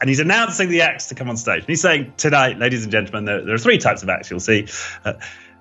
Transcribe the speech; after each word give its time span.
and 0.00 0.08
he's 0.08 0.20
announcing 0.20 0.68
the 0.68 0.80
acts 0.80 1.06
to 1.08 1.14
come 1.14 1.28
on 1.28 1.36
stage. 1.36 1.60
And 1.60 1.68
he's 1.68 1.82
saying, 1.82 2.12
Tonight, 2.16 2.58
ladies 2.58 2.82
and 2.82 2.92
gentlemen, 2.92 3.24
there, 3.26 3.44
there 3.44 3.54
are 3.54 3.58
three 3.58 3.78
types 3.78 4.02
of 4.02 4.08
acts 4.08 4.30
you'll 4.30 4.40
see. 4.40 4.66
Uh, 5.04 5.14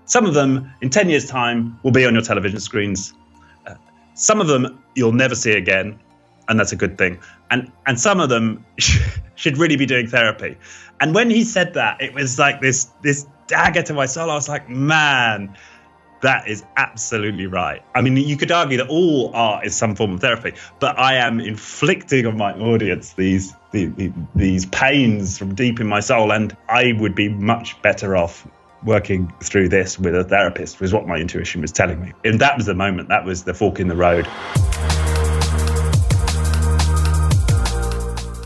some 0.05 0.25
of 0.25 0.33
them, 0.33 0.71
in 0.81 0.89
10 0.89 1.09
years' 1.09 1.27
time, 1.27 1.79
will 1.83 1.91
be 1.91 2.05
on 2.05 2.13
your 2.13 2.23
television 2.23 2.59
screens. 2.59 3.13
Uh, 3.67 3.75
some 4.15 4.41
of 4.41 4.47
them 4.47 4.81
you'll 4.95 5.11
never 5.11 5.35
see 5.35 5.51
again, 5.51 5.99
and 6.47 6.59
that's 6.59 6.71
a 6.71 6.75
good 6.75 6.97
thing. 6.97 7.19
And, 7.51 7.71
and 7.85 7.99
some 7.99 8.19
of 8.19 8.29
them 8.29 8.65
should 9.35 9.57
really 9.57 9.75
be 9.75 9.85
doing 9.85 10.07
therapy. 10.07 10.57
And 11.01 11.13
when 11.13 11.29
he 11.29 11.43
said 11.43 11.73
that, 11.75 12.01
it 12.01 12.13
was 12.13 12.39
like 12.39 12.61
this, 12.61 12.85
this 13.03 13.25
dagger 13.47 13.83
to 13.83 13.93
my 13.93 14.05
soul. 14.05 14.29
I 14.29 14.35
was 14.35 14.49
like, 14.49 14.69
man, 14.69 15.55
that 16.21 16.47
is 16.47 16.63
absolutely 16.75 17.47
right. 17.47 17.81
I 17.95 18.01
mean, 18.01 18.17
you 18.17 18.37
could 18.37 18.51
argue 18.51 18.77
that 18.77 18.89
all 18.89 19.31
art 19.33 19.65
is 19.65 19.75
some 19.75 19.95
form 19.95 20.13
of 20.13 20.19
therapy, 20.19 20.53
but 20.79 20.97
I 20.99 21.15
am 21.15 21.39
inflicting 21.39 22.25
on 22.25 22.37
my 22.37 22.53
audience 22.53 23.13
these 23.13 23.53
these, 23.71 24.11
these 24.35 24.65
pains 24.67 25.37
from 25.37 25.53
deep 25.53 25.79
in 25.79 25.87
my 25.87 25.99
soul, 25.99 26.31
and 26.31 26.55
I 26.67 26.93
would 26.99 27.15
be 27.15 27.29
much 27.29 27.79
better 27.81 28.17
off 28.17 28.47
working 28.83 29.31
through 29.41 29.69
this 29.69 29.99
with 29.99 30.15
a 30.15 30.23
therapist. 30.23 30.79
Was 30.79 30.93
what 30.93 31.07
my 31.07 31.17
intuition 31.17 31.61
was 31.61 31.71
telling 31.71 32.01
me, 32.01 32.13
and 32.25 32.41
that 32.41 32.57
was 32.57 32.65
the 32.65 32.73
moment. 32.73 33.09
That 33.09 33.25
was 33.25 33.43
the 33.43 33.53
fork 33.53 33.79
in 33.79 33.87
the 33.87 33.95
road. 33.95 34.27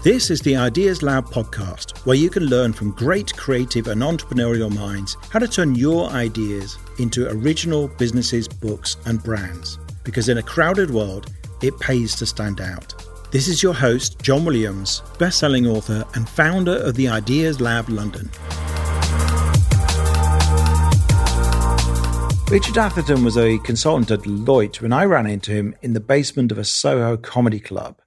This 0.04 0.30
is 0.30 0.42
the 0.42 0.58
Ideas 0.58 1.02
Lab 1.02 1.28
podcast, 1.28 2.06
where 2.06 2.18
you 2.18 2.30
can 2.30 2.48
learn 2.48 2.74
from 2.74 2.92
great 2.92 3.34
creative 3.38 3.88
and 3.88 4.02
entrepreneurial 4.02 4.70
minds 4.76 5.16
how 5.30 5.40
to 5.40 5.48
turn 5.48 5.76
your 5.76 6.10
ideas 6.10 6.78
into 7.00 7.30
original 7.30 7.88
businesses, 7.88 8.48
books, 8.48 8.98
and 9.06 9.24
brands. 9.24 9.80
Because 10.04 10.30
in 10.30 10.38
a 10.38 10.44
crowded 10.44 10.92
world, 10.92 11.32
it 11.62 11.80
pays 11.80 12.16
to 12.16 12.26
stand 12.26 12.62
out. 12.62 12.94
This 13.32 13.48
is 13.48 13.64
your 13.64 13.74
host, 13.74 14.22
John 14.22 14.46
Williams, 14.46 15.02
best-selling 15.18 15.66
author 15.66 16.06
and 16.14 16.30
founder 16.30 16.76
of 16.78 16.96
the 16.96 17.08
Ideas 17.08 17.60
Lab 17.60 17.90
London. 17.90 18.30
Richard 22.52 22.78
Atherton 22.78 23.24
was 23.24 23.36
a 23.36 23.58
consultant 23.60 24.12
at 24.12 24.20
Deloitte 24.20 24.82
when 24.82 24.94
I 24.94 25.06
ran 25.06 25.26
into 25.26 25.52
him 25.52 25.76
in 25.82 25.94
the 25.94 26.00
basement 26.00 26.52
of 26.52 26.60
a 26.60 26.64
Soho 26.64 27.18
comedy 27.18 27.60
club. 27.60 28.00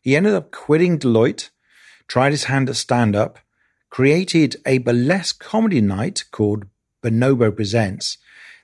He 0.00 0.16
ended 0.16 0.34
up 0.34 0.50
quitting 0.50 0.98
Deloitte, 0.98 1.50
tried 2.08 2.32
his 2.32 2.44
hand 2.44 2.68
at 2.68 2.74
stand 2.74 3.14
up, 3.14 3.38
created 3.90 4.56
a 4.66 4.78
burlesque 4.78 5.38
comedy 5.38 5.80
night 5.80 6.24
called 6.32 6.64
Bonobo 7.04 7.54
Presents, 7.54 8.18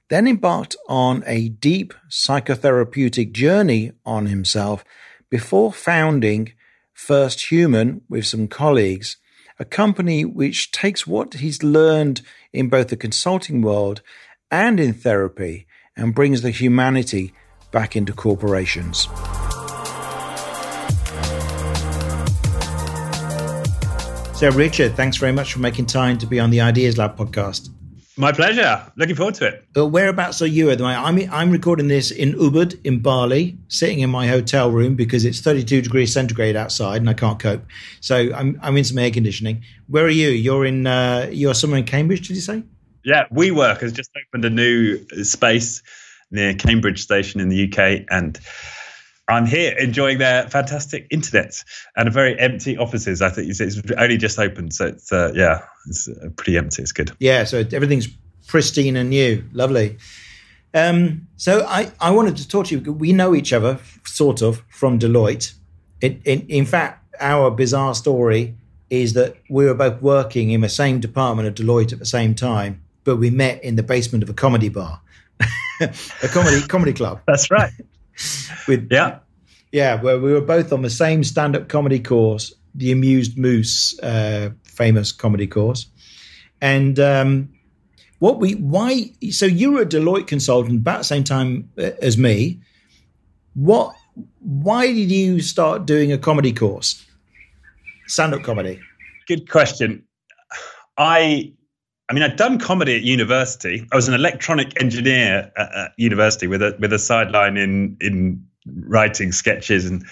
then 0.09 0.27
embarked 0.27 0.77
on 0.89 1.23
a 1.27 1.49
deep 1.49 1.93
psychotherapeutic 2.09 3.33
journey 3.33 3.93
on 4.07 4.27
himself 4.27 4.85
before 5.31 5.73
founding 5.73 6.53
First 6.95 7.51
Human 7.51 8.01
with 8.09 8.27
some 8.27 8.49
colleagues, 8.49 9.19
a 9.59 9.65
company 9.65 10.25
which 10.25 10.73
takes 10.73 11.07
what 11.07 11.35
he's 11.35 11.63
learned 11.63 12.23
in 12.53 12.69
both 12.69 12.89
the 12.89 12.97
consulting 12.97 13.61
world 13.61 14.03
and 14.51 14.81
in 14.81 14.95
therapy 14.95 15.67
and 15.97 16.15
brings 16.15 16.43
the 16.43 16.51
humanity 16.51 17.35
back 17.71 17.95
into 17.95 18.13
corporations. 18.13 19.09
So, 24.39 24.51
Richard, 24.53 24.95
thanks 24.95 25.17
very 25.17 25.33
much 25.33 25.53
for 25.53 25.59
making 25.59 25.87
time 25.87 26.17
to 26.19 26.27
be 26.27 26.39
on 26.39 26.51
the 26.51 26.61
Ideas 26.61 26.97
Lab 26.97 27.17
podcast. 27.17 27.71
My 28.19 28.33
pleasure. 28.33 28.83
Looking 28.97 29.15
forward 29.15 29.37
to 29.37 29.47
it. 29.47 29.65
But 29.75 29.87
whereabouts 29.87 30.43
are 30.43 30.47
you 30.47 30.71
at 30.71 30.79
the 30.79 30.85
moment? 30.85 31.31
I'm, 31.31 31.33
I'm 31.33 31.51
recording 31.53 31.87
this 31.87 32.11
in 32.11 32.33
Ubud 32.33 32.85
in 32.85 32.99
Bali, 32.99 33.57
sitting 33.69 34.01
in 34.01 34.11
my 34.11 34.27
hotel 34.27 34.73
room 34.73 34.97
because 34.97 35.25
it's 35.25 35.41
32 35.41 35.83
degrees 35.83 36.13
centigrade 36.13 36.57
outside 36.57 37.01
and 37.01 37.09
I 37.09 37.15
can't 37.15 37.39
cope. 37.39 37.65
So 38.01 38.17
I'm, 38.35 38.59
I'm 38.61 38.77
in 38.77 38.83
some 38.83 38.99
air 38.99 39.13
conditioning. 39.13 39.63
Where 39.87 40.05
are 40.05 40.11
you? 40.11 40.31
You're 40.31 40.67
in 40.67 40.89
uh, 40.89 41.29
you're 41.31 41.55
somewhere 41.55 41.79
in 41.79 41.85
Cambridge, 41.85 42.27
did 42.27 42.35
you 42.35 42.43
say? 42.43 42.65
Yeah, 43.05 43.27
WeWork 43.29 43.83
has 43.83 43.93
just 43.93 44.11
opened 44.27 44.45
a 44.45 44.51
new 44.51 44.99
space 45.23 45.81
near 46.33 46.55
Cambridge 46.55 47.01
Station 47.01 47.41
in 47.41 47.49
the 47.49 47.73
UK, 47.73 48.05
and 48.11 48.37
I'm 49.29 49.47
here 49.47 49.77
enjoying 49.77 50.19
their 50.19 50.49
fantastic 50.49 51.07
internet 51.11 51.63
and 51.97 52.09
a 52.09 52.11
very 52.11 52.39
empty 52.39 52.79
offices. 52.79 53.21
I 53.21 53.29
think 53.29 53.49
it's 53.49 53.81
only 53.99 54.17
just 54.17 54.39
opened, 54.39 54.73
so 54.73 54.87
it's 54.87 55.13
uh, 55.13 55.33
yeah, 55.35 55.65
it's 55.87 56.09
uh, 56.09 56.31
pretty 56.37 56.57
empty. 56.57 56.83
It's 56.83 56.93
good. 56.93 57.13
Yeah, 57.19 57.45
so 57.45 57.59
everything's 57.59 58.09
pristine 58.47 58.97
and 58.97 59.11
new, 59.11 59.45
lovely. 59.53 59.99
Um, 60.75 61.29
so 61.37 61.65
I, 61.67 61.93
I 62.01 62.11
wanted 62.11 62.37
to 62.39 62.49
talk 62.49 62.67
to 62.67 62.79
you. 62.79 62.93
We 62.93 63.13
know 63.13 63.35
each 63.35 63.53
other 63.53 63.79
sort 64.05 64.43
of 64.43 64.63
from 64.71 64.99
Deloitte. 64.99 65.55
It, 66.01 66.21
in, 66.25 66.47
in 66.49 66.65
fact, 66.65 67.05
our 67.21 67.51
bizarre 67.51 67.95
story 67.95 68.55
is 68.91 69.13
that 69.13 69.37
we 69.51 69.67
were 69.67 69.75
both 69.75 70.01
working 70.01 70.51
in 70.51 70.63
the 70.63 70.69
same 70.69 71.01
department 71.01 71.49
at 71.49 71.55
Deloitte 71.55 71.93
at 71.93 71.99
the 71.99 72.07
same 72.07 72.35
time, 72.35 72.83
but 73.05 73.17
we 73.17 73.29
met 73.29 73.63
in 73.63 73.77
the 73.77 73.83
basement 73.83 74.23
of 74.23 74.31
a 74.31 74.35
comedy 74.35 74.69
bar, 74.69 75.01
a 75.81 76.29
comedy 76.29 76.67
comedy 76.67 76.93
club. 76.93 77.21
That's 77.27 77.51
right. 77.51 77.73
With 78.67 78.89
yeah, 78.91 79.19
yeah, 79.73 80.01
where 80.01 80.19
we 80.19 80.33
were 80.33 80.41
both 80.41 80.73
on 80.73 80.83
the 80.83 80.91
same 80.91 81.25
stand-up 81.25 81.69
comedy 81.69 82.01
course, 82.01 82.55
the 82.75 82.93
Amused 82.93 83.37
Moose, 83.37 83.99
uh, 84.01 84.51
famous 84.65 85.13
comedy 85.13 85.47
course, 85.47 85.87
and 86.61 86.99
um, 86.99 87.51
what 88.19 88.39
we 88.39 88.55
why 88.55 89.11
so 89.31 89.47
you 89.47 89.73
were 89.73 89.83
a 89.83 89.87
Deloitte 89.87 90.27
consultant 90.27 90.81
about 90.81 90.99
the 90.99 91.05
same 91.05 91.25
time 91.25 91.71
uh, 91.79 91.91
as 92.01 92.17
me. 92.17 92.61
What 93.55 93.95
why 94.41 94.87
did 94.87 95.11
you 95.11 95.41
start 95.41 95.87
doing 95.87 96.13
a 96.13 96.19
comedy 96.19 96.53
course, 96.53 97.05
stand-up 98.07 98.43
comedy? 98.43 98.81
Good 99.27 99.49
question. 99.49 100.05
I 100.97 101.53
I 102.09 102.15
mean, 102.15 102.23
I'd 102.23 102.37
done 102.37 102.59
comedy 102.59 102.97
at 102.97 103.03
university. 103.03 103.87
I 103.93 103.97
was 103.97 104.09
an 104.09 104.15
electronic 104.15 104.81
engineer 104.81 105.53
at, 105.57 105.75
at 105.75 105.93
university 105.99 106.47
with 106.47 106.63
a 106.63 106.77
with 106.79 106.93
a 106.93 106.99
sideline 106.99 107.57
in 107.57 107.97
in 108.01 108.47
writing 108.67 109.33
sketches, 109.33 109.85
and 109.85 110.05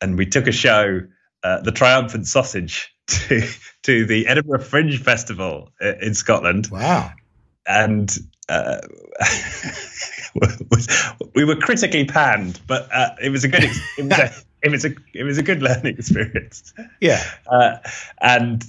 and 0.00 0.18
we 0.18 0.26
took 0.26 0.46
a 0.46 0.52
show, 0.52 1.00
uh, 1.44 1.60
the 1.60 1.70
Triumphant 1.70 2.26
Sausage, 2.26 2.92
to 3.06 3.48
to 3.84 4.04
the 4.06 4.26
Edinburgh 4.26 4.62
Fringe 4.62 5.00
Festival 5.00 5.70
uh, 5.80 5.94
in 6.00 6.14
Scotland. 6.14 6.68
Wow! 6.72 7.12
And 7.66 8.14
uh, 8.48 8.78
we 11.34 11.44
were 11.44 11.56
critically 11.56 12.04
panned, 12.04 12.60
but 12.66 12.88
uh, 12.92 13.10
it 13.22 13.30
was 13.30 13.44
a 13.44 13.48
good. 13.48 13.64
It 13.96 14.04
was 14.04 14.18
a, 14.18 14.30
it 14.62 14.70
was 14.70 14.84
a 14.84 14.94
it 15.14 15.22
was 15.22 15.38
a 15.38 15.42
good 15.42 15.62
learning 15.62 15.96
experience. 15.98 16.74
Yeah, 17.00 17.22
uh, 17.46 17.76
and 18.20 18.64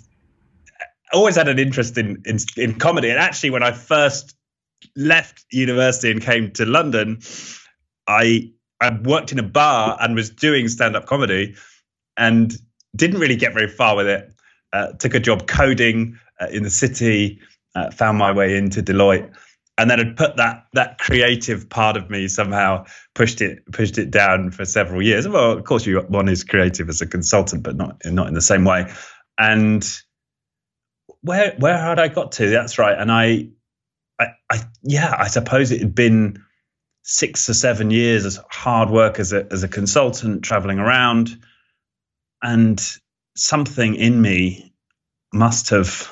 always 1.13 1.35
had 1.35 1.47
an 1.47 1.59
interest 1.59 1.97
in, 1.97 2.21
in 2.25 2.37
in 2.57 2.75
comedy. 2.75 3.09
And 3.09 3.19
actually, 3.19 3.51
when 3.51 3.63
I 3.63 3.71
first 3.71 4.35
left 4.95 5.45
university 5.51 6.11
and 6.11 6.21
came 6.21 6.51
to 6.51 6.65
London, 6.65 7.19
I 8.07 8.51
I 8.81 8.97
worked 9.03 9.31
in 9.31 9.39
a 9.39 9.43
bar 9.43 9.97
and 9.99 10.15
was 10.15 10.29
doing 10.29 10.67
stand 10.67 10.95
up 10.95 11.05
comedy, 11.05 11.55
and 12.17 12.53
didn't 12.95 13.19
really 13.19 13.35
get 13.35 13.53
very 13.53 13.67
far 13.67 13.95
with 13.95 14.07
it. 14.07 14.31
Uh, 14.73 14.91
took 14.93 15.13
a 15.13 15.19
job 15.19 15.47
coding 15.47 16.17
uh, 16.41 16.47
in 16.51 16.63
the 16.63 16.69
city, 16.69 17.39
uh, 17.75 17.91
found 17.91 18.17
my 18.17 18.31
way 18.31 18.57
into 18.57 18.81
Deloitte, 18.81 19.31
and 19.77 19.89
then 19.89 19.99
had 19.99 20.17
put 20.17 20.35
that 20.37 20.65
that 20.73 20.97
creative 20.97 21.69
part 21.69 21.97
of 21.97 22.09
me 22.09 22.27
somehow 22.27 22.85
pushed 23.13 23.41
it 23.41 23.63
pushed 23.71 23.97
it 23.97 24.11
down 24.11 24.51
for 24.51 24.65
several 24.65 25.01
years. 25.01 25.27
Well, 25.27 25.51
of 25.51 25.63
course, 25.63 25.85
you 25.85 25.99
one 26.07 26.27
is 26.27 26.43
creative 26.43 26.89
as 26.89 27.01
a 27.01 27.07
consultant, 27.07 27.63
but 27.63 27.75
not 27.75 28.01
not 28.05 28.27
in 28.27 28.33
the 28.33 28.41
same 28.41 28.65
way. 28.65 28.91
And 29.37 29.85
where 31.25 31.55
where 31.57 31.77
had 31.77 31.99
I 31.99 32.07
got 32.07 32.33
to? 32.33 32.49
That's 32.49 32.77
right. 32.77 32.97
And 32.97 33.11
I, 33.11 33.49
I, 34.19 34.27
I 34.49 34.59
yeah, 34.83 35.13
I 35.17 35.27
suppose 35.27 35.71
it 35.71 35.81
had 35.81 35.95
been 35.95 36.43
six 37.03 37.49
or 37.49 37.53
seven 37.53 37.91
years 37.91 38.25
as 38.25 38.39
hard 38.49 38.89
work 38.89 39.19
as 39.19 39.33
a 39.33 39.47
as 39.51 39.63
a 39.63 39.67
consultant, 39.67 40.43
traveling 40.43 40.79
around, 40.79 41.37
and 42.41 42.81
something 43.35 43.95
in 43.95 44.21
me 44.21 44.73
must 45.33 45.69
have 45.69 46.09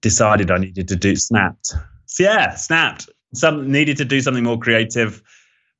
decided 0.00 0.50
I 0.50 0.58
needed 0.58 0.88
to 0.88 0.96
do 0.96 1.16
snapped. 1.16 1.74
So 2.06 2.22
yeah, 2.22 2.54
snapped. 2.54 3.08
Some 3.34 3.72
needed 3.72 3.96
to 3.96 4.04
do 4.04 4.20
something 4.20 4.44
more 4.44 4.58
creative. 4.58 5.20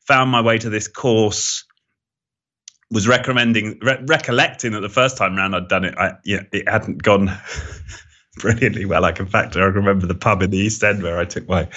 Found 0.08 0.30
my 0.30 0.40
way 0.40 0.58
to 0.58 0.68
this 0.68 0.88
course 0.88 1.64
was 2.94 3.08
recommending 3.08 3.78
re- 3.82 4.02
recollecting 4.06 4.72
that 4.72 4.80
the 4.80 4.88
first 4.88 5.16
time 5.16 5.36
round 5.36 5.54
I'd 5.54 5.68
done 5.68 5.84
it, 5.84 5.94
I 5.98 6.12
yeah, 6.24 6.44
it 6.52 6.66
hadn't 6.68 7.02
gone 7.02 7.30
brilliantly 8.38 8.86
well. 8.86 9.02
Like 9.02 9.18
in 9.18 9.26
fact, 9.26 9.56
I 9.56 9.64
remember 9.64 10.06
the 10.06 10.14
pub 10.14 10.42
in 10.42 10.50
the 10.50 10.58
East 10.58 10.82
End 10.82 11.02
where 11.02 11.18
I 11.18 11.24
took 11.24 11.46
my 11.48 11.68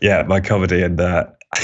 yeah 0.00 0.22
my 0.22 0.40
comedy, 0.40 0.82
and 0.82 1.00
uh, 1.00 1.26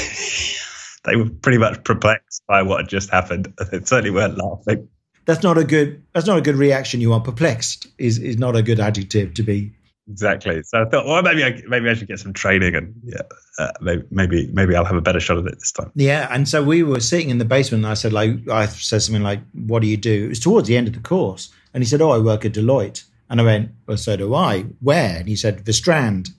they 1.05 1.17
were 1.17 1.31
pretty 1.43 1.59
much 1.59 1.82
perplexed 1.82 2.43
by 2.47 2.62
what 2.62 2.81
had 2.81 2.88
just 2.88 3.11
happened. 3.11 3.53
They 3.73 3.81
certainly 3.81 4.11
weren't 4.11 4.38
laughing. 4.38 4.88
That's 5.25 5.43
not 5.43 5.59
a 5.59 5.65
good. 5.65 6.03
That's 6.12 6.26
not 6.26 6.38
a 6.38 6.43
good 6.43 6.56
reaction. 6.56 7.00
You 7.00 7.15
are 7.15 7.20
perplexed. 7.20 7.88
Is 7.97 8.19
is 8.19 8.38
not 8.38 8.55
a 8.55 8.62
good 8.62 8.79
adjective 8.79 9.35
to 9.35 9.43
be 9.43 9.73
exactly. 10.10 10.62
So 10.62 10.82
I 10.82 10.84
thought, 10.88 11.06
well, 11.06 11.22
maybe 11.22 11.44
I 11.44 11.62
maybe 11.69 11.88
I 11.88 11.94
should 11.94 12.08
get 12.08 12.19
some 12.19 12.32
training, 12.32 12.75
and 12.75 12.94
yeah, 13.05 13.22
uh, 13.58 13.70
maybe 14.10 14.49
maybe 14.52 14.75
I'll 14.75 14.84
have 14.84 14.96
a 14.96 15.00
better 15.00 15.20
shot 15.20 15.38
at 15.38 15.46
it 15.46 15.58
this 15.58 15.72
time. 15.72 15.90
Yeah, 15.94 16.28
and 16.31 16.49
so 16.49 16.62
we 16.62 16.82
were 16.82 17.00
sitting 17.00 17.31
in 17.31 17.38
the 17.38 17.44
basement, 17.44 17.84
and 17.84 17.90
I 17.90 17.94
said, 17.94 18.12
like, 18.12 18.49
I 18.49 18.66
said 18.66 19.02
something 19.02 19.22
like, 19.22 19.40
"What 19.52 19.82
do 19.82 19.88
you 19.88 19.96
do?" 19.96 20.26
It 20.26 20.28
was 20.28 20.40
towards 20.40 20.69
the 20.69 20.76
end 20.76 20.88
of 20.88 20.94
the 20.94 21.00
course, 21.00 21.50
And 21.72 21.82
he 21.82 21.88
said, 21.88 22.00
Oh, 22.00 22.10
I 22.10 22.19
work 22.19 22.44
at 22.44 22.52
Deloitte. 22.52 23.05
And 23.31 23.40
I 23.40 23.44
went, 23.44 23.70
Well, 23.87 23.96
so 23.96 24.16
do 24.16 24.34
I. 24.34 24.62
Where? 24.81 25.19
And 25.19 25.28
he 25.28 25.37
said, 25.37 25.64
The 25.64 25.72
Strand. 25.72 26.31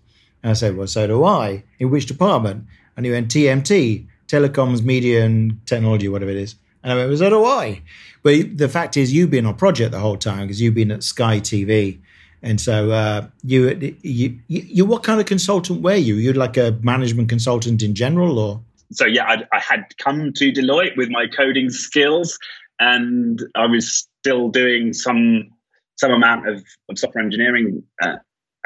And 0.43 0.51
I 0.51 0.53
said, 0.53 0.75
Well, 0.75 0.87
so 0.87 1.07
do 1.07 1.23
I. 1.23 1.63
In 1.79 1.89
which 1.89 2.07
department? 2.07 2.65
And 2.97 3.05
he 3.05 3.11
went, 3.11 3.29
TMT, 3.29 4.07
Telecoms, 4.27 4.83
Media 4.83 5.23
and 5.23 5.65
Technology, 5.65 6.07
whatever 6.07 6.31
it 6.31 6.37
is. 6.37 6.55
And 6.83 6.91
I 6.91 6.95
went, 6.95 7.09
Well, 7.09 7.17
so 7.17 7.29
do 7.29 7.45
I. 7.45 7.81
But 8.23 8.57
the 8.57 8.69
fact 8.69 8.97
is, 8.97 9.13
you've 9.13 9.31
been 9.31 9.45
on 9.45 9.55
project 9.55 9.91
the 9.91 9.99
whole 9.99 10.17
time 10.17 10.41
because 10.41 10.61
you've 10.61 10.75
been 10.75 10.91
at 10.91 11.03
Sky 11.03 11.39
TV. 11.39 11.99
And 12.41 12.61
so 12.61 12.91
uh, 12.91 13.27
you, 13.43 13.95
you, 14.01 14.39
you, 14.47 14.85
what 14.85 15.03
kind 15.03 15.19
of 15.19 15.25
consultant 15.25 15.81
were 15.81 15.95
you? 15.95 16.15
You're 16.15 16.33
like 16.33 16.57
a 16.57 16.77
management 16.81 17.29
consultant 17.29 17.83
in 17.83 17.95
general, 17.95 18.39
or? 18.39 18.61
So 18.91 19.05
yeah, 19.05 19.25
I, 19.25 19.43
I 19.55 19.59
had 19.59 19.85
come 19.97 20.31
to 20.33 20.51
Deloitte 20.51 20.95
with 20.97 21.09
my 21.09 21.27
coding 21.27 21.69
skills, 21.69 22.37
and 22.79 23.43
I 23.55 23.65
was 23.65 24.07
still 24.21 24.49
doing 24.49 24.93
some 24.93 25.49
some 25.97 26.11
amount 26.11 26.47
of, 26.47 26.63
of 26.89 26.97
software 26.97 27.23
engineering 27.23 27.83
uh, 28.01 28.15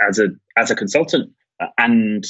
as 0.07 0.19
a 0.19 0.29
as 0.55 0.69
a 0.69 0.75
consultant, 0.75 1.31
uh, 1.59 1.67
and 1.77 2.23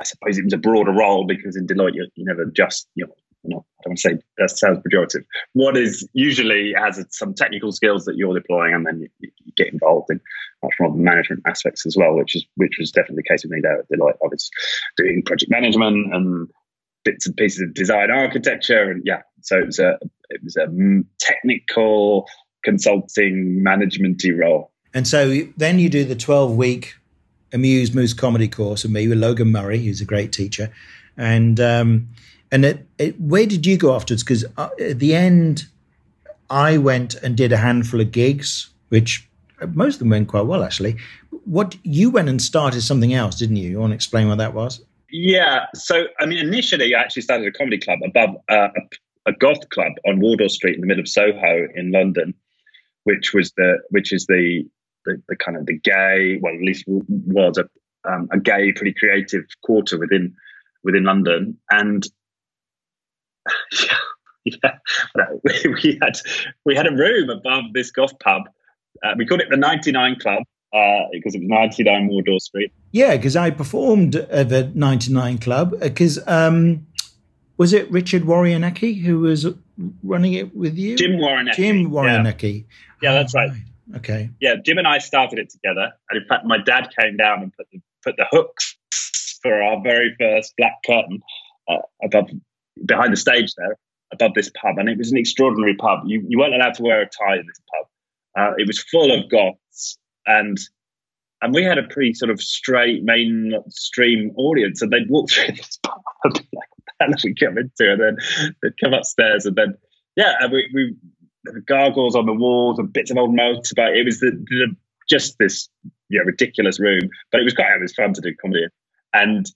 I 0.00 0.04
suppose 0.04 0.38
it 0.38 0.44
was 0.44 0.54
a 0.54 0.58
broader 0.58 0.92
role 0.92 1.26
because 1.26 1.56
in 1.56 1.66
Deloitte 1.66 1.94
you, 1.94 2.06
you 2.14 2.24
never 2.24 2.46
just 2.46 2.88
you 2.94 3.06
know 3.06 3.12
not, 3.48 3.64
I 3.80 3.82
don't 3.84 3.90
want 3.90 3.98
to 3.98 4.08
say 4.10 4.18
that 4.38 4.50
sounds 4.50 4.78
pejorative. 4.78 5.24
What 5.52 5.76
is 5.76 6.08
usually 6.12 6.72
has 6.76 7.04
some 7.10 7.34
technical 7.34 7.72
skills 7.72 8.04
that 8.04 8.16
you're 8.16 8.34
deploying, 8.34 8.74
and 8.74 8.86
then 8.86 9.00
you, 9.00 9.08
you, 9.20 9.52
get 9.56 9.72
involved 9.72 10.10
in 10.10 10.20
much 10.62 10.74
more 10.80 10.94
management 10.94 11.42
aspects 11.46 11.86
as 11.86 11.96
well, 11.96 12.14
which 12.14 12.36
is 12.36 12.44
which 12.56 12.76
was 12.78 12.90
definitely 12.90 13.22
the 13.26 13.34
case 13.34 13.42
with 13.42 13.52
me 13.52 13.60
there 13.62 13.78
at 13.78 13.88
Deloitte. 13.88 14.18
I 14.22 14.28
was 14.30 14.50
doing 14.96 15.22
project 15.24 15.50
management 15.50 16.14
and 16.14 16.48
bits 17.04 17.26
and 17.26 17.36
pieces 17.36 17.62
of 17.62 17.74
design 17.74 18.10
architecture, 18.10 18.90
and 18.90 19.02
yeah, 19.04 19.22
so 19.40 19.58
it 19.58 19.66
was 19.66 19.78
a 19.78 19.98
it 20.28 20.40
was 20.42 20.56
a 20.56 20.66
technical 21.18 22.26
consulting 22.64 23.64
managementy 23.64 24.36
role. 24.36 24.72
And 24.92 25.06
so 25.06 25.42
then 25.56 25.78
you 25.78 25.88
do 25.88 26.04
the 26.04 26.16
twelve 26.16 26.56
week 26.56 26.96
Amused 27.52 27.94
Moose 27.94 28.12
comedy 28.12 28.48
course 28.48 28.82
with 28.82 28.92
me 28.92 29.08
with 29.08 29.18
Logan 29.18 29.52
Murray, 29.52 29.78
who's 29.78 30.00
a 30.00 30.04
great 30.04 30.32
teacher, 30.32 30.72
and 31.16 31.58
um, 31.60 32.08
and 32.52 32.64
it, 32.64 32.86
it, 32.98 33.20
where 33.20 33.46
did 33.46 33.66
you 33.66 33.76
go 33.76 33.94
afterwards? 33.94 34.22
Because 34.22 34.44
uh, 34.56 34.68
at 34.80 34.98
the 34.98 35.14
end, 35.14 35.66
I 36.50 36.78
went 36.78 37.14
and 37.16 37.36
did 37.36 37.52
a 37.52 37.56
handful 37.56 38.00
of 38.00 38.12
gigs, 38.12 38.68
which 38.88 39.28
uh, 39.60 39.66
most 39.68 39.94
of 39.94 39.98
them 40.00 40.10
went 40.10 40.28
quite 40.28 40.46
well, 40.46 40.62
actually. 40.62 40.96
What 41.44 41.76
you 41.82 42.10
went 42.10 42.28
and 42.28 42.40
started 42.40 42.82
something 42.82 43.14
else, 43.14 43.36
didn't 43.36 43.56
you? 43.56 43.70
You 43.70 43.80
want 43.80 43.92
to 43.92 43.94
explain 43.94 44.28
what 44.28 44.38
that 44.38 44.54
was? 44.54 44.80
Yeah. 45.10 45.66
So, 45.74 46.06
I 46.20 46.26
mean, 46.26 46.38
initially, 46.38 46.94
I 46.94 47.00
actually 47.00 47.22
started 47.22 47.46
a 47.46 47.52
comedy 47.52 47.78
club 47.78 48.00
above 48.04 48.36
uh, 48.48 48.68
a, 49.26 49.32
goth 49.32 49.68
club 49.70 49.92
on 50.06 50.20
Wardour 50.20 50.48
Street 50.48 50.74
in 50.74 50.80
the 50.80 50.86
middle 50.86 51.02
of 51.02 51.08
Soho 51.08 51.68
in 51.74 51.90
London, 51.90 52.34
which 53.04 53.32
was 53.32 53.52
the 53.56 53.78
which 53.90 54.12
is 54.12 54.26
the 54.26 54.64
the, 55.04 55.22
the 55.28 55.36
kind 55.36 55.56
of 55.56 55.66
the 55.66 55.78
gay, 55.78 56.38
well, 56.42 56.52
at 56.52 56.60
least 56.60 56.84
was 56.88 57.58
a 57.58 57.68
um, 58.08 58.28
a 58.32 58.38
gay, 58.38 58.72
pretty 58.72 58.94
creative 58.94 59.44
quarter 59.62 59.98
within 59.98 60.34
within 60.84 61.04
London, 61.04 61.58
and 61.70 62.06
yeah, 64.44 64.78
yeah. 65.16 65.24
we 65.82 65.98
had 66.00 66.18
we 66.64 66.74
had 66.74 66.86
a 66.86 66.92
room 66.92 67.30
above 67.30 67.64
this 67.72 67.90
golf 67.90 68.18
pub. 68.18 68.42
Uh, 69.04 69.14
we 69.16 69.26
called 69.26 69.40
it 69.40 69.48
the 69.50 69.56
99 69.56 70.16
Club 70.20 70.42
uh, 70.72 71.06
because 71.12 71.34
it 71.34 71.40
was 71.40 71.48
99 71.48 72.08
Wardour 72.08 72.40
Street. 72.40 72.72
Yeah, 72.92 73.16
because 73.16 73.36
I 73.36 73.50
performed 73.50 74.16
at 74.16 74.48
the 74.48 74.70
99 74.74 75.38
Club 75.38 75.78
because 75.80 76.18
uh, 76.18 76.48
um, 76.48 76.86
was 77.56 77.72
it 77.72 77.90
Richard 77.90 78.24
Warrior-Necki 78.24 78.94
who 78.94 79.20
was 79.20 79.46
running 80.02 80.34
it 80.34 80.56
with 80.56 80.76
you? 80.76 80.96
Jim 80.96 81.18
Warrior-Necki. 81.18 81.62
Jim 81.62 81.90
Warrior-Necki. 81.90 82.66
Yeah, 83.02 83.10
yeah 83.10 83.12
that's 83.14 83.34
right. 83.34 83.50
right. 83.50 83.96
Okay. 83.96 84.30
Yeah, 84.40 84.56
Jim 84.64 84.78
and 84.78 84.86
I 84.86 84.98
started 84.98 85.38
it 85.38 85.50
together, 85.50 85.92
and 86.10 86.20
in 86.20 86.26
fact, 86.26 86.44
my 86.44 86.58
dad 86.58 86.88
came 86.98 87.16
down 87.16 87.42
and 87.42 87.56
put 87.56 87.68
the 87.70 87.80
put 88.02 88.16
the 88.16 88.26
hooks 88.30 88.76
for 89.42 89.62
our 89.62 89.80
very 89.80 90.14
first 90.18 90.54
black 90.58 90.82
curtain 90.84 91.22
uh, 91.68 91.78
above 92.02 92.28
behind 92.84 93.12
the 93.12 93.16
stage 93.16 93.54
there 93.56 93.78
above 94.12 94.32
this 94.34 94.50
pub, 94.60 94.78
and 94.78 94.88
it 94.88 94.98
was 94.98 95.10
an 95.10 95.18
extraordinary 95.18 95.74
pub. 95.74 96.00
You 96.06 96.24
you 96.28 96.38
weren't 96.38 96.54
allowed 96.54 96.74
to 96.74 96.82
wear 96.82 97.02
a 97.02 97.06
tie 97.06 97.36
in 97.36 97.46
this 97.46 97.60
pub. 97.72 97.86
Uh, 98.38 98.54
it 98.58 98.66
was 98.66 98.82
full 98.82 99.12
of 99.12 99.30
goths, 99.30 99.98
and 100.26 100.58
and 101.42 101.54
we 101.54 101.62
had 101.62 101.78
a 101.78 101.82
pretty 101.82 102.14
sort 102.14 102.30
of 102.30 102.40
straight 102.40 103.02
mainstream 103.02 104.32
audience, 104.36 104.82
and 104.82 104.90
they'd 104.90 105.10
walk 105.10 105.30
through 105.30 105.46
this 105.56 105.78
pub 105.82 106.00
like, 106.24 106.44
"What 106.98 107.10
the 107.10 107.22
we 107.24 107.34
come 107.34 107.58
into?" 107.58 107.92
And 107.92 108.00
then 108.00 108.16
they'd 108.62 108.80
come 108.82 108.94
upstairs, 108.94 109.46
and 109.46 109.56
then 109.56 109.74
yeah, 110.16 110.34
and 110.40 110.52
we, 110.52 110.68
we 110.74 110.96
the 111.44 111.60
gargoyles 111.60 112.16
on 112.16 112.26
the 112.26 112.32
walls 112.32 112.78
and 112.78 112.92
bits 112.92 113.10
of 113.10 113.18
old 113.18 113.36
motorbike. 113.36 113.96
It 113.96 114.04
was 114.04 114.20
the, 114.20 114.30
the, 114.32 114.76
just 115.08 115.38
this 115.38 115.68
yeah 116.08 116.20
ridiculous 116.20 116.80
room, 116.80 117.08
but 117.30 117.40
it 117.40 117.44
was 117.44 117.54
quite 117.54 117.70
it 117.70 117.80
was 117.80 117.94
fun 117.94 118.12
to 118.14 118.20
do 118.20 118.34
comedy, 118.40 118.66
and 119.12 119.46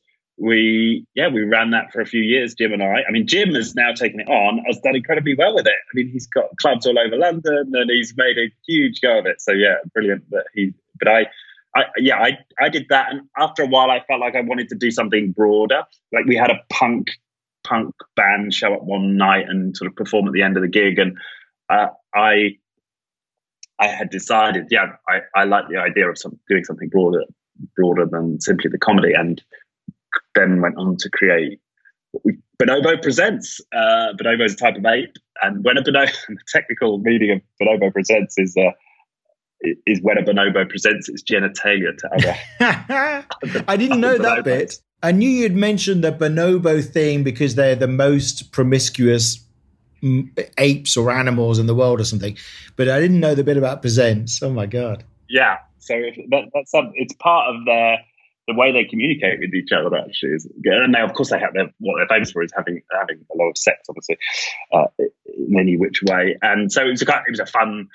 we 0.41 1.07
yeah 1.15 1.29
we 1.29 1.43
ran 1.43 1.71
that 1.71 1.93
for 1.93 2.01
a 2.01 2.07
few 2.07 2.23
years 2.23 2.55
jim 2.55 2.73
and 2.73 2.83
i. 2.83 3.03
I 3.07 3.13
mean 3.13 3.27
jim 3.27 3.55
has 3.55 3.75
now 3.75 3.93
taken 3.93 4.21
it 4.21 4.29
on 4.29 4.65
has 4.67 4.79
done 4.79 4.97
incredibly 4.97 5.35
well 5.37 5.55
with 5.55 5.67
it. 5.67 5.73
I 5.73 5.93
mean 5.95 6.09
he's 6.09 6.27
got 6.27 6.47
clubs 6.61 6.87
all 6.87 6.99
over 6.99 7.17
london 7.17 7.73
and 7.75 7.91
he's 7.91 8.15
made 8.17 8.39
a 8.39 8.51
huge 8.67 9.01
go 9.01 9.19
of 9.19 9.27
it. 9.27 9.41
So 9.41 9.53
yeah 9.53 9.77
brilliant 9.93 10.29
that 10.31 10.45
he 10.55 10.73
but 10.99 11.09
i 11.09 11.27
I, 11.73 11.85
yeah, 11.99 12.17
I, 12.17 12.39
I 12.59 12.69
did 12.69 12.87
that, 12.91 13.13
and 13.13 13.29
after 13.39 13.63
a 13.63 13.67
while, 13.67 13.93
I 13.93 14.03
felt 14.09 14.21
like 14.21 14.35
I 14.35 14.41
wanted 14.41 14.71
to 14.71 14.75
do 14.75 14.91
something 14.91 15.31
broader. 15.31 15.85
Like 16.13 16.25
we 16.25 16.35
had 16.35 16.51
a 16.51 16.59
punk 16.69 17.11
punk 17.63 17.95
band 18.17 18.53
show 18.53 18.75
up 18.75 18.83
one 18.83 19.17
night 19.17 19.45
and 19.49 19.77
sort 19.77 19.89
of 19.89 19.97
perform 19.97 20.27
at 20.27 20.33
the 20.33 20.43
end 20.43 20.57
of 20.57 20.63
the 20.63 20.69
gig, 20.69 20.99
and 20.99 21.17
uh, 21.69 21.87
I 22.13 22.57
I 23.79 23.87
had 23.87 24.11
decided, 24.11 24.67
yeah, 24.71 24.97
I, 25.09 25.21
I 25.35 25.45
like 25.45 25.69
the 25.69 25.79
idea 25.79 26.09
of 26.09 26.19
some, 26.19 26.39
doing 26.49 26.65
something 26.65 26.89
broader 26.89 27.23
broader 27.77 28.07
than 28.11 28.41
simply 28.41 28.71
the 28.71 28.79
comedy, 28.79 29.13
and 29.15 29.43
then 30.35 30.61
went 30.61 30.77
on 30.77 30.97
to 30.99 31.11
create 31.11 31.61
Bonobo 32.61 33.01
Presents. 33.01 33.61
Uh, 33.73 34.13
Bonobo 34.19 34.45
is 34.45 34.55
a 34.55 34.57
type 34.57 34.77
of 34.77 34.85
ape, 34.85 35.17
and 35.43 35.65
when 35.65 35.77
a 35.77 35.83
bonobo, 35.83 36.11
the 36.29 36.37
technical 36.49 36.99
meaning 36.99 37.31
of 37.31 37.41
Bonobo 37.61 37.93
Presents 37.93 38.35
is 38.39 38.57
uh, 38.57 38.71
is 39.87 40.01
when 40.03 40.19
a 40.19 40.23
bonobo 40.23 40.69
presents 40.69 41.09
its 41.09 41.23
genitalia 41.23 41.97
to 41.97 42.35
other. 42.61 43.25
I 43.69 43.77
didn't 43.77 44.01
know 44.01 44.19
that 44.19 44.45
bit. 44.45 44.81
I 45.03 45.13
knew 45.13 45.29
you'd 45.29 45.57
mentioned 45.57 46.05
the 46.05 46.13
bonobo 46.13 46.85
thing 46.85 47.25
because 47.25 47.55
they're 47.55 47.77
the 47.77 47.89
most 47.89 48.53
promiscuous 48.53 49.45
apes 50.59 50.97
or 50.97 51.11
animals 51.11 51.59
in 51.59 51.67
the 51.67 51.75
world 51.75 52.01
or 52.01 52.05
something, 52.05 52.37
but 52.77 52.89
I 52.89 53.01
didn't 53.01 53.21
know 53.21 53.35
the 53.35 53.45
bit 53.45 53.57
about 53.57 53.83
presents. 53.83 54.43
Oh 54.43 54.51
my 54.51 54.67
god! 54.67 55.05
Yeah, 55.29 55.59
so 55.79 55.95
that, 56.31 56.51
that's 56.55 56.71
some, 56.71 56.93
it's 56.95 57.15
part 57.15 57.55
of 57.55 57.65
their 57.65 57.99
the 58.51 58.59
way 58.59 58.73
they 58.73 58.85
communicate 58.85 59.41
with 59.41 59.55
each 59.55 59.73
other 59.73 59.97
actually 59.97 60.33
is 60.33 60.49
good. 60.63 60.75
and 60.75 60.93
now 60.93 61.05
of 61.05 61.13
course 61.15 61.31
they 61.31 61.39
have 61.39 61.55
their, 61.55 61.71
what 61.79 61.97
they're 61.97 62.09
famous 62.09 62.33
for 62.33 62.43
is 62.43 62.53
having 62.57 62.83
having 62.99 63.25
a 63.33 63.37
lot 63.37 63.49
of 63.51 63.57
sex 63.57 63.79
obviously 63.89 64.17
uh, 64.73 64.87
in 64.99 65.59
any 65.59 65.77
which 65.77 66.03
way. 66.03 66.37
And 66.43 66.73
so 66.73 66.85
it 66.87 66.91
was 66.91 67.03
a 67.03 67.11
it 67.27 67.31
was 67.31 67.41
a 67.41 67.47
fun 67.47 67.89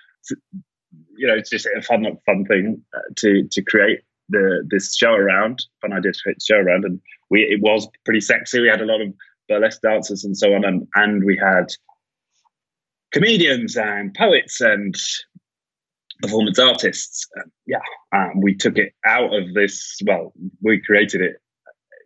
you 1.17 1.27
know 1.27 1.33
it's 1.33 1.49
just 1.49 1.67
a 1.77 1.81
fun 1.81 2.05
fun 2.25 2.45
thing 2.45 2.81
uh, 2.95 3.01
to 3.17 3.47
to 3.51 3.61
create 3.61 3.99
the 4.29 4.65
this 4.69 4.95
show 4.95 5.13
around 5.13 5.63
fun 5.81 5.93
idea 5.93 6.11
to 6.11 6.19
create 6.23 6.37
the 6.37 6.45
show 6.45 6.57
around. 6.57 6.85
And 6.85 6.99
we 7.29 7.41
it 7.41 7.61
was 7.61 7.87
pretty 8.05 8.21
sexy. 8.21 8.61
We 8.61 8.67
had 8.67 8.81
a 8.81 8.85
lot 8.85 9.01
of 9.01 9.13
burlesque 9.47 9.81
dancers 9.81 10.23
and 10.23 10.37
so 10.37 10.53
on. 10.53 10.65
And 10.65 10.87
and 10.95 11.23
we 11.23 11.37
had 11.37 11.67
comedians 13.11 13.77
and 13.77 14.13
poets 14.13 14.61
and 14.61 14.95
performance 16.25 16.59
artists. 16.59 17.27
Uh, 17.37 17.43
yeah, 17.65 17.79
um, 18.11 18.41
we 18.41 18.55
took 18.55 18.77
it 18.77 18.93
out 19.05 19.33
of 19.33 19.53
this. 19.53 19.99
Well, 20.05 20.33
we 20.61 20.81
created 20.81 21.21
it 21.21 21.37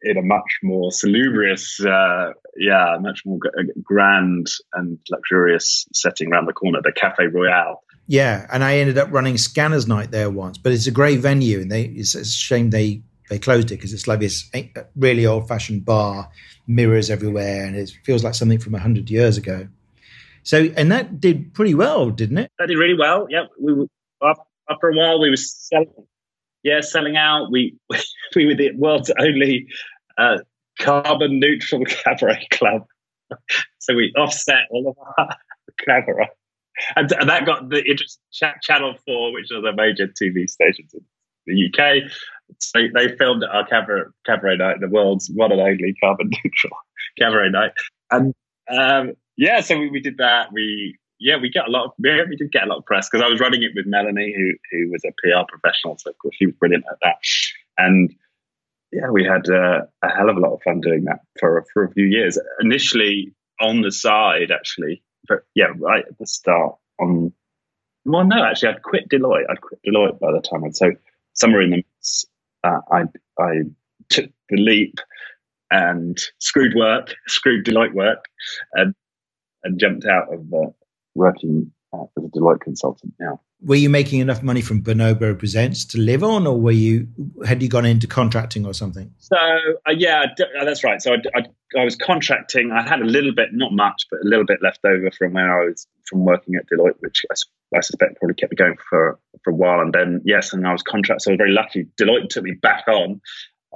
in 0.02 0.18
a 0.18 0.22
much 0.22 0.60
more 0.64 0.92
salubrious, 0.92 1.80
uh, 1.82 2.32
yeah, 2.58 2.98
much 3.00 3.22
more 3.26 3.40
g- 3.44 3.50
uh, 3.58 3.64
grand 3.84 4.48
and 4.74 4.98
luxurious 5.10 5.88
setting 5.94 6.32
around 6.32 6.46
the 6.48 6.54
corner, 6.54 6.80
the 6.82 6.94
Cafe 6.94 7.28
Royal. 7.28 7.84
Yeah, 8.08 8.48
and 8.52 8.64
I 8.64 8.78
ended 8.78 8.98
up 8.98 9.12
running 9.12 9.38
Scanners 9.38 9.88
Night 9.88 10.12
there 10.12 10.30
once, 10.30 10.58
but 10.58 10.72
it's 10.72 10.88
a 10.88 10.92
great 10.92 11.20
venue, 11.20 11.60
and 11.60 11.72
they 11.72 11.84
it's, 11.84 12.16
it's 12.16 12.30
a 12.30 12.32
shame 12.32 12.70
they 12.70 13.04
they 13.30 13.38
closed 13.38 13.72
it 13.72 13.76
because 13.76 13.94
it's 13.94 14.08
like 14.08 14.20
this 14.20 14.50
uh, 14.56 14.62
really 14.96 15.26
old 15.26 15.48
fashioned 15.48 15.86
bar, 15.86 16.30
mirrors 16.66 17.10
everywhere, 17.10 17.66
and 17.66 17.76
it 17.76 17.92
feels 18.04 18.24
like 18.24 18.36
something 18.36 18.60
from 18.60 18.74
hundred 18.74 19.10
years 19.10 19.38
ago. 19.38 19.68
So, 20.44 20.70
and 20.76 20.92
that 20.92 21.20
did 21.20 21.54
pretty 21.54 21.76
well, 21.76 22.10
didn't 22.10 22.40
it? 22.40 22.52
That 22.58 22.70
did 22.70 22.78
really 22.78 22.98
well. 22.98 23.28
Yeah, 23.30 23.44
we 23.60 23.88
after 24.22 24.90
a 24.90 24.96
while, 24.96 25.20
we 25.20 25.30
were 25.30 25.38
selling, 25.38 25.92
yeah, 26.64 26.82
selling 26.82 27.18
out. 27.18 27.52
We 27.52 27.78
we 28.36 28.46
were 28.46 28.56
the 28.56 28.72
world's 28.76 29.12
only 29.20 29.68
uh, 30.18 30.40
carbon 30.80 31.40
neutral 31.40 31.84
cabaret 31.86 32.48
club, 32.52 32.86
so 33.80 33.96
we 33.96 34.14
offset 34.18 34.68
all 34.72 34.90
of 34.90 34.98
our 35.18 35.36
cabaret, 35.86 36.30
and, 36.96 37.12
and 37.14 37.30
that 37.30 37.46
got 37.46 37.70
the 37.70 37.84
interest. 37.84 38.20
Channel 38.32 38.96
Four, 39.06 39.34
which 39.34 39.52
are 39.52 39.62
the 39.62 39.74
major 39.74 40.08
TV 40.08 40.50
stations 40.50 40.94
in 40.94 41.02
the 41.46 41.66
UK, 41.66 42.12
so 42.60 42.80
they 42.94 43.16
filmed 43.18 43.44
our 43.44 43.66
cabaret, 43.66 44.06
cabaret 44.26 44.58
night, 44.58 44.78
the 44.80 44.88
world's 44.88 45.30
one 45.30 45.52
and 45.52 45.62
only 45.62 45.94
carbon 46.02 46.30
neutral 46.44 46.78
cabaret 47.18 47.50
night, 47.50 47.72
and 48.12 48.34
um, 48.70 49.14
yeah, 49.38 49.62
so 49.62 49.78
we, 49.78 49.90
we 49.90 50.00
did 50.00 50.18
that. 50.18 50.52
We 50.52 50.98
yeah, 51.20 51.38
we 51.38 51.50
get 51.50 51.68
a 51.68 51.72
lot. 51.72 51.86
Of, 51.86 51.92
yeah, 52.00 52.24
we 52.28 52.36
did 52.36 52.52
get 52.52 52.64
a 52.64 52.68
lot 52.68 52.78
of 52.78 52.86
press 52.86 53.10
because 53.10 53.24
I 53.24 53.30
was 53.30 53.40
running 53.40 53.64
it 53.64 53.72
with 53.76 53.86
Melanie, 53.86 54.34
who 54.36 54.54
who 54.72 54.92
was 54.92 55.04
a 55.04 55.12
PR 55.22 55.46
professional. 55.48 55.98
So 55.98 56.12
of 56.12 56.18
course 56.18 56.36
she 56.38 56.46
was 56.46 56.56
brilliant 56.56 56.86
at 56.90 56.98
that. 57.04 57.18
And 57.78 58.14
yeah, 58.92 59.10
we 59.10 59.24
had 59.24 59.50
uh, 59.50 59.82
a 60.02 60.10
hell 60.10 60.30
of 60.30 60.38
a 60.38 60.40
lot 60.40 60.54
of 60.54 60.62
fun 60.64 60.82
doing 60.82 61.06
that 61.06 61.20
for 61.40 61.66
for 61.74 61.84
a 61.84 61.92
few 61.92 62.06
years. 62.06 62.40
Initially 62.62 63.34
on 63.60 63.82
the 63.82 63.92
side, 63.92 64.52
actually, 64.52 65.04
but 65.28 65.44
yeah, 65.56 65.68
right 65.78 66.06
at 66.08 66.18
the 66.18 66.28
start. 66.28 66.76
On 67.00 67.32
well, 68.06 68.26
no, 68.26 68.44
actually, 68.44 68.70
I'd 68.70 68.84
quit 68.84 69.10
Deloitte. 69.10 69.50
I'd 69.50 69.62
quit 69.62 69.82
Deloitte 69.86 70.20
by 70.20 70.32
the 70.32 70.42
time. 70.42 70.64
And 70.64 70.76
so 70.76 70.92
somewhere 71.34 71.62
in 71.62 71.72
the 71.72 71.78
midst, 71.78 72.28
uh, 72.64 72.80
I 72.92 73.04
I 73.38 73.62
took 74.10 74.32
the 74.50 74.58
leap 74.58 75.00
and 75.70 76.18
screwed 76.40 76.76
work, 76.76 77.14
screwed 77.28 77.66
Deloitte 77.66 77.94
work, 77.94 78.26
and 78.74 78.96
and 79.64 79.80
jumped 79.80 80.06
out 80.06 80.34
of 80.34 80.54
uh, 80.54 80.72
working 81.20 81.72
uh, 81.94 82.04
as 82.18 82.24
a 82.24 82.28
Deloitte 82.28 82.62
consultant 82.62 83.14
now. 83.20 83.40
Were 83.62 83.76
you 83.76 83.90
making 83.90 84.22
enough 84.22 84.42
money 84.42 84.62
from 84.62 84.82
Bonobo 84.82 85.38
Presents 85.38 85.84
to 85.86 86.00
live 86.00 86.24
on, 86.24 86.48
or 86.48 86.60
were 86.60 86.72
you 86.72 87.08
had 87.46 87.62
you 87.62 87.68
gone 87.68 87.86
into 87.86 88.08
contracting 88.08 88.66
or 88.66 88.74
something? 88.74 89.12
So 89.18 89.36
uh, 89.36 89.92
yeah, 89.98 90.26
uh, 90.40 90.66
that's 90.66 90.84
right. 90.84 91.02
So 91.02 91.14
I, 91.14 91.40
I, 91.40 91.80
I, 91.80 91.84
was 91.84 91.98
contracting. 91.98 92.72
I 92.72 92.88
had 92.88 93.02
a 93.02 93.06
little 93.06 93.34
bit, 93.36 93.50
not 93.52 93.74
much, 93.74 94.06
but 94.10 94.22
a 94.24 94.28
little 94.28 94.46
bit 94.46 94.60
left 94.64 94.80
over 94.86 95.12
from 95.12 95.34
where 95.34 95.62
I 95.62 95.66
was 95.66 95.86
from 96.08 96.24
working 96.24 96.56
at 96.56 96.64
Deloitte, 96.72 97.00
which 97.00 97.26
I, 97.30 97.78
I 97.78 97.82
suspect 97.82 98.18
probably 98.18 98.36
kept 98.36 98.54
me 98.54 98.56
going 98.56 98.78
for 98.90 99.20
for 99.44 99.52
a 99.52 99.56
while. 99.56 99.82
And 99.82 99.94
then 99.94 100.22
yes, 100.24 100.54
and 100.54 100.66
I 100.66 100.72
was 100.72 100.84
contract. 100.84 101.24
So 101.24 101.32
I 101.32 101.34
was 101.34 101.40
very 101.40 101.52
lucky. 101.52 101.86
Deloitte 102.00 102.30
took 102.30 102.44
me 102.44 102.54
back 102.54 102.88
on 102.88 103.20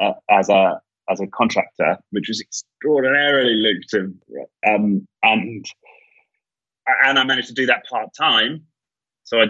uh, 0.02 0.14
as 0.30 0.48
a 0.48 0.80
as 1.10 1.20
a 1.20 1.28
contractor, 1.28 1.98
which 2.12 2.30
was 2.30 2.40
extraordinarily 2.40 3.56
lucrative. 3.56 4.14
Um, 4.66 5.06
and 5.24 5.66
and 6.88 7.20
I 7.20 7.24
managed 7.24 7.48
to 7.50 7.54
do 7.54 7.66
that 7.68 7.86
part 7.90 8.10
time. 8.18 8.64
So 9.24 9.40
I, 9.40 9.46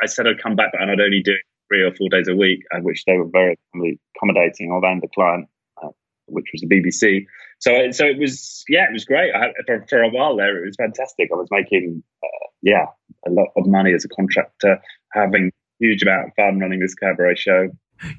I 0.00 0.06
said 0.06 0.26
I'd 0.26 0.42
come 0.42 0.56
back, 0.56 0.72
and 0.78 0.90
I'd 0.90 1.00
only 1.00 1.22
do 1.22 1.32
it 1.32 1.40
three 1.68 1.82
or 1.82 1.94
four 1.94 2.08
days 2.08 2.28
a 2.28 2.34
week, 2.34 2.62
which 2.80 3.04
they 3.06 3.16
were 3.16 3.28
very 3.28 3.58
accommodating 4.16 4.72
of, 4.72 4.84
and 4.84 5.02
the 5.02 5.08
client, 5.14 5.48
uh, 5.82 5.88
which 6.26 6.46
was 6.52 6.62
the 6.62 6.68
BBC. 6.68 7.26
So, 7.58 7.90
so 7.90 8.04
it 8.04 8.18
was, 8.18 8.64
yeah, 8.68 8.84
it 8.84 8.92
was 8.92 9.04
great. 9.04 9.34
Had, 9.34 9.52
for, 9.66 9.84
for 9.88 10.02
a 10.02 10.10
while 10.10 10.36
there, 10.36 10.62
it 10.62 10.66
was 10.66 10.76
fantastic. 10.76 11.30
I 11.32 11.36
was 11.36 11.48
making, 11.50 12.02
uh, 12.22 12.46
yeah, 12.62 12.86
a 13.26 13.30
lot 13.30 13.48
of 13.56 13.66
money 13.66 13.92
as 13.94 14.04
a 14.04 14.08
contractor, 14.08 14.80
having 15.12 15.50
huge 15.80 16.02
amount 16.02 16.28
of 16.28 16.34
fun 16.36 16.58
running 16.58 16.80
this 16.80 16.94
cabaret 16.94 17.36
show. 17.36 17.68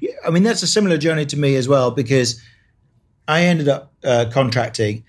Yeah, 0.00 0.12
I 0.26 0.30
mean, 0.30 0.42
that's 0.42 0.62
a 0.62 0.66
similar 0.66 0.98
journey 0.98 1.26
to 1.26 1.36
me 1.36 1.56
as 1.56 1.68
well 1.68 1.90
because 1.90 2.42
I 3.26 3.44
ended 3.44 3.68
up 3.68 3.94
uh, 4.04 4.26
contracting 4.32 5.04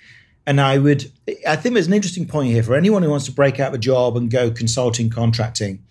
and 0.46 0.60
I 0.60 0.78
would, 0.78 1.12
I 1.48 1.56
think 1.56 1.76
there's 1.76 1.88
an 1.88 1.94
interesting 1.94 2.28
point 2.28 2.52
here 2.52 2.64
for 2.64 2.76
anyone 2.76 3.04
who 3.04 3.10
wants 3.10 3.26
to 3.26 3.32
break 3.32 3.60
out 3.60 3.70
of 3.70 3.74
a 3.76 3.80
job 3.80 4.18
and 4.18 4.32
go 4.32 4.52
consulting, 4.52 5.10
contracting. 5.10 5.84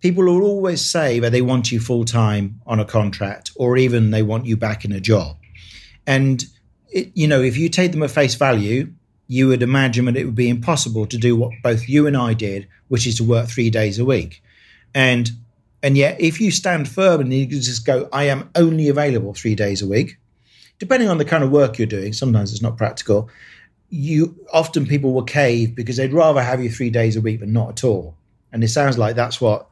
People 0.00 0.24
will 0.24 0.42
always 0.42 0.84
say 0.84 1.20
that 1.20 1.30
they 1.30 1.42
want 1.42 1.70
you 1.70 1.78
full 1.78 2.04
time 2.04 2.60
on 2.66 2.80
a 2.80 2.84
contract, 2.84 3.50
or 3.56 3.76
even 3.76 4.10
they 4.10 4.22
want 4.22 4.46
you 4.46 4.56
back 4.56 4.84
in 4.84 4.92
a 4.92 5.00
job. 5.00 5.36
And 6.06 6.42
it, 6.90 7.12
you 7.14 7.28
know, 7.28 7.42
if 7.42 7.56
you 7.56 7.68
take 7.68 7.92
them 7.92 8.02
at 8.02 8.10
face 8.10 8.34
value, 8.34 8.92
you 9.28 9.46
would 9.48 9.62
imagine 9.62 10.06
that 10.06 10.16
it 10.16 10.24
would 10.24 10.34
be 10.34 10.48
impossible 10.48 11.06
to 11.06 11.18
do 11.18 11.36
what 11.36 11.52
both 11.62 11.88
you 11.88 12.06
and 12.06 12.16
I 12.16 12.34
did, 12.34 12.66
which 12.88 13.06
is 13.06 13.18
to 13.18 13.24
work 13.24 13.48
three 13.48 13.70
days 13.70 13.98
a 13.98 14.04
week. 14.04 14.42
And 14.94 15.30
and 15.82 15.96
yet, 15.96 16.20
if 16.20 16.40
you 16.40 16.50
stand 16.50 16.88
firm 16.88 17.20
and 17.20 17.32
you 17.32 17.46
just 17.46 17.86
go, 17.86 18.08
I 18.12 18.24
am 18.24 18.50
only 18.54 18.88
available 18.88 19.34
three 19.34 19.54
days 19.54 19.82
a 19.82 19.86
week, 19.86 20.18
depending 20.78 21.08
on 21.08 21.18
the 21.18 21.24
kind 21.24 21.44
of 21.44 21.50
work 21.50 21.78
you're 21.78 21.86
doing, 21.86 22.12
sometimes 22.12 22.52
it's 22.52 22.60
not 22.60 22.76
practical 22.76 23.30
you 23.90 24.46
often 24.52 24.86
people 24.86 25.12
will 25.12 25.24
cave 25.24 25.74
because 25.74 25.96
they'd 25.96 26.12
rather 26.12 26.42
have 26.42 26.62
you 26.62 26.70
three 26.70 26.90
days 26.90 27.16
a 27.16 27.20
week 27.20 27.40
than 27.40 27.52
not 27.52 27.70
at 27.70 27.84
all. 27.84 28.16
And 28.52 28.64
it 28.64 28.68
sounds 28.68 28.96
like 28.96 29.16
that's 29.16 29.40
what 29.40 29.68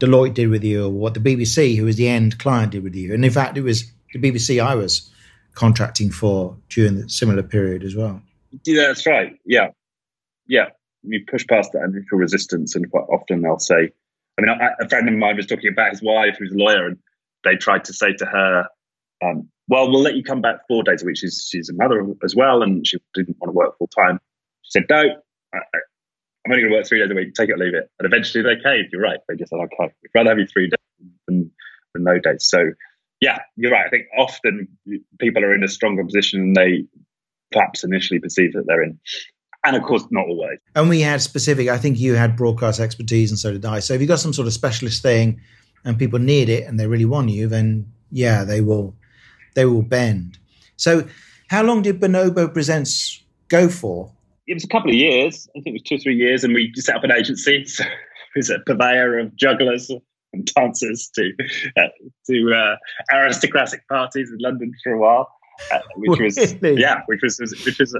Deloitte 0.00 0.34
did 0.34 0.48
with 0.48 0.64
you, 0.64 0.86
or 0.86 0.90
what 0.90 1.14
the 1.14 1.20
BBC, 1.20 1.76
who 1.76 1.84
was 1.84 1.96
the 1.96 2.08
end 2.08 2.38
client, 2.38 2.72
did 2.72 2.82
with 2.82 2.94
you. 2.94 3.14
And 3.14 3.24
in 3.24 3.30
fact, 3.30 3.56
it 3.56 3.62
was 3.62 3.90
the 4.12 4.18
BBC 4.18 4.62
I 4.62 4.74
was 4.74 5.10
contracting 5.54 6.10
for 6.10 6.56
during 6.68 7.00
the 7.00 7.08
similar 7.08 7.42
period 7.42 7.84
as 7.84 7.94
well. 7.94 8.20
Yeah, 8.64 8.88
that's 8.88 9.06
right. 9.06 9.38
Yeah, 9.44 9.68
yeah. 10.46 10.70
You 11.02 11.24
push 11.26 11.46
past 11.46 11.72
that 11.72 11.82
initial 11.82 12.18
resistance, 12.18 12.74
and 12.74 12.90
quite 12.90 13.04
often 13.10 13.42
they'll 13.42 13.58
say, 13.58 13.90
I 14.38 14.42
mean, 14.42 14.58
a 14.80 14.88
friend 14.88 15.08
of 15.08 15.14
mine 15.14 15.36
was 15.36 15.46
talking 15.46 15.70
about 15.70 15.90
his 15.90 16.02
wife, 16.02 16.36
who's 16.38 16.52
a 16.52 16.56
lawyer, 16.56 16.86
and 16.86 16.98
they 17.44 17.56
tried 17.56 17.84
to 17.84 17.92
say 17.92 18.14
to 18.14 18.26
her, 18.26 18.66
um, 19.22 19.48
well, 19.68 19.90
we'll 19.90 20.02
let 20.02 20.14
you 20.14 20.22
come 20.22 20.40
back 20.40 20.56
four 20.68 20.82
days 20.82 21.02
a 21.02 21.06
week. 21.06 21.16
She's 21.16 21.46
she's 21.48 21.70
a 21.70 21.74
mother 21.74 22.04
as 22.22 22.34
well, 22.34 22.62
and 22.62 22.86
she 22.86 22.98
didn't 23.14 23.36
want 23.40 23.48
to 23.48 23.56
work 23.56 23.78
full 23.78 23.88
time. 23.88 24.20
She 24.62 24.70
said, 24.78 24.84
no, 24.90 25.02
I, 25.54 25.58
am 26.46 26.52
only 26.52 26.62
going 26.62 26.72
to 26.72 26.78
work 26.78 26.86
three 26.86 27.00
days 27.00 27.10
a 27.10 27.14
week. 27.14 27.34
Take 27.34 27.48
it 27.48 27.52
or 27.52 27.58
leave 27.58 27.74
it. 27.74 27.90
And 27.98 28.06
eventually 28.06 28.42
they 28.42 28.56
caved. 28.62 28.90
You're 28.92 29.02
right. 29.02 29.18
They 29.28 29.36
just 29.36 29.50
said, 29.50 29.60
okay, 29.60 29.92
we'd 30.02 30.10
rather 30.14 30.30
have 30.30 30.38
you 30.38 30.46
three 30.46 30.68
days 30.68 31.08
than, 31.26 31.50
than 31.94 32.04
no 32.04 32.18
days. 32.18 32.46
So, 32.46 32.72
yeah, 33.20 33.38
you're 33.56 33.72
right. 33.72 33.86
I 33.86 33.90
think 33.90 34.06
often 34.18 34.68
people 35.18 35.44
are 35.44 35.54
in 35.54 35.62
a 35.64 35.68
stronger 35.68 36.04
position 36.04 36.40
than 36.40 36.52
they 36.52 36.84
perhaps 37.52 37.84
initially 37.84 38.20
perceive 38.20 38.52
that 38.54 38.64
they're 38.66 38.82
in. 38.82 38.98
And 39.64 39.76
of 39.76 39.82
course, 39.82 40.04
not 40.10 40.26
always. 40.26 40.58
And 40.74 40.90
we 40.90 41.00
had 41.00 41.22
specific, 41.22 41.68
I 41.68 41.78
think 41.78 41.98
you 41.98 42.14
had 42.14 42.36
broadcast 42.36 42.80
expertise, 42.80 43.30
and 43.30 43.38
so 43.38 43.52
did 43.52 43.64
I. 43.64 43.80
So 43.80 43.94
if 43.94 44.00
you've 44.00 44.08
got 44.08 44.18
some 44.18 44.34
sort 44.34 44.46
of 44.46 44.52
specialist 44.52 45.00
thing 45.00 45.40
and 45.84 45.98
people 45.98 46.18
need 46.18 46.50
it 46.50 46.66
and 46.66 46.78
they 46.78 46.86
really 46.86 47.06
want 47.06 47.30
you, 47.30 47.48
then 47.48 47.90
yeah, 48.10 48.44
they 48.44 48.60
will 48.60 48.94
they 49.54 49.64
will 49.64 49.82
bend. 49.82 50.38
So, 50.76 51.06
how 51.48 51.62
long 51.62 51.82
did 51.82 52.00
Bonobo 52.00 52.52
Presents 52.52 53.22
go 53.48 53.68
for? 53.68 54.10
It 54.46 54.54
was 54.54 54.64
a 54.64 54.68
couple 54.68 54.90
of 54.90 54.96
years. 54.96 55.48
I 55.56 55.60
think 55.60 55.68
it 55.68 55.72
was 55.74 55.82
two 55.82 55.94
or 55.96 55.98
three 55.98 56.16
years, 56.16 56.44
and 56.44 56.54
we 56.54 56.72
set 56.76 56.96
up 56.96 57.04
an 57.04 57.12
agency. 57.12 57.66
So 58.34 58.40
it 58.40 58.48
was 58.48 58.50
a 58.50 58.58
purveyor 58.66 59.20
of 59.20 59.36
jugglers 59.36 59.92
and 60.32 60.44
dancers 60.56 61.08
to 61.14 61.32
uh, 61.76 61.86
to 62.28 62.52
uh, 62.52 62.76
aristocratic 63.14 63.86
parties 63.86 64.28
in 64.28 64.38
London 64.40 64.72
for 64.82 64.94
a 64.94 64.98
while, 64.98 65.30
uh, 65.72 65.78
which 65.94 66.18
was 66.18 66.56
yeah, 66.60 67.02
which 67.06 67.20
was 67.22 67.38
which 67.64 67.78
was 67.78 67.92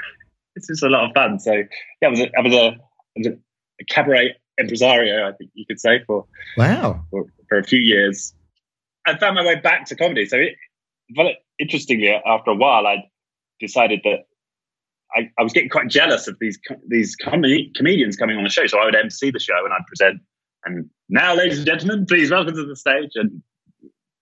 this 0.56 0.66
was 0.70 0.82
a 0.82 0.88
lot 0.88 1.04
of 1.04 1.10
fun. 1.12 1.38
So 1.38 1.52
yeah, 1.52 2.08
I 2.08 2.08
was 2.08 2.20
a, 2.20 2.30
I 2.38 2.40
was 2.40 2.54
a, 2.54 2.76
was 3.16 3.26
a 3.26 3.84
cabaret 3.90 4.34
impresario, 4.58 5.28
I 5.28 5.32
think 5.32 5.50
you 5.54 5.64
could 5.66 5.80
say 5.80 6.02
for 6.06 6.26
wow 6.56 7.04
for, 7.10 7.26
for 7.48 7.58
a 7.58 7.64
few 7.64 7.80
years. 7.80 8.34
I 9.06 9.18
found 9.18 9.34
my 9.34 9.44
way 9.44 9.56
back 9.56 9.86
to 9.86 9.96
comedy. 9.96 10.26
So 10.26 10.36
it, 10.36 10.54
but 11.14 11.26
interestingly, 11.58 12.08
after 12.08 12.50
a 12.50 12.54
while, 12.54 12.86
I 12.86 13.04
decided 13.60 14.00
that 14.04 14.26
I, 15.14 15.30
I, 15.38 15.42
was 15.42 15.52
getting 15.52 15.68
quite 15.68 15.88
jealous 15.88 16.26
of 16.26 16.36
these 16.40 16.58
these 16.88 17.14
com- 17.16 17.44
comedians 17.76 18.16
coming 18.16 18.36
on 18.36 18.44
the 18.44 18.50
show. 18.50 18.66
So 18.66 18.78
I 18.78 18.84
would 18.84 18.96
MC 18.96 19.30
the 19.30 19.38
show 19.38 19.64
and 19.64 19.72
I'd 19.72 19.86
present. 19.86 20.20
And 20.64 20.88
now, 21.08 21.34
ladies 21.34 21.58
and 21.58 21.66
gentlemen, 21.66 22.06
please 22.06 22.30
welcome 22.30 22.54
to 22.54 22.64
the 22.64 22.76
stage 22.76 23.10
and 23.14 23.42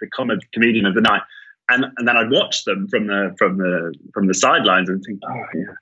the 0.01 0.09
com- 0.09 0.31
comedian 0.53 0.87
of 0.87 0.95
the 0.95 1.01
night. 1.01 1.23
And, 1.69 1.85
and 1.99 2.09
then 2.09 2.17
I'd 2.17 2.31
watch 2.31 2.65
them 2.65 2.89
from 2.89 3.07
the 3.07 3.35
from 3.39 3.59
the 3.59 3.95
from 4.13 4.27
the 4.27 4.35
sidelines 4.35 4.89
and 4.89 5.03
think, 5.05 5.21
oh 5.25 5.45
yeah, 5.55 5.75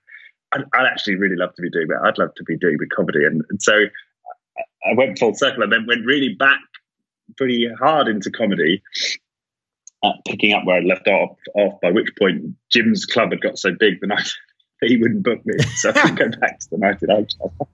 I'd, 0.53 0.65
I'd 0.75 0.87
actually 0.87 1.17
really 1.17 1.37
love 1.37 1.55
to 1.55 1.63
be 1.63 1.71
doing 1.71 1.89
that. 1.89 2.01
I'd 2.05 2.19
love 2.19 2.35
to 2.37 2.45
be 2.45 2.59
doing 2.59 2.77
the 2.79 2.87
comedy. 2.87 3.25
And, 3.25 3.43
and 3.49 3.63
so 3.63 3.73
I 3.75 4.95
went 4.95 5.19
full 5.19 5.35
circle 5.35 5.63
and 5.63 5.73
then 5.73 5.87
went 5.87 6.05
really 6.05 6.35
back 6.35 6.61
pretty 7.37 7.69
hard 7.79 8.09
into 8.09 8.31
comedy 8.31 8.83
uh, 10.03 10.13
picking 10.27 10.53
up 10.53 10.65
where 10.65 10.77
I 10.77 10.81
left 10.81 11.09
off, 11.09 11.37
off, 11.55 11.81
by 11.81 11.91
which 11.91 12.09
point 12.19 12.55
Jim's 12.71 13.05
club 13.05 13.31
had 13.31 13.41
got 13.41 13.59
so 13.59 13.71
big 13.79 14.01
the 14.01 14.07
night 14.07 14.31
he 14.81 14.97
wouldn't 14.97 15.23
book 15.23 15.45
me. 15.45 15.59
So 15.77 15.91
I 15.91 15.93
could 15.93 16.17
go 16.17 16.29
back 16.41 16.61
to 16.61 16.69
the 16.71 16.79
99 16.79 17.27
club. 17.39 17.69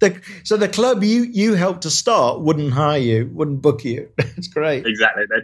The, 0.00 0.20
so 0.42 0.56
the 0.56 0.68
club 0.68 1.04
you 1.04 1.22
you 1.22 1.54
helped 1.54 1.82
to 1.82 1.90
start 1.90 2.40
wouldn't 2.40 2.72
hire 2.72 2.98
you, 2.98 3.30
wouldn't 3.32 3.62
book 3.62 3.84
you. 3.84 4.08
That's 4.16 4.48
great. 4.48 4.84
Exactly. 4.84 5.24
They, 5.30 5.36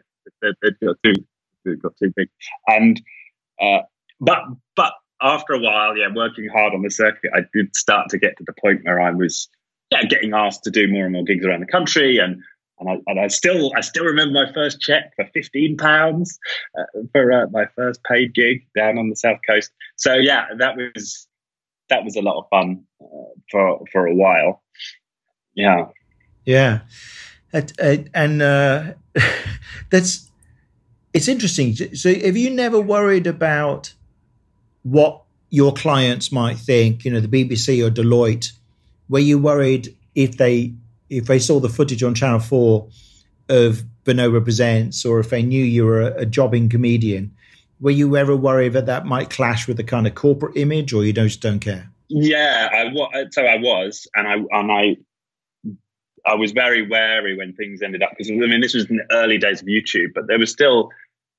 they, 0.42 0.52
they 0.62 0.86
got 0.86 0.96
too 1.04 1.76
got 1.76 1.92
too 2.02 2.12
big, 2.16 2.28
and 2.66 3.00
uh, 3.60 3.82
but 4.20 4.38
but 4.74 4.94
after 5.22 5.52
a 5.52 5.60
while, 5.60 5.96
yeah, 5.96 6.08
working 6.12 6.48
hard 6.48 6.74
on 6.74 6.82
the 6.82 6.90
circuit, 6.90 7.30
I 7.32 7.42
did 7.54 7.76
start 7.76 8.08
to 8.10 8.18
get 8.18 8.36
to 8.38 8.44
the 8.44 8.54
point 8.60 8.84
where 8.84 9.00
I 9.00 9.12
was 9.12 9.48
yeah 9.92 10.02
getting 10.02 10.34
asked 10.34 10.64
to 10.64 10.72
do 10.72 10.88
more 10.88 11.04
and 11.04 11.12
more 11.12 11.24
gigs 11.24 11.46
around 11.46 11.60
the 11.60 11.66
country, 11.66 12.18
and 12.18 12.42
and 12.80 12.88
I, 12.88 12.96
and 13.06 13.20
I 13.20 13.28
still 13.28 13.72
I 13.76 13.80
still 13.80 14.04
remember 14.04 14.44
my 14.44 14.52
first 14.52 14.80
check 14.80 15.12
for 15.16 15.26
fifteen 15.34 15.76
pounds 15.76 16.38
uh, 16.78 17.02
for 17.12 17.32
uh, 17.32 17.46
my 17.50 17.66
first 17.76 18.02
paid 18.04 18.34
gig 18.34 18.66
down 18.76 18.98
on 18.98 19.08
the 19.08 19.16
south 19.16 19.38
coast. 19.46 19.70
So 19.96 20.14
yeah, 20.14 20.46
that 20.58 20.76
was 20.76 21.26
that 21.90 22.04
was 22.04 22.16
a 22.16 22.22
lot 22.22 22.38
of 22.38 22.48
fun 22.50 22.84
uh, 23.00 23.06
for 23.50 23.80
for 23.92 24.06
a 24.06 24.14
while. 24.14 24.62
Yeah, 25.54 25.86
yeah, 26.44 26.80
and, 27.52 28.10
and 28.14 28.42
uh, 28.42 28.92
that's 29.90 30.30
it's 31.12 31.28
interesting. 31.28 31.74
So, 31.74 32.14
have 32.14 32.36
you 32.36 32.50
never 32.50 32.80
worried 32.80 33.26
about 33.26 33.92
what 34.82 35.22
your 35.50 35.72
clients 35.72 36.30
might 36.30 36.58
think? 36.58 37.04
You 37.04 37.12
know, 37.12 37.20
the 37.20 37.28
BBC 37.28 37.84
or 37.84 37.90
Deloitte. 37.90 38.52
Were 39.08 39.18
you 39.18 39.38
worried 39.38 39.96
if 40.14 40.36
they 40.36 40.74
if 41.10 41.26
they 41.26 41.38
saw 41.38 41.60
the 41.60 41.68
footage 41.68 42.02
on 42.02 42.14
Channel 42.14 42.40
Four 42.40 42.88
of 43.48 43.84
Bonobo 44.04 44.42
Presents, 44.42 45.04
or 45.04 45.20
if 45.20 45.30
they 45.30 45.42
knew 45.42 45.64
you 45.64 45.84
were 45.84 46.02
a, 46.02 46.22
a 46.22 46.26
jobbing 46.26 46.68
comedian, 46.68 47.34
were 47.80 47.90
you 47.90 48.16
ever 48.16 48.36
worried 48.36 48.72
that 48.72 48.86
that 48.86 49.06
might 49.06 49.30
clash 49.30 49.68
with 49.68 49.76
the 49.76 49.84
kind 49.84 50.06
of 50.06 50.14
corporate 50.14 50.56
image, 50.56 50.92
or 50.92 51.04
you 51.04 51.12
just 51.12 51.40
don't 51.40 51.60
care? 51.60 51.90
Yeah, 52.08 52.68
I 52.72 53.26
so 53.30 53.44
I 53.44 53.56
was, 53.56 54.06
and 54.14 54.26
I 54.26 54.34
and 54.58 54.72
I 54.72 54.96
I 56.26 56.34
was 56.34 56.52
very 56.52 56.86
wary 56.86 57.36
when 57.36 57.54
things 57.54 57.82
ended 57.82 58.02
up 58.02 58.10
because 58.10 58.30
I 58.30 58.34
mean 58.34 58.60
this 58.60 58.74
was 58.74 58.88
in 58.90 58.96
the 58.96 59.14
early 59.14 59.38
days 59.38 59.60
of 59.60 59.68
YouTube, 59.68 60.14
but 60.14 60.26
there 60.26 60.38
was 60.38 60.50
still 60.50 60.90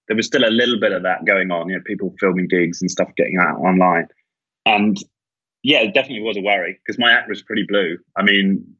there 0.07 0.15
was 0.15 0.25
still 0.25 0.45
a 0.45 0.49
little 0.49 0.79
bit 0.79 0.91
of 0.91 1.03
that 1.03 1.25
going 1.25 1.51
on. 1.51 1.69
You 1.69 1.75
know, 1.75 1.83
people 1.85 2.13
filming 2.19 2.47
gigs 2.47 2.81
and 2.81 2.89
stuff 2.89 3.09
getting 3.17 3.37
out 3.37 3.57
online, 3.57 4.07
and 4.65 4.97
yeah, 5.63 5.79
it 5.79 5.93
definitely 5.93 6.21
was 6.21 6.37
a 6.37 6.41
worry 6.41 6.79
because 6.85 6.99
my 6.99 7.11
act 7.11 7.29
was 7.29 7.41
pretty 7.41 7.65
blue. 7.67 7.97
I 8.15 8.23
mean, 8.23 8.75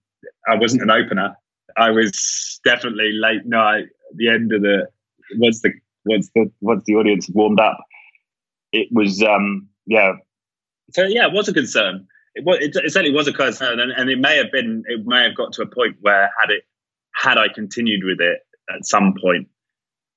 I 0.47 0.55
wasn't 0.55 0.83
an 0.83 0.91
opener. 0.91 1.35
I 1.77 1.91
was 1.91 2.59
definitely 2.63 3.11
late 3.13 3.45
night. 3.45 3.85
The 4.15 4.29
end 4.29 4.51
of 4.53 4.61
the 4.61 4.87
once 5.35 5.61
the 5.61 5.71
once 6.05 6.29
the 6.35 6.51
once 6.61 6.83
the 6.85 6.95
audience 6.95 7.29
warmed 7.29 7.59
up, 7.59 7.77
it 8.71 8.87
was 8.91 9.21
um 9.23 9.67
yeah. 9.85 10.13
So 10.91 11.03
yeah, 11.03 11.27
it 11.27 11.33
was 11.33 11.47
a 11.47 11.53
concern 11.53 12.07
it, 12.35 12.45
was, 12.45 12.57
it, 12.59 12.75
it 12.75 12.91
certainly 12.91 13.15
was 13.15 13.27
a 13.27 13.33
concern, 13.33 13.79
and, 13.79 13.91
and 13.91 14.09
it 14.09 14.19
may 14.19 14.37
have 14.37 14.51
been, 14.51 14.83
it 14.87 15.05
may 15.05 15.23
have 15.23 15.35
got 15.35 15.53
to 15.53 15.61
a 15.61 15.67
point 15.67 15.97
where 16.01 16.31
had 16.39 16.49
it, 16.49 16.63
had 17.13 17.37
I 17.37 17.47
continued 17.53 18.03
with 18.03 18.19
it 18.21 18.39
at 18.73 18.85
some 18.85 19.13
point, 19.21 19.47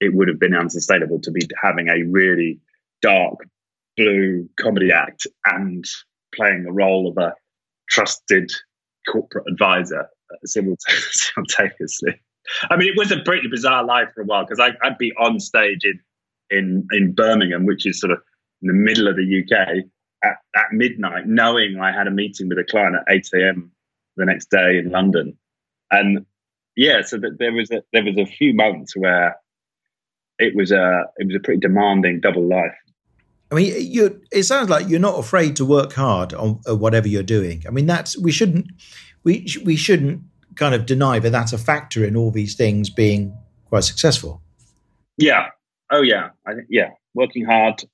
it 0.01 0.15
would 0.15 0.29
have 0.29 0.39
been 0.39 0.55
unsustainable 0.55 1.21
to 1.21 1.31
be 1.31 1.49
having 1.61 1.89
a 1.89 2.03
really 2.05 2.61
dark 3.01 3.39
blue 3.97 4.49
comedy 4.59 4.93
act 4.93 5.27
and 5.45 5.85
playing 6.35 6.65
the 6.65 6.73
role 6.73 7.09
of 7.09 7.19
a 7.19 7.35
trusted 7.89 8.51
corporate 9.11 9.45
advisor 9.49 10.09
uh, 10.31 10.37
simultaneously. 10.45 12.21
I 12.71 12.77
mean, 12.77 12.89
it 12.89 12.97
was 12.97 13.13
a 13.13 13.21
pretty 13.21 13.49
bizarre 13.49 13.85
life 13.85 14.09
for 14.15 14.23
a 14.23 14.25
while 14.25 14.45
because 14.45 14.61
I'd 14.61 14.99
be 14.99 15.13
on 15.19 15.39
stage 15.39 15.85
in, 15.85 16.01
in 16.51 16.87
in 16.91 17.13
Birmingham, 17.15 17.67
which 17.67 17.87
is 17.87 18.01
sort 18.01 18.13
of 18.13 18.19
in 18.63 18.69
the 18.69 18.75
middle 18.75 19.09
of 19.09 19.17
the 19.17 19.43
UK, 19.43 19.85
at, 20.23 20.37
at 20.57 20.73
midnight, 20.73 21.27
knowing 21.27 21.79
I 21.81 21.93
had 21.93 22.07
a 22.07 22.11
meeting 22.11 22.49
with 22.49 22.59
a 22.59 22.65
client 22.65 22.97
at 22.97 23.15
8 23.15 23.29
a.m. 23.35 23.73
the 24.17 24.25
next 24.25 24.51
day 24.51 24.79
in 24.79 24.91
London. 24.91 25.37
And 25.91 26.25
yeah, 26.77 27.03
so 27.03 27.19
that 27.19 27.39
there 27.39 27.53
was 27.53 27.71
a, 27.71 27.83
there 27.93 28.05
was 28.05 28.17
a 28.17 28.27
few 28.27 28.55
months 28.55 28.97
where 28.97 29.37
it 30.39 30.55
was 30.57 30.73
a 30.73 31.05
it 31.19 31.27
was 31.27 31.37
a 31.37 31.41
pretty 31.41 31.61
demanding 31.61 32.21
double 32.21 32.47
life. 32.49 32.75
I 33.53 33.55
mean, 33.55 33.75
you 33.93 34.21
it 34.33 34.45
sounds 34.45 34.71
like 34.71 34.89
you're 34.89 34.99
not 34.99 35.19
afraid 35.19 35.57
to 35.57 35.65
work 35.65 35.93
hard 35.93 36.33
on 36.33 36.61
uh, 36.69 36.75
whatever 36.75 37.07
you're 37.07 37.23
doing. 37.23 37.63
I 37.67 37.71
mean, 37.71 37.87
that's 37.87 38.19
we 38.19 38.33
shouldn't 38.33 38.67
we 39.25 39.47
we 39.65 39.77
shouldn't 39.77 40.23
kind 40.57 40.75
of 40.75 40.87
deny 40.87 41.19
that 41.19 41.31
that's 41.31 41.53
a 41.53 41.59
factor 41.59 42.05
in 42.05 42.17
all 42.17 42.31
these 42.31 42.55
things 42.55 42.89
being 42.89 43.37
quite 43.67 43.85
successful. 43.85 44.41
Yeah. 45.19 45.49
Oh 45.91 46.01
yeah. 46.01 46.31
I 46.47 46.53
yeah. 46.71 46.91
Working 47.15 47.45
hard, 47.45 47.85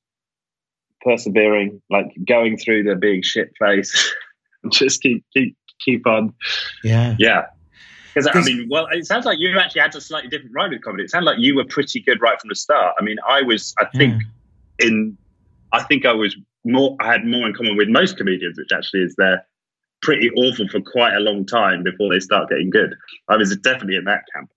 persevering, 1.03 1.83
like 1.91 2.07
going 2.25 2.57
through 2.57 2.85
the 2.85 2.95
big 2.95 3.25
shit 3.25 3.51
face, 3.59 4.15
and 4.63 4.73
just 4.73 5.03
keep 5.03 5.25
keep 5.35 5.57
keep 5.81 6.07
on. 6.07 6.33
Yeah, 6.85 7.17
yeah. 7.19 7.47
Because 8.15 8.31
I 8.33 8.41
mean, 8.43 8.69
well, 8.71 8.87
it 8.91 9.07
sounds 9.07 9.25
like 9.25 9.39
you 9.39 9.57
actually 9.59 9.81
had 9.81 9.95
a 9.95 10.01
slightly 10.01 10.29
different 10.29 10.53
ride 10.55 10.71
with 10.71 10.83
comedy. 10.83 11.05
It 11.05 11.11
sounded 11.11 11.27
like 11.27 11.39
you 11.39 11.55
were 11.55 11.65
pretty 11.65 12.01
good 12.01 12.21
right 12.21 12.41
from 12.41 12.49
the 12.49 12.55
start. 12.55 12.95
I 12.99 13.05
mean, 13.05 13.17
I 13.29 13.43
was, 13.43 13.75
I 13.79 13.85
think, 13.97 14.23
yeah. 14.81 14.87
in, 14.89 15.19
I 15.73 15.83
think 15.83 16.07
I 16.07 16.13
was 16.13 16.37
more, 16.65 16.97
I 17.01 17.13
had 17.13 17.25
more 17.25 17.47
in 17.47 17.55
common 17.55 17.77
with 17.77 17.89
most 17.89 18.17
comedians, 18.17 18.59
which 18.59 18.73
actually 18.73 19.03
is 19.03 19.15
they're 19.17 19.45
pretty 20.01 20.31
awful 20.31 20.69
for 20.69 20.81
quite 20.81 21.15
a 21.15 21.21
long 21.21 21.45
time 21.45 21.83
before 21.83 22.13
they 22.13 22.21
start 22.21 22.49
getting 22.49 22.71
good. 22.71 22.95
I 23.29 23.37
was 23.37 23.55
definitely 23.57 23.97
in 23.97 24.05
that 24.05 24.25
camp. 24.35 24.51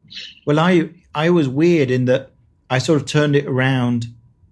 Well, 0.46 0.60
I 0.60 0.90
I 1.16 1.30
was 1.30 1.48
weird 1.48 1.92
in 1.92 2.06
that 2.06 2.32
I 2.70 2.78
sort 2.78 3.02
of 3.02 3.08
turned 3.08 3.36
it 3.36 3.46
around 3.46 4.08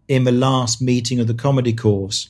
in 0.07 0.23
the 0.23 0.31
last 0.31 0.81
meeting 0.81 1.19
of 1.19 1.27
the 1.27 1.33
comedy 1.33 1.73
course. 1.73 2.29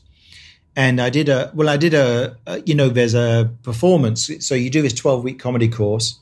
And 0.75 1.01
I 1.01 1.09
did 1.09 1.29
a, 1.29 1.51
well, 1.55 1.67
I 1.67 1.77
did 1.77 1.93
a, 1.93 2.37
a 2.45 2.59
you 2.61 2.75
know, 2.75 2.89
there's 2.89 3.15
a 3.15 3.49
performance. 3.63 4.29
So 4.39 4.53
you 4.53 4.69
do 4.69 4.81
this 4.81 4.93
12 4.93 5.23
week 5.23 5.39
comedy 5.39 5.67
course 5.67 6.19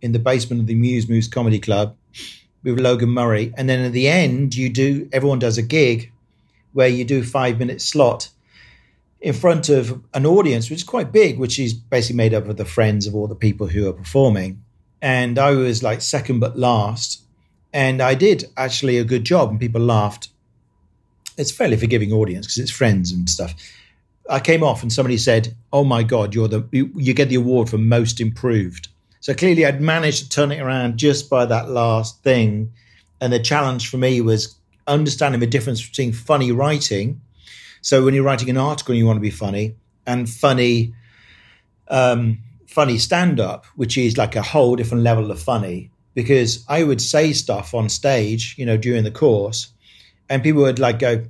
in 0.00 0.12
the 0.12 0.18
basement 0.18 0.60
of 0.60 0.66
the 0.66 0.72
Amused 0.72 1.10
Moose 1.10 1.28
Comedy 1.28 1.58
Club 1.58 1.96
with 2.62 2.80
Logan 2.80 3.10
Murray. 3.10 3.52
And 3.56 3.68
then 3.68 3.84
at 3.84 3.92
the 3.92 4.08
end, 4.08 4.54
you 4.54 4.70
do, 4.70 5.08
everyone 5.12 5.38
does 5.38 5.58
a 5.58 5.62
gig 5.62 6.10
where 6.72 6.88
you 6.88 7.04
do 7.04 7.22
five 7.22 7.58
minute 7.58 7.80
slot 7.80 8.30
in 9.20 9.34
front 9.34 9.68
of 9.68 10.02
an 10.14 10.24
audience, 10.24 10.70
which 10.70 10.78
is 10.78 10.84
quite 10.84 11.12
big, 11.12 11.38
which 11.38 11.58
is 11.58 11.74
basically 11.74 12.16
made 12.16 12.34
up 12.34 12.48
of 12.48 12.56
the 12.56 12.64
friends 12.64 13.06
of 13.06 13.14
all 13.14 13.26
the 13.26 13.34
people 13.34 13.66
who 13.66 13.88
are 13.88 13.92
performing. 13.92 14.62
And 15.02 15.38
I 15.38 15.50
was 15.52 15.82
like 15.82 16.00
second 16.00 16.40
but 16.40 16.58
last. 16.58 17.22
And 17.72 18.00
I 18.00 18.14
did 18.14 18.46
actually 18.56 18.98
a 18.98 19.04
good 19.04 19.24
job, 19.24 19.50
and 19.50 19.60
people 19.60 19.80
laughed 19.80 20.28
it's 21.40 21.50
fairly 21.50 21.76
forgiving 21.76 22.12
audience 22.12 22.46
because 22.46 22.58
it's 22.58 22.70
friends 22.70 23.12
and 23.12 23.28
stuff. 23.28 23.54
I 24.28 24.38
came 24.38 24.62
off 24.62 24.82
and 24.82 24.92
somebody 24.92 25.16
said, 25.16 25.56
"Oh 25.72 25.84
my 25.84 26.02
God, 26.02 26.34
you're 26.34 26.48
the 26.48 26.68
you, 26.70 26.90
you 26.94 27.14
get 27.14 27.28
the 27.28 27.36
award 27.36 27.68
for 27.68 27.78
most 27.78 28.20
improved." 28.20 28.88
So 29.20 29.34
clearly, 29.34 29.66
I'd 29.66 29.80
managed 29.80 30.24
to 30.24 30.28
turn 30.28 30.52
it 30.52 30.60
around 30.60 30.98
just 30.98 31.28
by 31.28 31.46
that 31.46 31.70
last 31.70 32.22
thing. 32.22 32.72
And 33.20 33.32
the 33.32 33.40
challenge 33.40 33.88
for 33.88 33.98
me 33.98 34.20
was 34.20 34.54
understanding 34.90 35.40
the 35.40 35.46
difference 35.46 35.86
between 35.86 36.12
funny 36.12 36.52
writing. 36.52 37.20
So 37.80 38.04
when 38.04 38.14
you're 38.14 38.24
writing 38.24 38.50
an 38.50 38.56
article, 38.58 38.92
and 38.92 38.98
you 38.98 39.06
want 39.06 39.16
to 39.16 39.22
be 39.22 39.30
funny, 39.30 39.74
and 40.06 40.28
funny, 40.28 40.92
um, 41.88 42.38
funny 42.66 42.98
stand 42.98 43.40
up, 43.40 43.64
which 43.76 43.96
is 43.96 44.18
like 44.18 44.36
a 44.36 44.42
whole 44.42 44.76
different 44.76 45.04
level 45.04 45.30
of 45.30 45.40
funny. 45.40 45.90
Because 46.14 46.64
I 46.68 46.82
would 46.82 47.00
say 47.00 47.32
stuff 47.32 47.72
on 47.72 47.88
stage, 47.88 48.56
you 48.58 48.66
know, 48.66 48.76
during 48.76 49.04
the 49.04 49.10
course, 49.10 49.72
and 50.28 50.42
people 50.42 50.62
would 50.62 50.78
like 50.78 50.98
go 50.98 51.24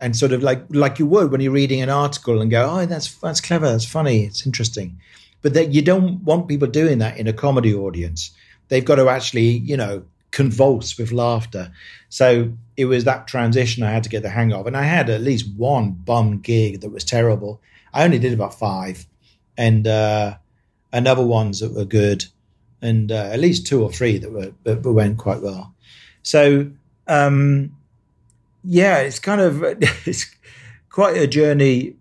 and 0.00 0.16
sort 0.16 0.32
of 0.32 0.42
like 0.42 0.62
like 0.70 0.98
you 0.98 1.06
would 1.06 1.30
when 1.30 1.40
you're 1.40 1.52
reading 1.52 1.80
an 1.80 1.90
article 1.90 2.40
and 2.40 2.50
go, 2.50 2.68
oh, 2.70 2.86
that's 2.86 3.14
that's 3.16 3.40
clever, 3.40 3.70
that's 3.70 3.84
funny, 3.84 4.24
it's 4.24 4.46
interesting, 4.46 4.98
but 5.42 5.54
that 5.54 5.72
you 5.72 5.82
don't 5.82 6.22
want 6.24 6.48
people 6.48 6.68
doing 6.68 6.98
that 6.98 7.18
in 7.18 7.26
a 7.26 7.32
comedy 7.32 7.74
audience. 7.74 8.30
They've 8.68 8.84
got 8.84 8.96
to 8.96 9.08
actually, 9.08 9.48
you 9.48 9.76
know, 9.76 10.02
convulse 10.30 10.98
with 10.98 11.12
laughter. 11.12 11.72
So 12.08 12.52
it 12.76 12.86
was 12.86 13.04
that 13.04 13.26
transition 13.26 13.82
I 13.82 13.90
had 13.90 14.04
to 14.04 14.10
get 14.10 14.22
the 14.22 14.28
hang 14.30 14.52
of, 14.52 14.66
and 14.66 14.76
I 14.76 14.84
had 14.84 15.10
at 15.10 15.20
least 15.20 15.46
one 15.56 15.92
bum 15.92 16.38
gig 16.38 16.80
that 16.80 16.90
was 16.90 17.04
terrible. 17.04 17.60
I 17.92 18.04
only 18.04 18.18
did 18.18 18.32
about 18.32 18.58
five, 18.58 19.06
and 19.56 19.86
uh, 19.86 20.36
another 20.92 21.24
ones 21.24 21.60
that 21.60 21.74
were 21.74 21.84
good, 21.84 22.26
and 22.82 23.10
uh, 23.10 23.30
at 23.32 23.40
least 23.40 23.66
two 23.66 23.82
or 23.82 23.90
three 23.90 24.18
that 24.18 24.32
were 24.32 24.52
that 24.64 24.82
went 24.84 25.18
quite 25.18 25.42
well. 25.42 25.74
So 26.22 26.70
um, 27.06 27.76
yeah, 28.64 28.98
it's 28.98 29.18
kind 29.18 29.40
of 29.40 29.62
it's 30.06 30.26
quite 30.90 31.16
a 31.16 31.26
journey 31.26 31.94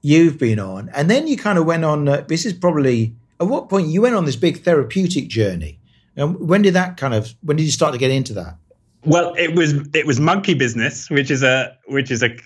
you've 0.00 0.38
been 0.38 0.58
on, 0.58 0.90
and 0.94 1.10
then 1.10 1.26
you 1.26 1.36
kind 1.36 1.58
of 1.58 1.66
went 1.66 1.84
on. 1.84 2.08
Uh, 2.08 2.24
this 2.26 2.46
is 2.46 2.52
probably 2.52 3.14
at 3.40 3.46
what 3.46 3.68
point 3.68 3.88
you 3.88 4.02
went 4.02 4.14
on 4.14 4.24
this 4.24 4.36
big 4.36 4.62
therapeutic 4.62 5.28
journey. 5.28 5.77
And 6.18 6.48
when 6.48 6.62
did 6.62 6.74
that 6.74 6.96
kind 6.96 7.14
of 7.14 7.34
when 7.42 7.56
did 7.56 7.64
you 7.64 7.72
start 7.72 7.92
to 7.92 7.98
get 7.98 8.10
into 8.10 8.34
that? 8.34 8.56
Well, 9.04 9.34
it 9.38 9.54
was 9.54 9.74
it 9.94 10.06
was 10.06 10.18
monkey 10.20 10.54
business, 10.54 11.08
which 11.08 11.30
is 11.30 11.42
a 11.42 11.76
which 11.86 12.10
is 12.10 12.22
a 12.22 12.36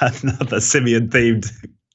another 0.00 0.60
simian 0.60 1.08
themed 1.08 1.50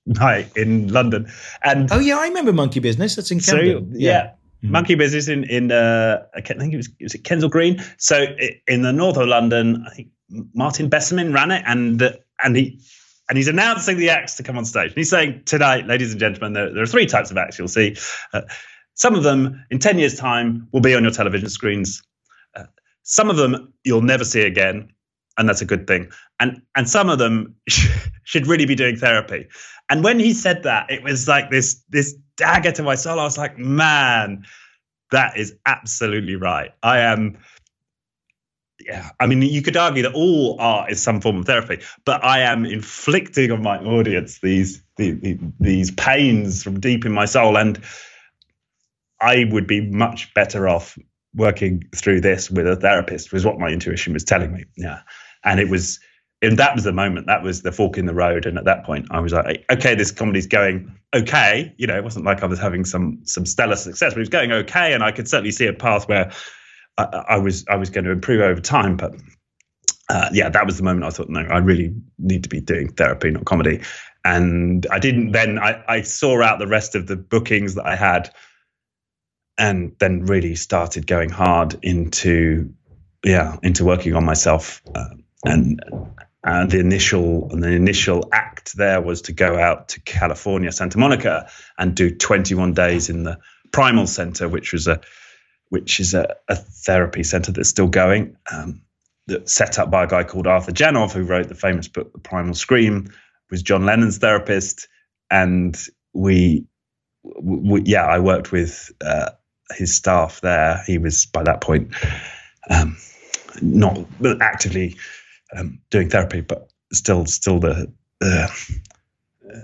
night 0.06 0.50
in 0.56 0.88
London. 0.88 1.30
And 1.64 1.92
oh 1.92 2.00
yeah, 2.00 2.18
I 2.18 2.28
remember 2.28 2.54
monkey 2.54 2.80
business. 2.80 3.16
That's 3.16 3.32
in 3.32 3.40
Camden. 3.40 3.92
So, 3.92 3.98
yeah. 4.00 4.12
yeah. 4.12 4.24
Mm-hmm. 4.64 4.72
Monkey 4.72 4.96
business 4.96 5.28
in 5.28 5.44
in 5.44 5.72
uh, 5.72 6.26
I 6.34 6.42
think 6.42 6.74
it 6.74 6.78
was 6.78 6.90
was 7.02 7.14
it 7.14 7.24
Kensal 7.24 7.50
Green. 7.50 7.84
So 7.98 8.26
in 8.68 8.82
the 8.82 8.94
north 8.94 9.18
of 9.18 9.28
London, 9.28 9.86
I 9.86 9.94
think 9.94 10.08
Martin 10.54 10.90
Besserman 10.90 11.34
ran 11.34 11.52
it, 11.52 11.64
and 11.68 12.02
and 12.42 12.56
he 12.56 12.80
and 13.28 13.38
he's 13.38 13.50
announcing 13.50 13.98
the 13.98 14.10
acts 14.10 14.36
to 14.36 14.44
come 14.44 14.58
on 14.58 14.64
stage. 14.64 14.92
And 14.92 14.98
he's 14.98 15.10
saying 15.10 15.44
tonight, 15.46 15.88
ladies 15.88 16.12
and 16.12 16.20
gentlemen, 16.20 16.54
there, 16.54 16.74
there 16.74 16.84
are 16.84 16.88
three 16.88 17.06
types 17.06 17.32
of 17.32 17.38
acts 17.38 17.60
you'll 17.60 17.68
see. 17.68 17.98
Uh, 18.32 18.42
some 19.04 19.16
of 19.16 19.24
them, 19.24 19.66
in 19.70 19.80
ten 19.80 20.00
years' 20.00 20.16
time, 20.16 20.66
will 20.72 20.80
be 20.80 20.96
on 20.96 21.04
your 21.04 21.12
television 21.12 21.50
screens. 21.50 22.02
Uh, 22.56 22.64
some 23.02 23.30
of 23.30 23.36
them 23.36 23.74
you'll 23.84 24.02
never 24.02 24.24
see 24.24 24.44
again, 24.44 24.94
and 25.38 25.50
that's 25.50 25.62
a 25.62 25.66
good 25.66 25.88
thing. 25.88 26.10
And 26.40 26.62
and 26.74 26.90
some 26.90 27.10
of 27.10 27.20
them 27.20 27.54
should 28.24 28.48
really 28.48 28.66
be 28.66 28.76
doing 28.76 28.96
therapy. 28.96 29.50
And 29.90 30.06
when 30.06 30.20
he 30.20 30.34
said 30.34 30.64
that, 30.64 30.90
it 30.90 31.04
was 31.04 31.28
like 31.28 31.52
this 31.52 31.84
this 31.90 32.16
dagger 32.38 32.72
to 32.72 32.84
my 32.84 32.96
soul. 32.96 33.20
I 33.20 33.26
was 33.26 33.38
like, 33.38 33.58
man, 33.58 34.46
that 35.12 35.36
is 35.38 35.54
absolutely 35.66 36.38
right. 36.38 36.72
I 36.82 37.00
am 37.00 37.40
yeah, 38.86 39.10
I 39.20 39.28
mean, 39.28 39.42
you 39.42 39.62
could 39.62 39.76
argue 39.76 40.04
that 40.04 40.14
all 40.14 40.56
art 40.62 40.92
is 40.92 41.02
some 41.02 41.20
form 41.20 41.38
of 41.40 41.46
therapy, 41.46 41.80
but 42.06 42.24
I 42.24 42.40
am 42.40 42.66
inflicting 42.66 43.52
on 43.52 43.62
my 43.62 43.80
audience 43.80 44.40
these 44.40 44.82
these, 44.96 45.38
these 45.60 45.92
pains 45.92 46.64
from 46.64 46.80
deep 46.80 47.06
in 47.06 47.12
my 47.12 47.26
soul, 47.26 47.58
and 47.58 47.84
I 49.24 49.46
would 49.52 49.68
be 49.68 49.82
much 49.82 50.34
better 50.34 50.68
off 50.68 50.98
working 51.36 51.84
through 51.96 52.22
this 52.22 52.52
with 52.52 52.68
a 52.68 52.76
therapist. 52.76 53.32
Was 53.32 53.46
what 53.46 53.60
my 53.60 53.70
intuition 53.70 54.14
was 54.14 54.24
telling 54.24 54.54
me. 54.54 54.66
Yeah, 54.76 55.00
and 55.44 55.60
it 55.60 55.70
was, 55.70 56.00
and 56.42 56.58
that 56.60 56.76
was 56.76 56.84
the 56.84 56.92
moment. 56.92 57.28
That 57.28 57.44
was 57.44 57.62
the 57.62 57.72
fork 57.72 57.98
in 57.98 58.06
the 58.06 58.14
road, 58.14 58.46
and 58.46 58.58
at 58.58 58.66
that 58.66 58.84
point, 58.84 59.08
I 59.12 59.20
was 59.20 59.34
like, 59.34 59.66
okay, 59.72 59.96
this 59.96 60.12
comedy's 60.12 60.48
going 60.48 60.94
okay. 61.16 61.74
You 61.78 61.88
know, 61.88 61.96
it 61.96 62.04
wasn't 62.04 62.26
like 62.26 62.44
I 62.44 62.46
was 62.46 62.60
having 62.60 62.86
some 62.86 63.20
some 63.24 63.46
stellar 63.46 63.76
success, 63.76 64.14
but 64.14 64.18
it 64.18 64.22
was 64.22 64.30
going 64.30 64.52
okay, 64.52 64.94
and 64.94 65.04
I 65.04 65.12
could 65.12 65.28
certainly 65.28 65.52
see 65.52 65.68
a 65.68 65.74
path 65.74 66.08
where 66.08 66.32
I, 66.98 67.04
I 67.30 67.38
was 67.38 67.66
I 67.68 67.76
was 67.76 67.90
going 67.90 68.06
to 68.06 68.12
improve 68.12 68.42
over 68.42 68.62
time, 68.62 68.98
but 68.98 69.16
uh, 70.10 70.30
yeah, 70.34 70.50
that 70.50 70.66
was 70.66 70.78
the 70.78 70.84
moment 70.84 71.06
I 71.06 71.10
thought, 71.10 71.30
no, 71.30 71.42
I 71.42 71.58
really 71.60 71.94
need 72.20 72.44
to 72.44 72.50
be 72.50 72.60
doing 72.60 72.90
therapy, 72.90 73.32
not 73.32 73.46
comedy. 73.46 73.82
and 74.26 74.86
I 74.92 75.00
didn't 75.00 75.32
then 75.32 75.60
I, 75.60 75.84
I 75.88 76.02
saw 76.02 76.42
out 76.42 76.60
the 76.60 76.68
rest 76.68 76.96
of 76.96 77.08
the 77.08 77.16
bookings 77.16 77.76
that 77.76 77.86
I 77.86 77.96
had 77.96 78.30
and 79.58 79.96
then 80.00 80.26
really 80.26 80.56
started 80.56 81.08
going 81.08 81.30
hard 81.30 81.78
into 81.82 82.74
yeah 83.24 83.58
into 83.64 83.86
working 83.86 84.16
on 84.16 84.26
myself. 84.26 84.82
Uh, 84.94 85.10
and 85.46 85.82
and 86.44 86.72
the 86.72 86.80
initial 86.80 87.50
and 87.52 87.64
the 87.64 87.72
initial 87.72 88.30
act 88.32 88.76
there 88.76 89.02
was 89.02 89.24
to 89.24 89.34
go 89.34 89.58
out 89.58 89.90
to 89.90 90.02
California 90.02 90.72
Santa 90.72 90.98
Monica 90.98 91.50
and 91.78 91.96
do 91.96 92.10
21 92.14 92.74
days 92.74 93.10
in 93.10 93.24
the 93.24 93.38
Primal 93.72 94.08
Center 94.08 94.48
which 94.48 94.74
was 94.74 94.88
a 94.88 95.02
which 95.70 96.00
is 96.00 96.14
a, 96.14 96.36
a 96.48 96.56
therapy 96.56 97.24
center 97.24 97.52
that's 97.52 97.70
still 97.70 97.88
going 97.88 98.38
um, 98.52 98.82
that's 99.28 99.54
set 99.54 99.80
up 99.80 99.90
by 99.90 100.04
a 100.04 100.08
guy 100.08 100.24
called 100.24 100.48
Arthur 100.48 100.72
Janov 100.72 101.12
who 101.12 101.24
wrote 101.24 101.48
the 101.48 101.56
famous 101.56 101.88
book 101.88 102.12
The 102.14 102.20
Primal 102.20 102.54
Scream 102.54 103.10
was 103.54 103.62
John 103.62 103.86
Lennon's 103.86 104.18
therapist, 104.18 104.88
and 105.30 105.80
we, 106.14 106.66
we 107.24 107.84
yeah, 107.86 108.06
I 108.06 108.20
worked 108.20 108.52
with 108.52 108.92
uh, 109.00 109.30
his 109.72 109.94
staff 109.94 110.42
there. 110.42 110.84
He 110.86 110.98
was 110.98 111.26
by 111.26 111.44
that 111.44 111.62
point 111.62 111.94
um, 112.70 112.98
not 113.62 114.00
actively 114.42 114.96
um, 115.56 115.80
doing 115.90 116.10
therapy, 116.10 116.42
but 116.42 116.70
still, 116.92 117.26
still 117.26 117.60
the 117.60 117.92
uh, 118.22 118.48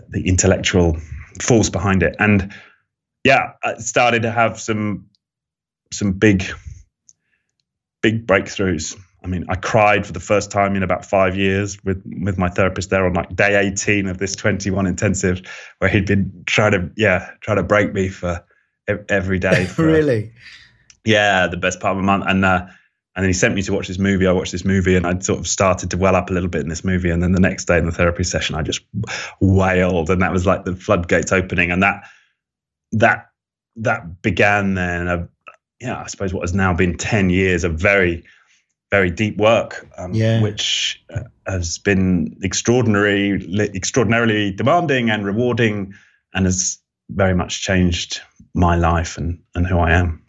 the 0.10 0.28
intellectual 0.28 0.98
force 1.42 1.70
behind 1.70 2.04
it. 2.04 2.16
And 2.20 2.54
yeah, 3.24 3.54
I 3.64 3.76
started 3.76 4.22
to 4.24 4.32
have 4.32 4.60
some 4.60 5.08
some 5.92 6.14
big 6.14 6.46
big 8.02 8.28
breakthroughs 8.28 8.96
I 9.24 9.28
mean, 9.28 9.46
I 9.50 9.56
cried 9.56 10.06
for 10.06 10.14
the 10.14 10.20
first 10.20 10.50
time 10.50 10.76
in 10.76 10.84
about 10.84 11.06
five 11.06 11.36
years 11.36 11.84
with 11.84 12.02
with 12.22 12.38
my 12.38 12.50
therapist 12.50 12.90
there 12.90 13.06
on 13.06 13.14
like 13.14 13.36
day 13.36 13.60
18 13.60 14.08
of 14.08 14.18
this 14.18 14.36
21 14.36 14.86
intensive, 14.88 15.42
where 15.80 15.90
he'd 15.90 16.06
been 16.06 16.44
trying 16.46 16.72
to 16.72 16.90
yeah 16.96 17.32
trying 17.42 17.58
to 17.58 17.64
break 17.64 17.94
me 17.94 18.08
for 18.08 18.44
every 19.10 19.40
day. 19.40 19.66
For, 19.76 19.86
really? 19.86 20.32
Yeah, 21.06 21.48
the 21.48 21.58
best 21.58 21.80
part 21.80 21.94
of 21.94 22.00
a 22.00 22.04
month, 22.04 22.26
and 22.28 22.44
uh, 22.44 22.68
and 23.16 23.24
then 23.24 23.30
he 23.30 23.34
sent 23.34 23.56
me 23.56 23.62
to 23.64 23.74
watch 23.74 23.88
this 23.88 24.00
movie. 24.00 24.28
I 24.28 24.32
watched 24.32 24.52
this 24.52 24.66
movie, 24.66 24.96
and 24.96 25.06
I 25.06 25.18
sort 25.20 25.40
of 25.40 25.48
started 25.48 25.92
to 25.92 25.98
well 25.98 26.16
up 26.16 26.30
a 26.30 26.34
little 26.34 26.50
bit 26.50 26.62
in 26.62 26.70
this 26.70 26.84
movie. 26.84 27.10
And 27.10 27.22
then 27.22 27.32
the 27.32 27.40
next 27.40 27.66
day 27.66 27.78
in 27.78 27.86
the 27.86 27.92
therapy 27.92 28.24
session, 28.24 28.56
I 28.56 28.62
just 28.62 28.82
wailed, 29.40 30.10
and 30.10 30.22
that 30.22 30.32
was 30.32 30.46
like 30.46 30.66
the 30.66 30.76
floodgates 30.76 31.32
opening, 31.32 31.72
and 31.72 31.84
that 31.84 32.04
that 32.94 33.30
that 33.78 34.22
began 34.22 34.76
then. 34.76 35.08
A, 35.08 35.30
yeah, 35.80 36.02
I 36.02 36.08
suppose 36.08 36.34
what 36.34 36.42
has 36.42 36.54
now 36.54 36.74
been 36.74 36.98
10 36.98 37.30
years 37.30 37.64
of 37.64 37.76
very 37.76 38.26
very 38.92 39.12
deep 39.12 39.38
work, 39.38 39.88
um, 39.98 40.14
yeah. 40.14 40.42
which 40.42 41.04
uh, 41.14 41.22
has 41.46 41.78
been 41.78 42.38
extraordinary, 42.42 43.40
extraordinarily 43.76 44.52
demanding 44.52 45.10
and 45.10 45.26
rewarding, 45.26 45.94
and 46.34 46.46
has 46.46 46.80
very 47.10 47.36
much 47.36 47.62
changed 47.62 48.22
my 48.54 48.76
life 48.76 49.18
and, 49.18 49.40
and 49.56 49.68
who 49.68 49.78
I 49.78 49.92
am. 49.92 50.24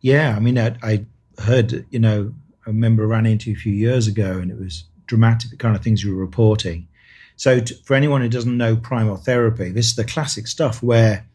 Yeah, 0.00 0.34
I 0.36 0.40
mean, 0.40 0.58
I, 0.58 0.76
I 0.82 1.04
heard, 1.38 1.86
you 1.90 1.98
know, 1.98 2.32
I 2.66 2.70
remember 2.70 3.04
I 3.04 3.06
ran 3.06 3.26
into 3.26 3.50
a 3.52 3.54
few 3.54 3.72
years 3.72 4.06
ago, 4.06 4.38
and 4.38 4.50
it 4.50 4.58
was 4.58 4.84
dramatic, 5.06 5.50
the 5.50 5.56
kind 5.56 5.76
of 5.76 5.82
things 5.82 6.02
you 6.02 6.14
were 6.14 6.20
reporting. 6.20 6.88
So, 7.36 7.60
to, 7.60 7.74
for 7.84 7.94
anyone 7.94 8.20
who 8.20 8.28
doesn't 8.28 8.56
know 8.56 8.76
primal 8.76 9.16
therapy, 9.16 9.70
this 9.70 9.86
is 9.86 9.96
the 9.96 10.04
classic 10.04 10.46
stuff 10.46 10.82
where 10.82 11.26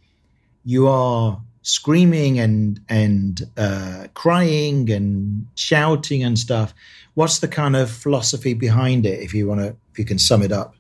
you 0.64 0.88
are 0.88 1.42
screaming 1.62 2.40
and 2.40 2.80
and 2.88 3.42
uh, 3.58 4.08
crying 4.14 4.92
and 4.92 5.48
shouting 5.56 6.24
and 6.24 6.38
stuff. 6.38 6.74
What's 7.16 7.40
the 7.40 7.48
kind 7.48 7.76
of 7.76 7.90
philosophy 7.90 8.54
behind 8.54 9.06
it? 9.06 9.20
If 9.22 9.34
you 9.34 9.48
want 9.48 9.62
to, 9.62 9.76
if 9.92 10.00
you 10.00 10.06
can 10.06 10.20
sum 10.20 10.44
it 10.44 10.52
up. 10.52 10.76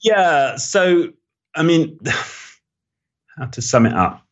Yeah. 0.00 0.56
So, 0.56 1.12
I 1.54 1.62
mean, 1.62 1.98
how 3.36 3.46
to 3.46 3.62
sum 3.62 3.86
it 3.86 3.92
up? 3.92 4.22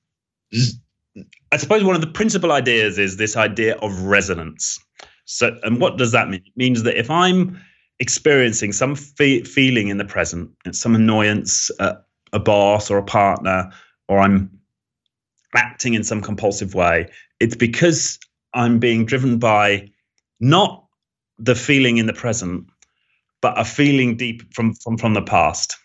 I 1.53 1.57
suppose 1.57 1.85
one 1.85 1.95
of 1.95 2.01
the 2.01 2.07
principal 2.07 2.53
ideas 2.53 2.99
is 2.99 3.16
this 3.16 3.37
idea 3.37 3.77
of 3.77 4.03
resonance. 4.03 4.79
So, 5.25 5.57
and 5.62 5.81
what 5.81 5.99
does 5.99 6.12
that 6.12 6.29
mean? 6.29 6.42
It 6.45 6.57
means 6.57 6.83
that 6.83 6.99
if 6.99 7.11
I'm 7.11 7.61
experiencing 7.99 8.73
some 8.73 8.95
fe- 8.95 9.42
feeling 9.42 9.88
in 9.88 9.99
the 9.99 10.05
present, 10.05 10.51
some 10.73 10.95
annoyance 10.95 11.71
at 11.81 12.05
a 12.33 12.38
boss 12.38 12.90
or 12.90 12.99
a 12.99 13.03
partner, 13.03 13.71
or 14.09 14.19
I'm 14.19 14.51
acting 15.55 15.95
in 15.95 16.05
some 16.05 16.21
compulsive 16.21 16.75
way, 16.75 17.09
it's 17.40 17.57
because 17.57 18.19
I'm 18.55 18.79
being 18.79 19.07
driven 19.07 19.38
by 19.38 19.90
not 20.40 20.85
the 21.38 21.55
feeling 21.55 21.99
in 21.99 22.07
the 22.07 22.12
present, 22.12 22.66
but 23.40 23.59
a 23.59 23.64
feeling 23.64 24.16
deep 24.16 24.55
from 24.55 24.75
from 24.75 24.99
from 24.99 25.14
the 25.14 25.23
past. 25.23 25.77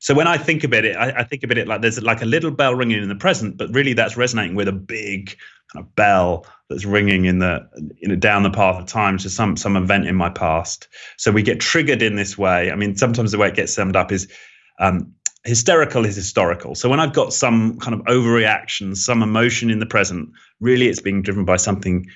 So 0.00 0.14
when 0.14 0.28
I 0.28 0.36
think 0.36 0.62
about 0.64 0.84
it, 0.84 0.96
I, 0.96 1.10
I, 1.10 1.24
think 1.24 1.42
about 1.42 1.58
it 1.58 1.66
like 1.66 1.80
there's 1.80 2.00
like 2.00 2.22
a 2.22 2.26
little 2.26 2.52
bell 2.52 2.74
ringing 2.74 3.02
in 3.02 3.08
the 3.08 3.16
present, 3.16 3.56
but 3.56 3.74
really 3.74 3.94
that's 3.94 4.16
resonating 4.16 4.54
with 4.54 4.68
a 4.68 4.72
big 4.72 5.36
kind 5.72 5.84
of 5.84 5.94
bell 5.96 6.46
that's 6.70 6.84
ringing 6.84 7.24
in 7.24 7.40
the 7.40 8.16
down 8.18 8.42
the 8.42 8.50
path 8.50 8.80
of 8.80 8.86
time 8.86 9.18
to 9.18 9.28
some 9.28 9.56
some 9.56 9.76
event 9.76 10.06
in 10.06 10.14
my 10.14 10.30
past. 10.30 10.88
So 11.16 11.32
we 11.32 11.42
get 11.42 11.60
triggered 11.60 12.02
in 12.02 12.14
this 12.14 12.38
way. 12.38 12.70
I 12.70 12.76
mean, 12.76 12.96
sometimes 12.96 13.32
the 13.32 13.38
way 13.38 13.48
it 13.48 13.54
gets 13.54 13.74
summed 13.74 13.96
up 13.96 14.12
is 14.12 14.32
um, 14.78 15.12
hysterical 15.44 16.04
is 16.04 16.14
historical. 16.14 16.74
So 16.74 16.88
when 16.88 17.00
I've 17.00 17.12
got 17.12 17.32
some 17.32 17.78
kind 17.78 17.94
of 17.94 18.00
overreaction, 18.06 18.96
some 18.96 19.22
emotion 19.22 19.70
in 19.70 19.80
the 19.80 19.86
present, 19.86 20.30
really 20.60 20.88
it's 20.88 21.00
being 21.00 21.22
driven 21.22 21.44
by 21.44 21.56
something 21.56 22.06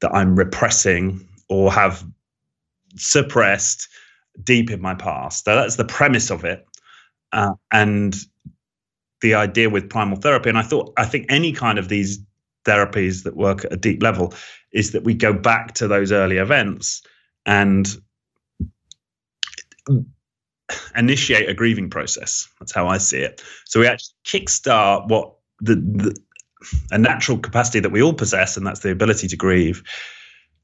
that 0.00 0.12
I'm 0.14 0.36
repressing 0.36 1.26
or 1.48 1.72
have 1.72 2.04
suppressed 2.96 3.88
deep 4.42 4.70
in 4.70 4.80
my 4.80 4.94
past. 4.94 5.44
So 5.44 5.54
that's 5.54 5.76
the 5.76 5.84
premise 5.84 6.30
of 6.30 6.44
it. 6.44 6.66
Uh, 7.32 7.54
and 7.72 8.16
the 9.20 9.34
idea 9.34 9.70
with 9.70 9.88
primal 9.88 10.16
therapy, 10.16 10.48
and 10.48 10.58
I 10.58 10.62
thought, 10.62 10.92
I 10.96 11.04
think 11.04 11.26
any 11.28 11.52
kind 11.52 11.78
of 11.78 11.88
these 11.88 12.18
therapies 12.64 13.24
that 13.24 13.36
work 13.36 13.64
at 13.64 13.72
a 13.72 13.76
deep 13.76 14.02
level 14.02 14.34
is 14.72 14.92
that 14.92 15.04
we 15.04 15.14
go 15.14 15.32
back 15.32 15.74
to 15.74 15.88
those 15.88 16.12
early 16.12 16.36
events 16.36 17.02
and 17.46 17.88
initiate 20.94 21.48
a 21.48 21.54
grieving 21.54 21.90
process. 21.90 22.48
That's 22.60 22.72
how 22.72 22.86
I 22.88 22.98
see 22.98 23.18
it. 23.18 23.42
So 23.64 23.80
we 23.80 23.86
actually 23.86 24.14
kickstart 24.24 25.08
what 25.08 25.34
the, 25.60 25.76
the 25.76 26.16
a 26.90 26.98
natural 26.98 27.38
capacity 27.38 27.80
that 27.80 27.90
we 27.90 28.02
all 28.02 28.14
possess, 28.14 28.56
and 28.56 28.66
that's 28.66 28.80
the 28.80 28.90
ability 28.90 29.28
to 29.28 29.36
grieve. 29.36 29.82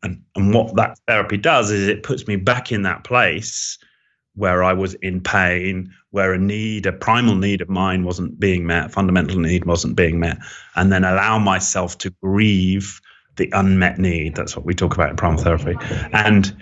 And, 0.03 0.23
and 0.37 0.55
what 0.55 0.77
that 0.77 0.99
therapy 1.09 1.37
does 1.37 1.71
is 1.73 1.89
it 1.89 2.05
puts 2.05 2.27
me 2.29 2.37
back 2.37 2.71
in 2.71 2.83
that 2.83 3.03
place 3.03 3.79
where 4.39 4.63
I 4.63 4.73
was 4.73 4.95
in 4.95 5.21
pain, 5.21 5.93
where 6.11 6.33
a 6.33 6.39
need, 6.39 6.87
a 6.87 6.93
primal 6.93 7.35
need 7.35 7.61
of 7.61 7.69
mine 7.69 8.05
wasn't 8.05 8.39
being 8.39 8.67
met, 8.67 8.93
fundamental 8.93 9.41
need 9.41 9.65
wasn't 9.65 9.97
being 9.97 10.21
met, 10.21 10.39
and 10.77 10.93
then 10.93 11.05
allow 11.05 11.39
myself 11.39 11.99
to 11.99 12.11
grieve 12.23 13.01
the 13.37 13.51
unmet 13.53 13.99
need. 13.99 14.37
That's 14.37 14.57
what 14.57 14.65
we 14.65 14.75
talk 14.75 14.95
about 14.95 15.11
in 15.11 15.17
primal 15.17 15.43
therapy. 15.43 15.75
And 16.13 16.57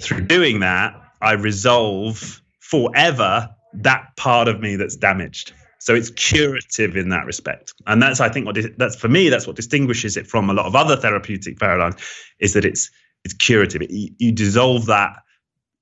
through 0.00 0.26
doing 0.26 0.60
that, 0.60 0.94
I 1.22 1.32
resolve 1.32 2.42
forever 2.60 3.48
that 3.74 4.14
part 4.16 4.48
of 4.48 4.60
me 4.60 4.76
that's 4.76 4.96
damaged. 4.96 5.52
So 5.78 5.94
it's 5.94 6.10
curative 6.10 6.96
in 6.96 7.08
that 7.08 7.26
respect, 7.26 7.74
and 7.88 8.00
that's 8.00 8.20
I 8.20 8.28
think 8.28 8.46
what 8.46 8.56
that's 8.76 8.94
for 8.94 9.08
me. 9.08 9.30
That's 9.30 9.48
what 9.48 9.56
distinguishes 9.56 10.16
it 10.16 10.28
from 10.28 10.48
a 10.48 10.52
lot 10.52 10.66
of 10.66 10.76
other 10.76 10.96
therapeutic 10.96 11.58
paradigms, 11.58 11.96
is 12.38 12.52
that 12.52 12.64
it's 12.64 12.88
it's 13.24 13.34
curative. 13.34 13.82
You, 13.90 14.10
you 14.18 14.30
dissolve 14.30 14.86
that 14.86 15.16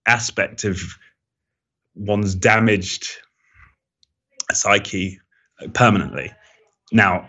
aspect 0.07 0.65
of 0.65 0.81
one's 1.95 2.35
damaged 2.35 3.09
psyche 4.53 5.19
permanently. 5.75 6.33
Now, 6.93 7.29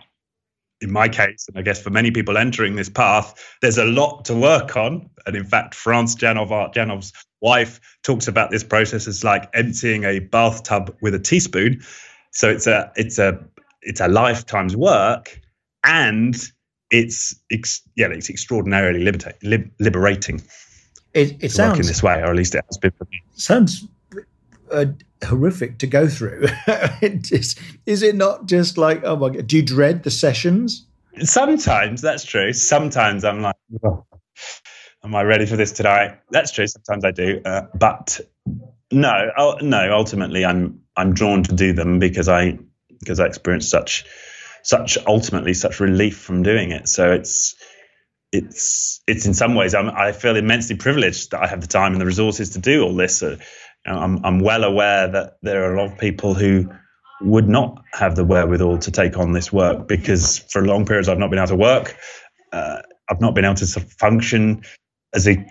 in 0.80 0.90
my 0.90 1.08
case, 1.08 1.46
and 1.48 1.56
I 1.56 1.62
guess 1.62 1.80
for 1.80 1.90
many 1.90 2.10
people 2.10 2.36
entering 2.36 2.74
this 2.74 2.88
path, 2.88 3.56
there's 3.62 3.78
a 3.78 3.84
lot 3.84 4.24
to 4.26 4.34
work 4.34 4.76
on. 4.76 5.08
And 5.26 5.36
in 5.36 5.44
fact, 5.44 5.74
France 5.74 6.16
Janov, 6.16 6.50
uh, 6.50 6.70
Janov's 6.72 7.12
wife 7.40 7.80
talks 8.02 8.26
about 8.26 8.50
this 8.50 8.64
process 8.64 9.06
as 9.06 9.22
like 9.22 9.48
emptying 9.54 10.04
a 10.04 10.18
bathtub 10.18 10.94
with 11.00 11.14
a 11.14 11.20
teaspoon. 11.20 11.80
So 12.32 12.48
it's 12.48 12.66
a 12.66 12.90
it's 12.96 13.18
a 13.18 13.38
it's 13.82 14.00
a 14.00 14.08
lifetime's 14.08 14.76
work, 14.76 15.40
and 15.84 16.36
it's 16.90 17.34
ex, 17.52 17.80
yeah, 17.96 18.08
it's 18.08 18.30
extraordinarily 18.30 19.04
libera- 19.04 19.34
liberating. 19.78 20.42
It, 21.14 21.42
it 21.44 21.50
sounds 21.50 21.78
in 21.78 21.86
this 21.86 22.02
way, 22.02 22.20
or 22.20 22.30
at 22.30 22.36
least 22.36 22.54
it 22.54 22.64
has 22.68 22.78
been 22.78 22.92
for 22.92 23.04
me. 23.10 23.22
Sounds 23.34 23.86
uh, 24.72 24.86
horrific 25.24 25.78
to 25.78 25.86
go 25.86 26.08
through. 26.08 26.46
is, 27.02 28.02
it 28.02 28.14
not 28.14 28.46
just 28.46 28.78
like 28.78 29.02
oh 29.04 29.16
my 29.16 29.30
god? 29.30 29.46
Do 29.46 29.56
you 29.56 29.62
dread 29.62 30.02
the 30.02 30.10
sessions? 30.10 30.86
Sometimes 31.20 32.00
that's 32.00 32.24
true. 32.24 32.52
Sometimes 32.52 33.24
I'm 33.24 33.42
like, 33.42 33.56
oh, 33.84 34.06
am 35.04 35.14
I 35.14 35.22
ready 35.22 35.46
for 35.46 35.56
this 35.56 35.72
tonight? 35.72 36.18
That's 36.30 36.50
true. 36.50 36.66
Sometimes 36.66 37.04
I 37.04 37.10
do, 37.10 37.40
uh, 37.44 37.62
but 37.74 38.20
no, 38.90 39.30
oh, 39.36 39.58
no. 39.60 39.92
Ultimately, 39.92 40.44
I'm 40.44 40.80
I'm 40.96 41.14
drawn 41.14 41.42
to 41.44 41.54
do 41.54 41.72
them 41.72 41.98
because 41.98 42.28
I 42.28 42.58
because 43.00 43.20
I 43.20 43.26
experience 43.26 43.68
such 43.68 44.04
such 44.62 44.96
ultimately 45.06 45.54
such 45.54 45.80
relief 45.80 46.18
from 46.18 46.42
doing 46.42 46.70
it. 46.70 46.88
So 46.88 47.12
it's 47.12 47.54
it's 48.32 49.02
it's 49.06 49.26
in 49.26 49.34
some 49.34 49.54
ways 49.54 49.74
I'm, 49.74 49.90
i 49.90 50.12
feel 50.12 50.36
immensely 50.36 50.76
privileged 50.76 51.32
that 51.32 51.42
I 51.42 51.46
have 51.46 51.60
the 51.60 51.66
time 51.66 51.92
and 51.92 52.00
the 52.00 52.06
resources 52.06 52.50
to 52.50 52.58
do 52.58 52.82
all 52.82 52.94
this. 52.94 53.22
Uh, 53.22 53.36
I'm 53.86 54.24
I'm 54.24 54.40
well 54.40 54.64
aware 54.64 55.08
that 55.08 55.38
there 55.42 55.64
are 55.64 55.74
a 55.74 55.82
lot 55.82 55.92
of 55.92 55.98
people 55.98 56.34
who 56.34 56.70
would 57.20 57.48
not 57.48 57.82
have 57.92 58.16
the 58.16 58.24
wherewithal 58.24 58.78
to 58.78 58.90
take 58.90 59.16
on 59.16 59.32
this 59.32 59.52
work 59.52 59.86
because 59.86 60.38
for 60.50 60.64
long 60.64 60.84
periods 60.84 61.08
I've 61.08 61.18
not 61.18 61.30
been 61.30 61.38
able 61.38 61.48
to 61.48 61.56
work. 61.56 61.96
Uh, 62.52 62.80
I've 63.08 63.20
not 63.20 63.34
been 63.34 63.44
able 63.44 63.54
to 63.56 63.66
function 63.66 64.62
as 65.14 65.26
a 65.26 65.44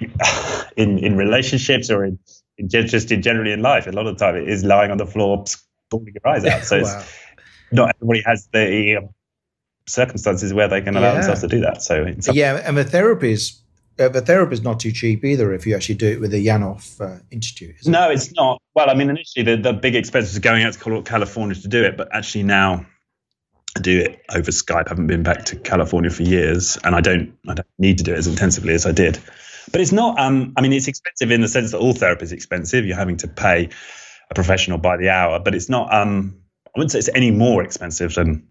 in 0.76 0.98
in 0.98 1.16
relationships 1.16 1.90
or 1.90 2.04
in, 2.04 2.18
in 2.58 2.68
just 2.68 3.10
in 3.10 3.22
generally 3.22 3.52
in 3.52 3.62
life. 3.62 3.86
A 3.86 3.90
lot 3.90 4.06
of 4.06 4.18
the 4.18 4.24
time, 4.24 4.36
it 4.36 4.48
is 4.48 4.64
lying 4.64 4.90
on 4.90 4.98
the 4.98 5.06
floor, 5.06 5.44
pulling 5.90 6.14
your 6.14 6.34
eyes 6.34 6.44
out. 6.44 6.64
So 6.64 6.82
wow. 6.82 7.04
not 7.72 7.94
everybody 7.96 8.22
has 8.26 8.48
the 8.52 8.96
um, 8.96 9.08
circumstances 9.86 10.52
where 10.52 10.68
they 10.68 10.80
can 10.80 10.96
allow 10.96 11.08
yeah. 11.08 11.14
themselves 11.14 11.40
to 11.42 11.48
do 11.48 11.60
that. 11.60 11.82
So 11.82 12.14
yeah, 12.32 12.62
and 12.64 12.76
the 12.76 12.84
therapy 12.84 13.32
is 13.32 13.62
uh, 14.00 14.08
the 14.08 14.20
therapy 14.20 14.54
is 14.54 14.62
not 14.62 14.80
too 14.80 14.92
cheap 14.92 15.24
either 15.24 15.52
if 15.52 15.66
you 15.66 15.74
actually 15.74 15.94
do 15.96 16.08
it 16.08 16.20
with 16.20 16.30
the 16.30 16.44
Janov 16.44 17.00
uh, 17.00 17.20
Institute. 17.30 17.76
No, 17.86 18.10
it? 18.10 18.14
it's 18.14 18.32
not. 18.34 18.60
Well, 18.74 18.88
I 18.88 18.94
mean, 18.94 19.10
initially 19.10 19.44
the, 19.44 19.56
the 19.56 19.72
big 19.72 19.94
expense 19.94 20.30
was 20.30 20.38
going 20.38 20.62
out 20.62 20.72
to 20.72 21.02
California 21.02 21.54
to 21.54 21.68
do 21.68 21.84
it, 21.84 21.96
but 21.96 22.08
actually 22.12 22.44
now 22.44 22.86
I 23.76 23.80
do 23.80 24.00
it 24.00 24.22
over 24.34 24.50
Skype. 24.50 24.86
I 24.86 24.88
haven't 24.88 25.06
been 25.06 25.22
back 25.22 25.44
to 25.46 25.56
California 25.56 26.10
for 26.10 26.22
years, 26.22 26.78
and 26.82 26.94
I 26.94 27.00
don't 27.00 27.36
I 27.48 27.54
don't 27.54 27.68
need 27.78 27.98
to 27.98 28.04
do 28.04 28.14
it 28.14 28.18
as 28.18 28.26
intensively 28.26 28.74
as 28.74 28.86
I 28.86 28.92
did. 28.92 29.18
But 29.70 29.80
it's 29.80 29.92
not. 29.92 30.18
Um, 30.18 30.52
I 30.56 30.62
mean, 30.62 30.72
it's 30.72 30.88
expensive 30.88 31.30
in 31.30 31.42
the 31.42 31.48
sense 31.48 31.70
that 31.72 31.78
all 31.78 31.92
therapy 31.92 32.24
is 32.24 32.32
expensive. 32.32 32.86
You're 32.86 32.96
having 32.96 33.18
to 33.18 33.28
pay 33.28 33.68
a 34.30 34.34
professional 34.34 34.78
by 34.78 34.96
the 34.96 35.10
hour, 35.10 35.38
but 35.38 35.54
it's 35.54 35.68
not. 35.68 35.92
Um, 35.92 36.36
I 36.66 36.78
wouldn't 36.78 36.92
say 36.92 36.98
it's 36.98 37.10
any 37.14 37.30
more 37.30 37.62
expensive 37.62 38.14
than 38.14 38.46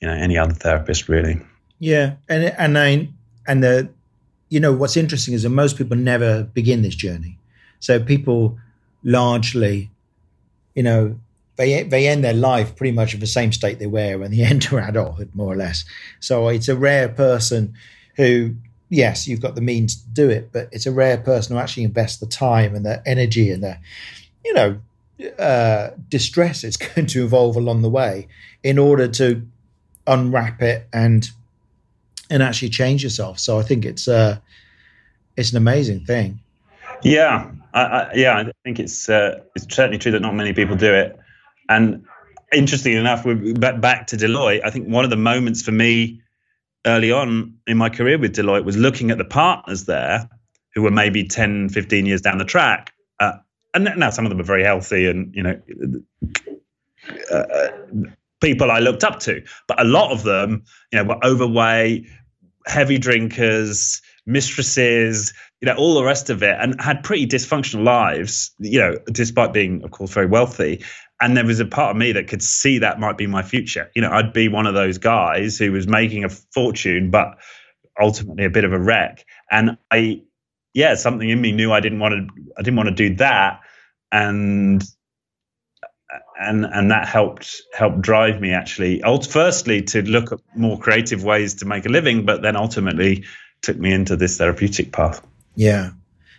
you 0.00 0.08
know 0.08 0.14
any 0.14 0.36
other 0.36 0.54
therapist, 0.54 1.08
really. 1.08 1.40
Yeah, 1.78 2.16
and 2.28 2.44
and 2.44 2.78
I 2.78 3.08
and 3.46 3.62
the 3.62 3.90
you 4.50 4.60
know 4.60 4.72
what's 4.72 4.96
interesting 4.96 5.32
is 5.32 5.44
that 5.44 5.50
most 5.50 5.78
people 5.78 5.96
never 5.96 6.42
begin 6.42 6.82
this 6.82 6.94
journey. 6.94 7.38
So 7.78 7.98
people 7.98 8.58
largely, 9.02 9.90
you 10.74 10.82
know, 10.82 11.18
they 11.56 11.82
they 11.84 12.08
end 12.08 12.22
their 12.22 12.34
life 12.34 12.76
pretty 12.76 12.92
much 12.92 13.14
in 13.14 13.20
the 13.20 13.26
same 13.26 13.52
state 13.52 13.78
they 13.78 13.86
were 13.86 14.18
when 14.18 14.30
they 14.30 14.42
enter 14.54 14.78
adulthood, 14.78 15.30
more 15.34 15.52
or 15.52 15.56
less. 15.56 15.84
So 16.18 16.48
it's 16.48 16.68
a 16.68 16.76
rare 16.76 17.08
person 17.08 17.74
who, 18.16 18.56
yes, 18.90 19.26
you've 19.26 19.40
got 19.40 19.54
the 19.54 19.60
means 19.62 20.02
to 20.02 20.08
do 20.08 20.28
it, 20.28 20.50
but 20.52 20.68
it's 20.72 20.86
a 20.86 20.92
rare 20.92 21.16
person 21.16 21.54
who 21.56 21.62
actually 21.62 21.84
invests 21.84 22.18
the 22.18 22.26
time 22.26 22.74
and 22.74 22.84
the 22.84 23.02
energy 23.06 23.50
and 23.50 23.62
the, 23.62 23.78
you 24.44 24.52
know, 24.52 24.80
uh, 25.38 25.90
distress 26.08 26.64
it's 26.64 26.76
going 26.94 27.06
to 27.06 27.24
evolve 27.24 27.56
along 27.56 27.82
the 27.82 27.90
way 27.90 28.26
in 28.62 28.78
order 28.78 29.06
to 29.06 29.46
unwrap 30.06 30.62
it 30.62 30.88
and 30.92 31.30
and 32.30 32.42
actually 32.42 32.70
change 32.70 33.02
yourself. 33.02 33.38
So 33.38 33.58
I 33.58 33.62
think 33.62 33.84
it's 33.84 34.08
uh, 34.08 34.38
it's 35.36 35.50
an 35.50 35.56
amazing 35.56 36.04
thing. 36.04 36.40
Yeah, 37.02 37.50
I, 37.74 37.82
I, 37.82 38.12
yeah, 38.14 38.38
I 38.38 38.52
think 38.64 38.78
it's 38.78 39.08
uh, 39.08 39.40
it's 39.54 39.66
certainly 39.74 39.98
true 39.98 40.12
that 40.12 40.20
not 40.20 40.34
many 40.34 40.52
people 40.52 40.76
do 40.76 40.92
it. 40.94 41.18
And 41.68 42.04
interestingly 42.52 42.98
enough, 42.98 43.24
we're 43.24 43.54
back 43.54 44.06
to 44.08 44.16
Deloitte. 44.16 44.64
I 44.64 44.70
think 44.70 44.88
one 44.88 45.04
of 45.04 45.10
the 45.10 45.16
moments 45.16 45.62
for 45.62 45.72
me 45.72 46.20
early 46.86 47.12
on 47.12 47.54
in 47.66 47.76
my 47.76 47.88
career 47.88 48.18
with 48.18 48.34
Deloitte 48.34 48.64
was 48.64 48.76
looking 48.76 49.10
at 49.10 49.18
the 49.18 49.24
partners 49.24 49.84
there 49.84 50.28
who 50.74 50.82
were 50.82 50.90
maybe 50.90 51.24
10, 51.24 51.68
15 51.68 52.06
years 52.06 52.20
down 52.20 52.38
the 52.38 52.44
track. 52.44 52.92
Uh, 53.18 53.32
and 53.74 53.84
now 53.96 54.10
some 54.10 54.24
of 54.24 54.30
them 54.30 54.40
are 54.40 54.44
very 54.44 54.64
healthy 54.64 55.06
and, 55.06 55.34
you 55.34 55.42
know, 55.42 55.60
uh, 57.32 57.68
people 58.40 58.70
I 58.70 58.78
looked 58.78 59.04
up 59.04 59.20
to. 59.20 59.42
But 59.66 59.80
a 59.80 59.84
lot 59.84 60.12
of 60.12 60.22
them, 60.22 60.64
you 60.92 60.98
know, 60.98 61.04
were 61.04 61.24
overweight, 61.24 62.06
heavy 62.70 62.98
drinkers, 62.98 64.00
mistresses, 64.26 65.34
you 65.60 65.66
know, 65.66 65.74
all 65.74 65.94
the 65.94 66.04
rest 66.04 66.30
of 66.30 66.42
it, 66.42 66.56
and 66.58 66.80
had 66.80 67.02
pretty 67.02 67.26
dysfunctional 67.26 67.84
lives, 67.84 68.52
you 68.58 68.78
know, 68.78 68.96
despite 69.12 69.52
being, 69.52 69.82
of 69.84 69.90
course, 69.90 70.12
very 70.12 70.26
wealthy 70.26 70.82
and 71.20 71.36
there 71.36 71.44
was 71.44 71.60
a 71.60 71.66
part 71.66 71.90
of 71.90 71.96
me 71.96 72.12
that 72.12 72.28
could 72.28 72.42
see 72.42 72.78
that 72.78 72.98
might 72.98 73.18
be 73.18 73.26
my 73.26 73.42
future. 73.42 73.90
You 73.94 74.02
know, 74.02 74.10
I'd 74.10 74.32
be 74.32 74.48
one 74.48 74.66
of 74.66 74.74
those 74.74 74.98
guys 74.98 75.58
who 75.58 75.70
was 75.70 75.86
making 75.86 76.24
a 76.24 76.28
fortune, 76.28 77.10
but 77.10 77.38
ultimately 78.00 78.44
a 78.46 78.50
bit 78.50 78.64
of 78.64 78.72
a 78.72 78.80
wreck. 78.80 79.26
And 79.50 79.76
I, 79.90 80.22
yeah, 80.72 80.94
something 80.94 81.28
in 81.28 81.40
me 81.40 81.52
knew 81.52 81.72
I 81.72 81.80
didn't 81.80 81.98
want 81.98 82.14
to. 82.14 82.52
I 82.56 82.62
didn't 82.62 82.76
want 82.76 82.88
to 82.88 82.94
do 82.94 83.14
that, 83.16 83.60
and 84.10 84.82
and 86.40 86.64
and 86.64 86.90
that 86.90 87.06
helped 87.06 87.62
helped 87.72 88.00
drive 88.00 88.40
me 88.40 88.52
actually. 88.52 89.02
Firstly, 89.28 89.82
to 89.82 90.02
look 90.02 90.32
at 90.32 90.38
more 90.54 90.78
creative 90.78 91.24
ways 91.24 91.54
to 91.54 91.64
make 91.64 91.86
a 91.86 91.88
living, 91.88 92.24
but 92.24 92.42
then 92.42 92.56
ultimately 92.56 93.24
took 93.62 93.78
me 93.78 93.92
into 93.92 94.16
this 94.16 94.38
therapeutic 94.38 94.92
path. 94.92 95.24
Yeah, 95.54 95.90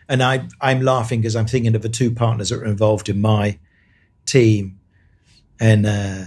and 0.10 0.24
I 0.24 0.48
I'm 0.60 0.82
laughing 0.82 1.22
because 1.22 1.36
I'm 1.36 1.48
thinking 1.48 1.76
of 1.76 1.82
the 1.82 1.90
two 1.90 2.12
partners 2.12 2.50
that 2.50 2.60
were 2.60 2.66
involved 2.66 3.10
in 3.10 3.22
my 3.22 3.60
team, 4.26 4.80
and 5.60 5.86
uh, 5.86 6.24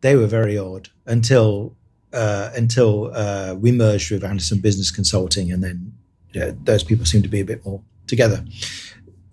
they 0.00 0.16
were 0.16 0.26
very 0.26 0.56
odd 0.56 0.88
until 1.04 1.76
uh, 2.12 2.50
until 2.54 3.10
uh, 3.14 3.54
we 3.58 3.72
merged 3.72 4.10
with 4.10 4.24
Andersen 4.24 4.60
Business 4.60 4.90
Consulting, 4.90 5.52
and 5.52 5.62
then 5.62 5.92
those 6.64 6.84
people 6.84 7.06
seem 7.06 7.22
to 7.22 7.28
be 7.28 7.40
a 7.40 7.44
bit 7.44 7.64
more 7.64 7.82
together. 8.06 8.44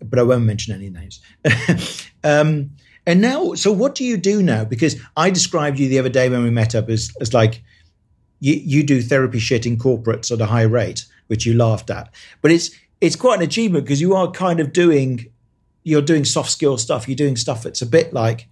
But 0.02 0.20
I 0.20 0.24
won't 0.24 0.44
mention 0.44 0.74
any 0.74 0.90
names. 0.90 1.22
um, 2.24 2.72
and 3.06 3.22
now, 3.22 3.54
so 3.54 3.72
what 3.72 3.96
do 3.96 4.04
you 4.04 4.18
do 4.18 4.42
now? 4.42 4.64
Because 4.66 4.96
I 5.18 5.30
described 5.30 5.80
you 5.80 5.90
the 5.90 6.00
other 6.00 6.10
day 6.10 6.30
when 6.30 6.44
we 6.44 6.50
met 6.50 6.76
up 6.76 6.90
as 6.90 7.12
as 7.20 7.34
like 7.34 7.64
you, 8.40 8.56
you 8.56 8.84
do 8.84 9.02
therapy 9.02 9.40
shit 9.40 9.66
in 9.66 9.78
corporates 9.78 10.32
at 10.32 10.42
a 10.42 10.46
high 10.46 10.64
rate, 10.64 11.06
which 11.28 11.46
you 11.46 11.54
laughed 11.54 11.90
at. 11.90 12.14
But 12.42 12.52
it's 12.52 12.72
it's 13.02 13.16
quite 13.16 13.40
an 13.40 13.44
achievement 13.44 13.86
because 13.86 14.02
you 14.02 14.16
are 14.16 14.32
kind 14.32 14.60
of 14.60 14.72
doing 14.72 15.28
you're 15.84 16.02
doing 16.02 16.26
soft 16.26 16.50
skill 16.50 16.78
stuff. 16.78 17.08
You're 17.08 17.16
doing 17.16 17.36
stuff 17.36 17.64
that's 17.64 17.82
a 17.82 17.86
bit 17.86 18.14
like 18.14 18.48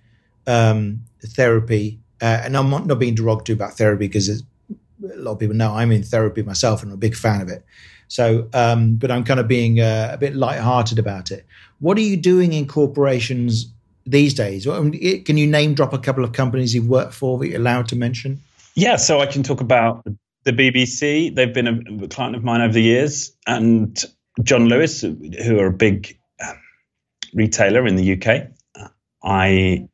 um, 0.48 1.02
therapy. 1.26 2.00
Uh, 2.22 2.42
and 2.44 2.56
I'm 2.56 2.70
not, 2.70 2.86
not 2.86 3.00
being 3.00 3.16
derogatory 3.16 3.56
about 3.56 3.78
therapy 3.78 4.08
because 4.08 4.30
a 4.30 5.18
lot 5.18 5.32
of 5.34 5.40
people 5.40 5.56
know 5.56 5.74
I'm 5.74 5.92
in 5.92 6.04
therapy 6.04 6.44
myself 6.44 6.84
and 6.84 6.92
I'm 6.92 6.96
a 6.96 6.98
big 6.98 7.16
fan 7.16 7.42
of 7.42 7.50
it. 7.50 7.66
So, 8.08 8.48
um, 8.54 8.96
but 8.96 9.10
I'm 9.10 9.24
kind 9.24 9.40
of 9.40 9.48
being 9.48 9.80
uh, 9.80 10.10
a 10.12 10.18
bit 10.18 10.36
light-hearted 10.36 11.00
about 11.00 11.32
it. 11.32 11.46
What 11.80 11.98
are 11.98 12.02
you 12.02 12.18
doing 12.18 12.54
in 12.54 12.68
corporations 12.68 13.72
these 14.06 14.34
days? 14.34 14.66
Can 14.66 15.38
you 15.38 15.48
name 15.48 15.74
drop 15.74 15.94
a 15.94 16.00
couple 16.00 16.24
of 16.24 16.34
companies 16.34 16.74
you've 16.74 16.88
worked 16.88 17.14
for 17.14 17.38
that 17.40 17.48
you're 17.48 17.60
allowed 17.60 17.88
to 17.90 17.96
mention? 17.96 18.42
Yeah, 18.76 18.96
so 18.96 19.20
I 19.20 19.26
can 19.26 19.44
talk 19.44 19.62
about 19.62 20.06
the 20.44 20.52
BBC. 20.52 21.34
They've 21.34 21.54
been 21.54 21.68
a 22.04 22.08
client 22.08 22.36
of 22.36 22.44
mine 22.44 22.62
over 22.62 22.74
the 22.74 22.82
years, 22.82 23.32
and 23.48 24.04
John 24.44 24.68
Lewis, 24.68 25.02
who 25.02 25.60
are 25.60 25.68
a 25.68 25.74
big 25.74 26.18
retailer 27.34 27.86
in 27.86 27.96
the 27.96 28.14
UK. 28.14 28.48
I 29.24 29.88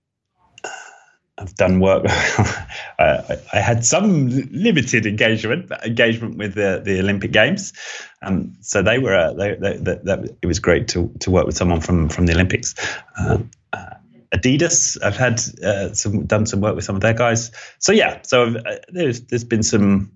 have 1.38 1.54
done 1.56 1.80
work. 1.80 2.06
I, 2.08 3.38
I, 3.54 3.60
had 3.60 3.86
some 3.86 4.30
limited 4.52 5.06
engagement 5.06 5.72
engagement 5.84 6.38
with 6.38 6.56
the, 6.56 6.82
the 6.84 7.00
Olympic 7.00 7.32
Games, 7.32 7.74
um, 8.24 8.56
so 8.62 8.82
they 8.82 8.98
were 8.98 9.14
uh, 9.14 9.34
they, 9.34 9.56
they, 9.56 9.78
they, 9.78 10.30
it 10.42 10.48
was 10.48 10.60
great 10.60 10.88
to 10.90 11.12
to 11.20 11.30
work 11.30 11.46
with 11.46 11.56
someone 11.56 11.82
from 11.82 12.10
from 12.10 12.26
the 12.26 12.34
Olympics. 12.34 12.74
Uh, 13.20 13.34
uh, 13.34 13.38
Adidas, 14.34 14.98
I've 15.04 15.18
had 15.18 15.42
uh, 15.64 15.94
some 15.94 16.26
done 16.26 16.46
some 16.46 16.62
work 16.62 16.76
with 16.76 16.84
some 16.84 16.96
of 16.96 17.02
their 17.02 17.14
guys. 17.14 17.52
So 17.80 17.92
yeah, 17.92 18.22
so 18.24 18.56
uh, 18.58 18.76
there's 18.90 19.22
there's 19.22 19.44
been 19.44 19.64
some 19.64 20.12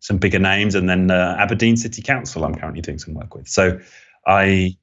some 0.00 0.18
bigger 0.18 0.38
names, 0.38 0.74
and 0.74 0.88
then 0.88 1.10
uh, 1.10 1.36
Aberdeen 1.38 1.76
City 1.76 2.02
Council, 2.02 2.44
I'm 2.44 2.54
currently 2.54 2.82
doing 2.82 2.98
some 2.98 3.14
work 3.14 3.34
with. 3.34 3.48
So 3.48 3.80
I 4.26 4.76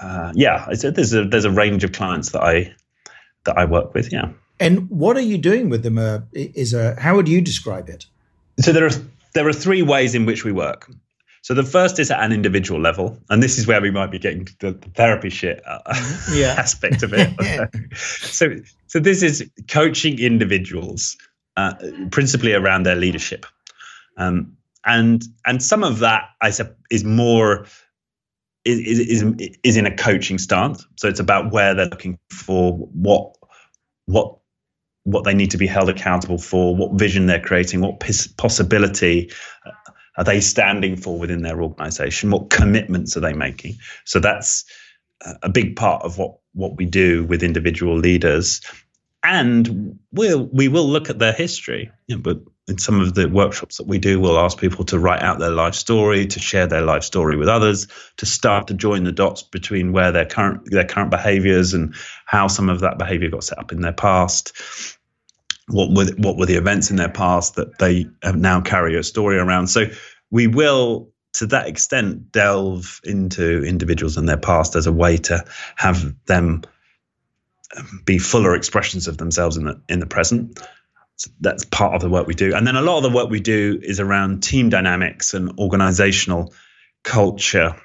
uh, 0.00 0.32
yeah, 0.34 0.66
there's 0.72 1.14
a 1.14 1.24
there's 1.24 1.44
a 1.44 1.50
range 1.50 1.84
of 1.84 1.92
clients 1.92 2.30
that 2.30 2.42
I 2.42 2.74
that 3.44 3.58
I 3.58 3.64
work 3.64 3.94
with. 3.94 4.12
Yeah. 4.12 4.30
And 4.60 4.88
what 4.90 5.16
are 5.16 5.22
you 5.22 5.38
doing 5.38 5.70
with 5.70 5.82
them? 5.82 5.98
Uh, 5.98 6.20
is 6.32 6.74
a 6.74 7.00
how 7.00 7.16
would 7.16 7.28
you 7.28 7.40
describe 7.40 7.88
it? 7.88 8.06
So 8.60 8.72
there 8.72 8.86
are 8.86 8.92
there 9.34 9.46
are 9.48 9.52
three 9.52 9.82
ways 9.82 10.14
in 10.14 10.26
which 10.26 10.44
we 10.44 10.52
work. 10.52 10.90
So 11.42 11.54
the 11.54 11.64
first 11.64 11.98
is 11.98 12.10
at 12.10 12.20
an 12.20 12.32
individual 12.32 12.80
level, 12.80 13.18
and 13.28 13.42
this 13.42 13.58
is 13.58 13.66
where 13.66 13.80
we 13.80 13.90
might 13.90 14.12
be 14.12 14.18
getting 14.20 14.46
the, 14.60 14.72
the 14.72 14.88
therapy 14.90 15.28
shit 15.28 15.60
uh, 15.66 15.80
yeah. 16.32 16.54
aspect 16.58 17.02
of 17.02 17.12
it. 17.12 17.68
so 17.96 18.54
so 18.86 19.00
this 19.00 19.22
is 19.24 19.50
coaching 19.66 20.20
individuals, 20.20 21.16
uh, 21.56 21.74
principally 22.12 22.54
around 22.54 22.84
their 22.84 22.94
leadership, 22.94 23.44
um, 24.16 24.56
and 24.86 25.24
and 25.44 25.60
some 25.60 25.82
of 25.82 25.98
that 25.98 26.28
I 26.40 26.50
said 26.50 26.76
is 26.92 27.02
more 27.02 27.66
is, 28.64 29.00
is 29.00 29.50
is 29.64 29.76
in 29.76 29.86
a 29.86 29.96
coaching 29.96 30.38
stance. 30.38 30.86
So 30.96 31.08
it's 31.08 31.20
about 31.20 31.52
where 31.52 31.74
they're 31.74 31.86
looking 31.86 32.20
for 32.30 32.72
what 32.72 33.36
what 34.06 34.36
what 35.04 35.24
they 35.24 35.34
need 35.34 35.50
to 35.50 35.58
be 35.58 35.66
held 35.66 35.88
accountable 35.88 36.38
for, 36.38 36.76
what 36.76 36.92
vision 36.92 37.26
they're 37.26 37.40
creating, 37.40 37.80
what 37.80 37.98
possibility 38.36 39.30
uh, 39.66 39.81
are 40.16 40.24
they 40.24 40.40
standing 40.40 40.96
for 40.96 41.18
within 41.18 41.42
their 41.42 41.62
organization, 41.62 42.30
what 42.30 42.50
commitments 42.50 43.16
are 43.16 43.20
they 43.20 43.32
making. 43.32 43.76
So 44.04 44.20
that's 44.20 44.64
a 45.42 45.48
big 45.48 45.76
part 45.76 46.02
of 46.02 46.18
what 46.18 46.36
what 46.54 46.76
we 46.76 46.84
do 46.84 47.24
with 47.24 47.42
individual 47.42 47.96
leaders. 47.96 48.60
And 49.24 49.98
we'll 50.10 50.46
we 50.46 50.68
will 50.68 50.88
look 50.88 51.08
at 51.08 51.18
their 51.18 51.32
history, 51.32 51.90
you 52.08 52.16
know, 52.16 52.22
but 52.22 52.40
in 52.68 52.78
some 52.78 53.00
of 53.00 53.14
the 53.14 53.28
workshops 53.28 53.78
that 53.78 53.86
we 53.86 53.98
do, 53.98 54.20
we'll 54.20 54.38
ask 54.38 54.58
people 54.58 54.84
to 54.86 54.98
write 54.98 55.22
out 55.22 55.38
their 55.38 55.50
life 55.50 55.74
story, 55.74 56.26
to 56.26 56.40
share 56.40 56.66
their 56.66 56.82
life 56.82 57.02
story 57.02 57.36
with 57.36 57.48
others, 57.48 57.88
to 58.18 58.26
start 58.26 58.68
to 58.68 58.74
join 58.74 59.04
the 59.04 59.12
dots 59.12 59.42
between 59.42 59.92
where 59.92 60.12
their 60.12 60.26
current 60.26 60.70
their 60.70 60.84
current 60.84 61.10
behaviors 61.10 61.74
and 61.74 61.94
how 62.26 62.48
some 62.48 62.68
of 62.68 62.80
that 62.80 62.98
behavior 62.98 63.30
got 63.30 63.44
set 63.44 63.58
up 63.58 63.72
in 63.72 63.80
their 63.80 63.92
past. 63.92 64.52
What 65.72 65.90
were 65.90 66.06
what 66.18 66.36
were 66.36 66.46
the 66.46 66.56
events 66.56 66.90
in 66.90 66.96
their 66.96 67.08
past 67.08 67.56
that 67.56 67.78
they 67.78 68.06
have 68.22 68.36
now 68.36 68.60
carry 68.60 68.96
a 68.96 69.02
story 69.02 69.38
around? 69.38 69.68
So 69.68 69.86
we 70.30 70.46
will 70.46 71.10
to 71.34 71.46
that 71.46 71.66
extent 71.66 72.30
delve 72.30 73.00
into 73.04 73.64
individuals 73.64 74.16
and 74.16 74.28
their 74.28 74.36
past 74.36 74.76
as 74.76 74.86
a 74.86 74.92
way 74.92 75.16
to 75.16 75.44
have 75.76 76.14
them 76.26 76.62
um, 77.76 78.02
be 78.04 78.18
fuller 78.18 78.54
expressions 78.54 79.08
of 79.08 79.16
themselves 79.16 79.56
in 79.56 79.64
the 79.64 79.80
in 79.88 79.98
the 79.98 80.06
present 80.06 80.60
so 81.22 81.30
that's 81.40 81.64
part 81.64 81.94
of 81.94 82.00
the 82.00 82.10
work 82.10 82.26
we 82.26 82.34
do. 82.34 82.54
And 82.54 82.66
then 82.66 82.74
a 82.74 82.82
lot 82.82 82.96
of 82.96 83.04
the 83.04 83.16
work 83.16 83.30
we 83.30 83.38
do 83.38 83.78
is 83.80 84.00
around 84.00 84.42
team 84.42 84.70
dynamics 84.70 85.34
and 85.34 85.58
organizational 85.58 86.52
culture, 87.04 87.76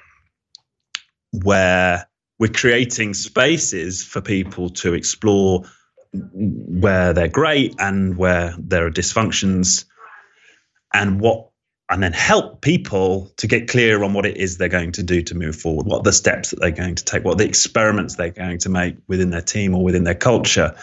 where 1.30 2.08
we're 2.40 2.48
creating 2.48 3.14
spaces 3.14 4.04
for 4.04 4.20
people 4.20 4.70
to 4.70 4.94
explore 4.94 5.64
where 6.12 7.12
they're 7.12 7.28
great 7.28 7.74
and 7.78 8.16
where 8.16 8.54
there 8.58 8.86
are 8.86 8.90
dysfunctions 8.90 9.84
and 10.92 11.20
what 11.20 11.50
and 11.90 12.02
then 12.02 12.12
help 12.12 12.60
people 12.60 13.32
to 13.38 13.46
get 13.46 13.68
clear 13.68 14.02
on 14.04 14.12
what 14.12 14.26
it 14.26 14.36
is 14.36 14.56
they're 14.58 14.68
going 14.68 14.92
to 14.92 15.02
do 15.02 15.22
to 15.22 15.34
move 15.34 15.56
forward 15.56 15.86
what 15.86 16.04
the 16.04 16.12
steps 16.12 16.50
that 16.50 16.60
they're 16.60 16.70
going 16.70 16.94
to 16.94 17.04
take 17.04 17.24
what 17.24 17.38
the 17.38 17.44
experiments 17.44 18.16
they're 18.16 18.30
going 18.30 18.58
to 18.58 18.68
make 18.68 18.96
within 19.06 19.30
their 19.30 19.42
team 19.42 19.74
or 19.74 19.82
within 19.84 20.04
their 20.04 20.14
culture 20.14 20.76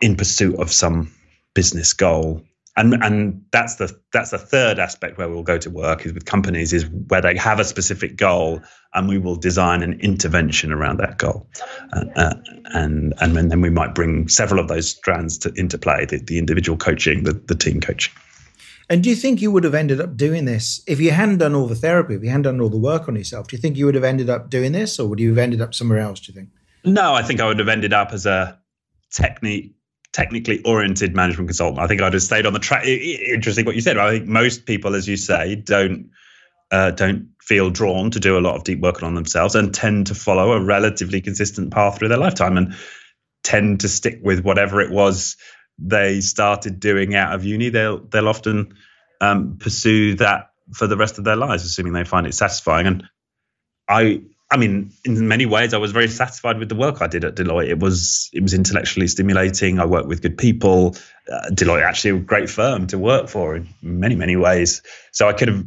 in 0.00 0.16
pursuit 0.16 0.56
of 0.56 0.72
some 0.72 1.12
business 1.54 1.92
goal 1.94 2.42
and 2.76 2.94
and 3.04 3.44
that's 3.52 3.76
the 3.76 3.96
that's 4.12 4.30
the 4.30 4.38
third 4.38 4.78
aspect 4.78 5.16
where 5.16 5.28
we'll 5.28 5.44
go 5.44 5.58
to 5.58 5.70
work 5.70 6.04
is 6.04 6.12
with 6.12 6.24
companies 6.24 6.72
is 6.72 6.86
where 7.08 7.20
they 7.20 7.36
have 7.36 7.60
a 7.60 7.64
specific 7.64 8.16
goal 8.16 8.60
and 8.94 9.08
we 9.08 9.16
will 9.18 9.36
design 9.36 9.82
an 9.82 9.98
intervention 10.00 10.72
around 10.72 10.98
that 10.98 11.18
goal. 11.18 11.48
Uh, 11.92 12.04
uh, 12.16 12.34
and 12.72 13.14
and 13.20 13.36
then 13.36 13.60
we 13.60 13.70
might 13.70 13.94
bring 13.94 14.28
several 14.28 14.58
of 14.58 14.68
those 14.68 14.88
strands 14.88 15.38
to, 15.38 15.52
into 15.54 15.78
play 15.78 16.04
the, 16.04 16.18
the 16.18 16.38
individual 16.38 16.76
coaching 16.76 17.22
the, 17.22 17.32
the 17.32 17.54
team 17.54 17.80
coaching. 17.80 18.12
And 18.90 19.02
do 19.02 19.08
you 19.08 19.16
think 19.16 19.40
you 19.40 19.50
would 19.50 19.64
have 19.64 19.74
ended 19.74 20.00
up 20.00 20.16
doing 20.16 20.44
this? 20.44 20.82
If 20.86 21.00
you 21.00 21.12
hadn't 21.12 21.38
done 21.38 21.54
all 21.54 21.66
the 21.66 21.74
therapy 21.76 22.14
if 22.16 22.22
you 22.22 22.28
hadn't 22.28 22.42
done 22.42 22.60
all 22.60 22.68
the 22.68 22.76
work 22.76 23.08
on 23.08 23.14
yourself 23.14 23.46
do 23.46 23.56
you 23.56 23.60
think 23.60 23.76
you 23.76 23.86
would 23.86 23.94
have 23.94 24.04
ended 24.04 24.28
up 24.28 24.50
doing 24.50 24.72
this 24.72 24.98
or 24.98 25.08
would 25.08 25.20
you 25.20 25.28
have 25.28 25.38
ended 25.38 25.60
up 25.60 25.74
somewhere 25.74 26.00
else 26.00 26.20
do 26.20 26.32
you 26.32 26.36
think? 26.36 26.50
No 26.84 27.14
i 27.14 27.22
think 27.22 27.40
i 27.40 27.46
would 27.46 27.58
have 27.58 27.68
ended 27.68 27.92
up 27.92 28.12
as 28.12 28.26
a 28.26 28.58
technique 29.10 29.74
technically 30.14 30.62
oriented 30.62 31.14
management 31.14 31.48
consultant. 31.48 31.80
I 31.80 31.88
think 31.88 32.00
I'd 32.00 32.12
have 32.12 32.22
stayed 32.22 32.46
on 32.46 32.52
the 32.52 32.60
track. 32.60 32.86
Interesting 32.86 33.66
what 33.66 33.74
you 33.74 33.80
said. 33.80 33.98
I 33.98 34.10
think 34.12 34.26
most 34.26 34.64
people, 34.64 34.94
as 34.94 35.08
you 35.08 35.16
say, 35.16 35.56
don't 35.56 36.10
uh, 36.70 36.92
don't 36.92 37.30
feel 37.42 37.68
drawn 37.68 38.12
to 38.12 38.20
do 38.20 38.38
a 38.38 38.40
lot 38.40 38.54
of 38.54 38.64
deep 38.64 38.80
work 38.80 39.02
on 39.02 39.14
themselves 39.14 39.54
and 39.54 39.74
tend 39.74 40.06
to 40.06 40.14
follow 40.14 40.52
a 40.52 40.64
relatively 40.64 41.20
consistent 41.20 41.72
path 41.72 41.98
through 41.98 42.08
their 42.08 42.18
lifetime 42.18 42.56
and 42.56 42.74
tend 43.42 43.80
to 43.80 43.88
stick 43.88 44.20
with 44.22 44.42
whatever 44.42 44.80
it 44.80 44.90
was 44.90 45.36
they 45.78 46.20
started 46.20 46.78
doing 46.78 47.14
out 47.16 47.34
of 47.34 47.44
uni. 47.44 47.68
They'll 47.68 47.98
they'll 47.98 48.28
often 48.28 48.76
um, 49.20 49.58
pursue 49.58 50.14
that 50.16 50.50
for 50.72 50.86
the 50.86 50.96
rest 50.96 51.18
of 51.18 51.24
their 51.24 51.36
lives, 51.36 51.64
assuming 51.64 51.92
they 51.92 52.04
find 52.04 52.26
it 52.26 52.34
satisfying. 52.34 52.86
And 52.86 53.04
I 53.88 54.22
I 54.50 54.56
mean, 54.56 54.92
in 55.04 55.26
many 55.26 55.46
ways, 55.46 55.74
I 55.74 55.78
was 55.78 55.92
very 55.92 56.06
satisfied 56.06 56.58
with 56.58 56.68
the 56.68 56.74
work 56.74 57.00
I 57.00 57.06
did 57.06 57.24
at 57.24 57.34
Deloitte. 57.34 57.70
It 57.70 57.78
was 57.80 58.30
it 58.32 58.42
was 58.42 58.54
intellectually 58.54 59.08
stimulating. 59.08 59.80
I 59.80 59.86
worked 59.86 60.06
with 60.06 60.22
good 60.22 60.36
people. 60.36 60.96
Uh, 61.32 61.50
Deloitte 61.50 61.82
actually 61.82 62.18
a 62.18 62.20
great 62.20 62.50
firm 62.50 62.86
to 62.88 62.98
work 62.98 63.28
for 63.28 63.56
in 63.56 63.68
many 63.82 64.14
many 64.14 64.36
ways. 64.36 64.82
So 65.12 65.28
I 65.28 65.32
could 65.32 65.48
have 65.48 65.64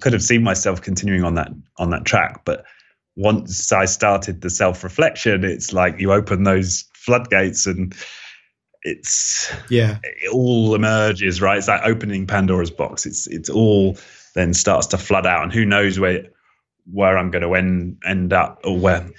could 0.00 0.14
have 0.14 0.22
seen 0.22 0.42
myself 0.42 0.80
continuing 0.80 1.22
on 1.22 1.34
that 1.34 1.52
on 1.76 1.90
that 1.90 2.04
track. 2.06 2.44
But 2.44 2.64
once 3.14 3.70
I 3.70 3.84
started 3.84 4.40
the 4.40 4.50
self 4.50 4.82
reflection, 4.82 5.44
it's 5.44 5.72
like 5.72 6.00
you 6.00 6.12
open 6.12 6.44
those 6.44 6.84
floodgates 6.94 7.66
and 7.66 7.94
it's 8.82 9.52
yeah 9.70 9.98
it 10.02 10.32
all 10.32 10.74
emerges 10.74 11.40
right. 11.40 11.58
It's 11.58 11.68
like 11.68 11.82
opening 11.84 12.26
Pandora's 12.26 12.70
box. 12.70 13.06
It's 13.06 13.26
it's 13.26 13.50
all 13.50 13.98
then 14.34 14.54
starts 14.54 14.88
to 14.88 14.98
flood 14.98 15.26
out, 15.26 15.42
and 15.42 15.52
who 15.52 15.64
knows 15.64 16.00
where 16.00 16.30
where 16.90 17.16
I'm 17.16 17.30
going 17.30 17.42
to 17.42 17.54
end 17.54 17.98
end 18.04 18.32
up, 18.32 18.60
or 18.64 18.78
where 18.78 19.10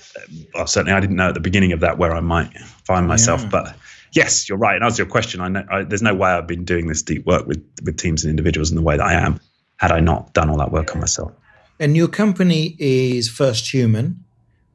well, 0.53 0.67
certainly 0.67 0.93
I 0.93 0.99
didn't 0.99 1.15
know 1.15 1.29
at 1.29 1.33
the 1.33 1.39
beginning 1.39 1.71
of 1.71 1.79
that 1.81 1.97
where 1.97 2.13
I 2.13 2.19
might 2.19 2.55
find 2.85 3.07
myself. 3.07 3.43
Yeah. 3.43 3.49
But 3.49 3.75
yes, 4.13 4.47
you're 4.47 4.57
right. 4.57 4.75
And 4.75 4.83
as 4.83 4.97
your 4.97 5.07
question, 5.07 5.41
I 5.41 5.47
know 5.47 5.65
I, 5.69 5.83
there's 5.83 6.01
no 6.01 6.13
way 6.13 6.29
I've 6.29 6.47
been 6.47 6.65
doing 6.65 6.87
this 6.87 7.01
deep 7.01 7.25
work 7.25 7.47
with 7.47 7.63
with 7.83 7.97
teams 7.97 8.23
and 8.23 8.29
individuals 8.29 8.69
in 8.69 8.75
the 8.75 8.83
way 8.83 8.97
that 8.97 9.05
I 9.05 9.13
am 9.13 9.39
had 9.77 9.91
I 9.91 9.99
not 9.99 10.33
done 10.33 10.49
all 10.49 10.57
that 10.57 10.71
work 10.71 10.93
on 10.93 10.99
myself. 10.99 11.31
And 11.79 11.97
your 11.97 12.07
company 12.07 12.75
is 12.79 13.29
First 13.29 13.73
Human, 13.73 14.23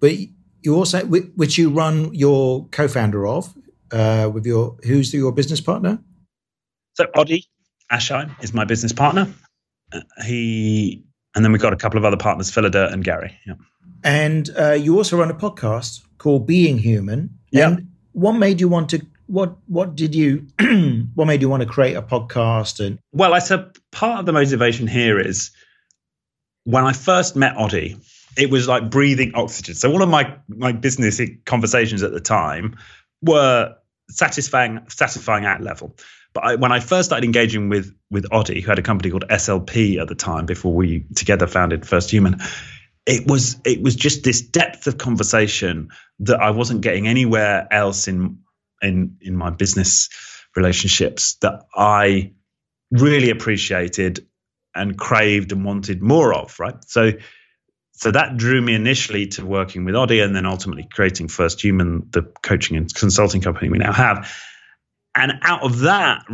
but 0.00 0.12
you 0.62 0.74
also 0.74 1.04
which 1.06 1.56
you 1.56 1.70
run 1.70 2.12
your 2.14 2.66
co-founder 2.68 3.26
of 3.26 3.54
uh, 3.92 4.30
with 4.32 4.46
your 4.46 4.76
who's 4.84 5.12
your 5.14 5.32
business 5.32 5.60
partner? 5.60 5.98
So 6.94 7.06
Odi 7.14 7.46
Ashine 7.90 8.30
is 8.42 8.52
my 8.52 8.64
business 8.64 8.92
partner. 8.92 9.32
Uh, 9.92 10.00
he 10.24 11.04
and 11.34 11.44
then 11.44 11.52
we've 11.52 11.60
got 11.60 11.72
a 11.72 11.76
couple 11.76 11.98
of 11.98 12.04
other 12.04 12.16
partners, 12.16 12.50
Philida 12.50 12.92
and 12.92 13.04
Gary. 13.04 13.36
Yeah. 13.46 13.54
And 14.02 14.50
uh, 14.58 14.72
you 14.72 14.96
also 14.96 15.18
run 15.18 15.30
a 15.30 15.34
podcast 15.34 16.00
called 16.18 16.46
Being 16.46 16.78
Human. 16.78 17.38
Yeah. 17.50 17.68
And 17.68 17.90
what 18.12 18.32
made 18.32 18.60
you 18.60 18.68
want 18.68 18.90
to? 18.90 19.04
What 19.26 19.56
What 19.66 19.94
did 19.94 20.14
you? 20.14 20.46
what 21.14 21.26
made 21.26 21.42
you 21.42 21.48
want 21.48 21.62
to 21.62 21.68
create 21.68 21.94
a 21.94 22.02
podcast? 22.02 22.84
And 22.84 22.98
well, 23.12 23.34
I 23.34 23.38
said 23.38 23.76
part 23.92 24.20
of 24.20 24.26
the 24.26 24.32
motivation 24.32 24.86
here 24.86 25.18
is 25.18 25.50
when 26.64 26.84
I 26.84 26.92
first 26.92 27.36
met 27.36 27.56
Odi, 27.56 27.96
it 28.36 28.50
was 28.50 28.68
like 28.68 28.90
breathing 28.90 29.32
oxygen. 29.34 29.74
So 29.74 29.90
all 29.92 30.02
of 30.02 30.08
my 30.08 30.34
my 30.48 30.72
business 30.72 31.20
conversations 31.44 32.02
at 32.02 32.12
the 32.12 32.20
time 32.20 32.76
were 33.22 33.74
satisfying 34.10 34.80
satisfying 34.88 35.44
at 35.44 35.60
level. 35.60 35.96
But 36.32 36.44
I, 36.44 36.54
when 36.56 36.70
I 36.70 36.80
first 36.80 37.08
started 37.08 37.24
engaging 37.24 37.68
with 37.68 37.94
with 38.10 38.26
Odi, 38.32 38.60
who 38.60 38.68
had 38.68 38.78
a 38.78 38.82
company 38.82 39.10
called 39.10 39.24
SLP 39.28 40.00
at 40.00 40.08
the 40.08 40.14
time 40.14 40.46
before 40.46 40.74
we 40.74 41.06
together 41.14 41.46
founded 41.46 41.86
First 41.86 42.10
Human, 42.10 42.40
it 43.06 43.26
was 43.26 43.56
it 43.64 43.82
was 43.82 43.96
just 43.96 44.22
this 44.22 44.40
depth 44.40 44.86
of 44.86 44.98
conversation 44.98 45.90
that 46.20 46.40
I 46.40 46.50
wasn't 46.50 46.82
getting 46.82 47.08
anywhere 47.08 47.66
else 47.70 48.08
in 48.08 48.38
in 48.82 49.16
in 49.20 49.36
my 49.36 49.50
business 49.50 50.08
relationships 50.56 51.34
that 51.42 51.64
I 51.74 52.32
really 52.90 53.30
appreciated 53.30 54.26
and 54.74 54.96
craved 54.96 55.52
and 55.52 55.64
wanted 55.64 56.02
more 56.02 56.34
of. 56.34 56.58
Right, 56.60 56.76
so 56.84 57.12
so 58.00 58.10
that 58.10 58.38
drew 58.38 58.62
me 58.62 58.74
initially 58.74 59.26
to 59.26 59.44
working 59.44 59.84
with 59.84 59.94
Odi 59.94 60.20
and 60.20 60.34
then 60.34 60.46
ultimately 60.46 60.88
creating 60.90 61.28
First 61.28 61.62
Human, 61.62 62.08
the 62.12 62.22
coaching 62.42 62.78
and 62.78 62.92
consulting 62.94 63.42
company 63.42 63.68
we 63.68 63.76
now 63.76 63.92
have. 63.92 64.34
And 65.14 65.34
out 65.42 65.62
of 65.62 65.80
that 65.80 66.24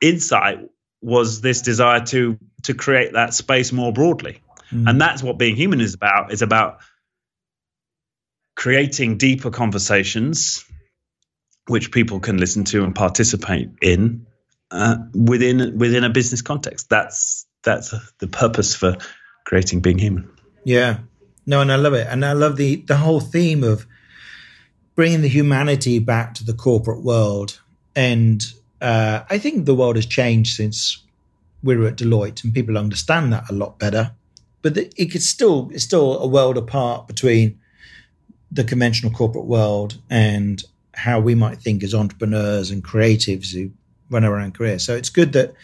insight 0.00 0.60
was 1.02 1.42
this 1.42 1.60
desire 1.60 2.00
to 2.06 2.38
to 2.62 2.72
create 2.72 3.12
that 3.12 3.34
space 3.34 3.72
more 3.72 3.92
broadly. 3.92 4.40
Mm. 4.72 4.90
and 4.90 5.00
that's 5.00 5.22
what 5.22 5.38
being 5.38 5.54
human 5.54 5.82
is 5.82 5.92
about. 5.92 6.32
Is 6.32 6.40
about 6.40 6.78
creating 8.56 9.18
deeper 9.18 9.50
conversations 9.50 10.64
which 11.68 11.92
people 11.92 12.20
can 12.20 12.38
listen 12.38 12.64
to 12.64 12.84
and 12.84 12.94
participate 12.94 13.68
in 13.82 14.26
uh, 14.70 14.96
within 15.12 15.76
within 15.76 16.04
a 16.04 16.10
business 16.10 16.40
context. 16.40 16.88
That's 16.88 17.46
that's 17.64 17.94
the 18.18 18.28
purpose 18.28 18.74
for 18.74 18.96
creating 19.44 19.80
being 19.80 19.98
human 19.98 20.35
yeah 20.66 20.98
no 21.46 21.60
and 21.60 21.70
i 21.70 21.76
love 21.76 21.94
it 21.94 22.06
and 22.10 22.24
i 22.24 22.32
love 22.32 22.56
the 22.56 22.76
the 22.86 22.96
whole 22.96 23.20
theme 23.20 23.62
of 23.62 23.86
bringing 24.94 25.22
the 25.22 25.28
humanity 25.28 25.98
back 25.98 26.34
to 26.34 26.44
the 26.44 26.54
corporate 26.54 27.02
world 27.02 27.60
and 27.94 28.42
uh, 28.80 29.24
I 29.28 29.38
think 29.38 29.64
the 29.64 29.74
world 29.74 29.96
has 29.96 30.06
changed 30.06 30.54
since 30.54 31.02
we 31.62 31.76
were 31.76 31.88
at 31.88 31.96
Deloitte, 31.96 32.44
and 32.44 32.54
people 32.54 32.78
understand 32.78 33.32
that 33.32 33.50
a 33.50 33.54
lot 33.54 33.78
better. 33.78 34.12
But 34.62 34.76
it 34.76 35.10
could 35.10 35.22
still 35.22 35.70
it's 35.72 35.84
still 35.84 36.18
a 36.18 36.26
world 36.26 36.58
apart 36.58 37.06
between 37.06 37.58
the 38.50 38.64
conventional 38.64 39.12
corporate 39.12 39.46
world 39.46 40.00
and 40.08 40.62
how 40.94 41.20
we 41.20 41.34
might 41.34 41.58
think 41.58 41.82
as 41.82 41.94
entrepreneurs 41.94 42.70
and 42.70 42.82
creatives 42.82 43.52
who 43.52 43.70
run 44.10 44.24
our 44.24 44.36
own 44.38 44.52
career. 44.52 44.78
So 44.78 44.94
it's 44.94 45.10
good 45.10 45.32
that 45.32 45.54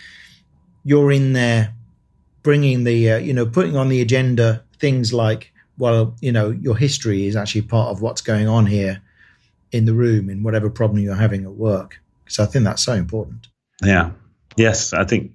you're 0.85 1.13
in 1.13 1.33
there, 1.33 1.75
bringing 2.43 2.85
the 2.85 3.13
uh, 3.13 3.19
you 3.19 3.33
know 3.33 3.47
putting 3.47 3.77
on 3.77 3.89
the 3.89 4.01
agenda 4.01 4.65
things 4.83 5.13
like 5.15 5.53
well 5.79 6.15
you 6.21 6.33
know 6.33 6.51
your 6.51 6.77
history 6.77 7.27
is 7.27 7.37
actually 7.37 7.63
part 7.63 7.89
of 7.89 8.03
what's 8.03 8.21
going 8.21 8.49
on 8.49 8.67
here 8.67 9.01
in 9.71 9.87
the 9.87 9.95
room 9.95 10.29
in 10.29 10.43
whatever 10.43 10.69
problem 10.69 10.99
you're 10.99 11.15
having 11.15 11.45
at 11.45 11.53
work. 11.53 12.01
So 12.29 12.43
I 12.43 12.47
think 12.47 12.65
that's 12.65 12.85
so 12.85 12.93
important. 12.93 13.49
Yeah. 13.83 14.11
Yes, 14.57 14.93
I 14.93 15.05
think 15.05 15.33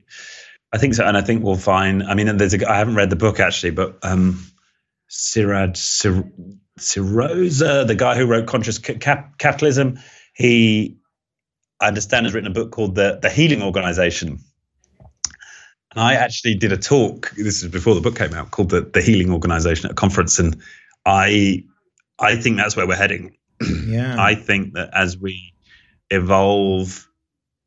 I 0.72 0.78
think 0.78 0.94
so, 0.94 1.06
and 1.06 1.18
I 1.18 1.22
think 1.22 1.44
we'll 1.44 1.56
find. 1.56 2.04
I 2.04 2.14
mean, 2.14 2.38
there's 2.38 2.54
a, 2.54 2.70
I 2.70 2.78
haven't 2.78 2.96
read 2.96 3.10
the 3.10 3.16
book 3.16 3.40
actually, 3.40 3.72
but 3.72 3.98
um, 4.04 4.46
Siraj 5.08 5.78
Sir, 5.78 6.30
Siroza, 6.80 7.88
the 7.88 7.96
guy 7.96 8.16
who 8.16 8.28
wrote 8.28 8.48
Conscious 8.48 8.78
Cap- 8.78 9.38
Capitalism, 9.38 9.98
he 10.36 11.00
I 11.80 11.88
understand 11.88 12.26
has 12.26 12.36
written 12.36 12.52
a 12.52 12.54
book 12.54 12.72
called 12.72 12.96
the 12.96 13.18
the 13.20 13.30
Healing 13.30 13.64
Organization, 13.64 14.40
And 15.92 16.02
I 16.02 16.14
actually 16.16 16.56
did 16.56 16.72
a 16.72 16.78
talk. 16.78 17.32
This 17.32 17.64
is 17.64 17.70
before 17.70 17.96
the 17.96 18.02
book 18.02 18.18
came 18.18 18.34
out, 18.34 18.52
called 18.52 18.70
the 18.70 18.82
the 18.82 19.02
Healing 19.02 19.32
Organization 19.32 19.86
at 19.86 19.92
a 19.92 19.96
conference, 19.96 20.40
and 20.40 20.58
I 21.06 21.64
I 22.20 22.36
think 22.36 22.58
that's 22.58 22.76
where 22.76 22.88
we're 22.88 22.96
heading. 22.96 23.38
Yeah. 23.88 24.16
I 24.20 24.36
think 24.36 24.74
that 24.74 24.90
as 24.94 25.18
we 25.18 25.54
evolve 26.12 27.08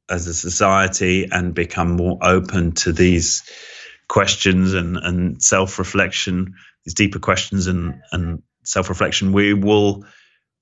as 0.09 0.27
a 0.27 0.35
society 0.35 1.27
and 1.31 1.55
become 1.55 1.97
more 1.97 2.19
open 2.23 2.73
to 2.73 2.93
these 2.93 3.43
questions 4.09 4.75
and, 4.75 4.97
and 4.97 5.43
self 5.43 5.79
reflection, 5.79 6.55
these 6.85 6.95
deeper 6.95 7.19
questions 7.19 7.69
and, 7.69 8.03
and 8.13 8.43
self 8.65 8.89
reflection, 8.89 9.33
we 9.33 9.55
will 9.55 10.05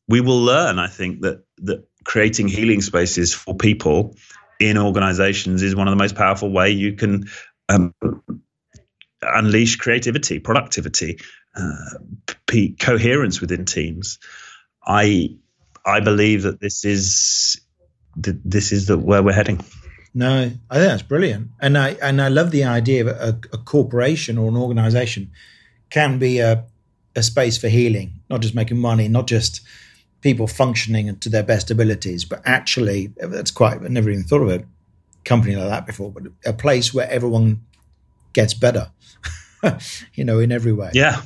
we 0.07 0.21
will 0.21 0.41
learn. 0.41 0.79
I 0.79 0.87
think 0.87 1.23
that 1.23 1.45
that 1.59 1.89
creating 2.05 2.49
healing 2.49 2.81
spaces 2.81 3.35
for 3.35 3.55
people 3.57 4.17
in 4.61 4.79
organizations 4.79 5.63
is 5.63 5.75
one 5.75 5.89
of 5.89 5.93
the 5.93 6.03
most 6.03 6.15
powerful 6.15 6.51
way 6.51 6.71
you 6.71 6.95
can 6.95 7.29
um, 7.69 7.95
unleash 9.23 9.77
creativity, 9.77 10.39
productivity, 10.39 11.19
uh, 11.57 11.99
p- 12.47 12.75
coherence 12.79 13.41
within 13.41 13.65
teams. 13.65 14.19
I 14.87 15.37
I 15.85 16.01
believe 16.01 16.43
that 16.43 16.61
this 16.61 16.85
is 16.85 17.61
this 18.17 18.73
is 18.73 18.87
the, 18.87 18.99
where 18.99 19.23
we're 19.23 19.33
heading. 19.33 19.65
No, 20.15 20.51
I 20.71 20.75
think 20.75 20.89
that's 20.89 21.03
brilliant, 21.03 21.51
and 21.61 21.77
I 21.77 21.91
and 22.03 22.21
I 22.21 22.29
love 22.29 22.51
the 22.51 22.65
idea 22.65 23.03
of 23.03 23.09
a, 23.09 23.39
a 23.53 23.59
corporation 23.59 24.39
or 24.39 24.49
an 24.49 24.57
organization 24.57 25.31
can 25.91 26.19
be 26.19 26.39
a, 26.39 26.65
a 27.15 27.23
space 27.23 27.57
for 27.57 27.69
healing, 27.69 28.21
not 28.29 28.41
just 28.41 28.55
making 28.55 28.79
money, 28.79 29.09
not 29.09 29.27
just 29.27 29.61
people 30.21 30.47
functioning 30.47 31.17
to 31.19 31.29
their 31.29 31.43
best 31.43 31.71
abilities, 31.71 32.25
but 32.25 32.43
actually 32.45 33.13
that's 33.17 33.51
quite. 33.51 33.83
I 33.83 33.89
never 33.89 34.11
even 34.11 34.25
thought 34.25 34.43
of 34.43 34.51
a 34.51 34.65
company 35.25 35.57
like 35.57 35.69
that 35.69 35.87
before, 35.87 36.11
but 36.13 36.25
a 36.45 36.53
place 36.53 36.93
where 36.93 37.09
everyone 37.11 37.63
gets 38.33 38.55
better, 38.55 38.91
you 40.15 40.25
know, 40.25 40.39
in 40.39 40.53
every 40.53 40.73
way. 40.73 40.91
Yeah, 40.95 41.23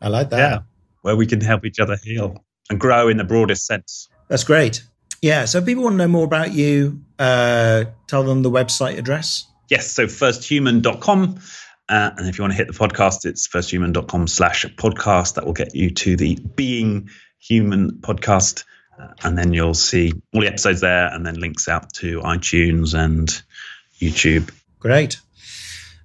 I 0.00 0.08
like 0.08 0.30
that. 0.30 0.38
Yeah, 0.38 0.58
where 1.02 1.16
we 1.16 1.26
can 1.26 1.40
help 1.40 1.64
each 1.64 1.80
other 1.80 1.96
heal 2.02 2.44
and 2.70 2.80
grow 2.80 3.08
in 3.08 3.16
the 3.16 3.24
broadest 3.24 3.66
sense. 3.66 4.08
That's 4.28 4.44
great. 4.44 4.82
Yeah. 5.22 5.46
So 5.46 5.58
if 5.58 5.66
people 5.66 5.84
want 5.84 5.94
to 5.94 5.98
know 5.98 6.08
more 6.08 6.24
about 6.24 6.52
you, 6.52 7.00
uh, 7.18 7.84
tell 8.08 8.24
them 8.24 8.42
the 8.42 8.50
website 8.50 8.98
address. 8.98 9.46
Yes. 9.70 9.90
So 9.90 10.06
firsthuman.com. 10.06 11.40
Uh, 11.88 12.10
and 12.16 12.28
if 12.28 12.38
you 12.38 12.42
want 12.42 12.52
to 12.52 12.56
hit 12.56 12.66
the 12.66 12.74
podcast, 12.74 13.24
it's 13.24 13.48
firsthuman.com 13.48 14.26
slash 14.26 14.64
podcast. 14.76 15.34
That 15.34 15.46
will 15.46 15.52
get 15.52 15.74
you 15.74 15.90
to 15.90 16.16
the 16.16 16.36
Being 16.56 17.08
Human 17.38 17.92
podcast. 17.92 18.64
Uh, 18.98 19.08
and 19.22 19.36
then 19.36 19.52
you'll 19.52 19.74
see 19.74 20.12
all 20.32 20.40
the 20.40 20.46
episodes 20.46 20.80
there 20.80 21.08
and 21.08 21.26
then 21.26 21.34
links 21.34 21.68
out 21.68 21.92
to 21.94 22.20
iTunes 22.20 22.94
and 22.98 23.42
YouTube. 24.00 24.50
Great. 24.78 25.20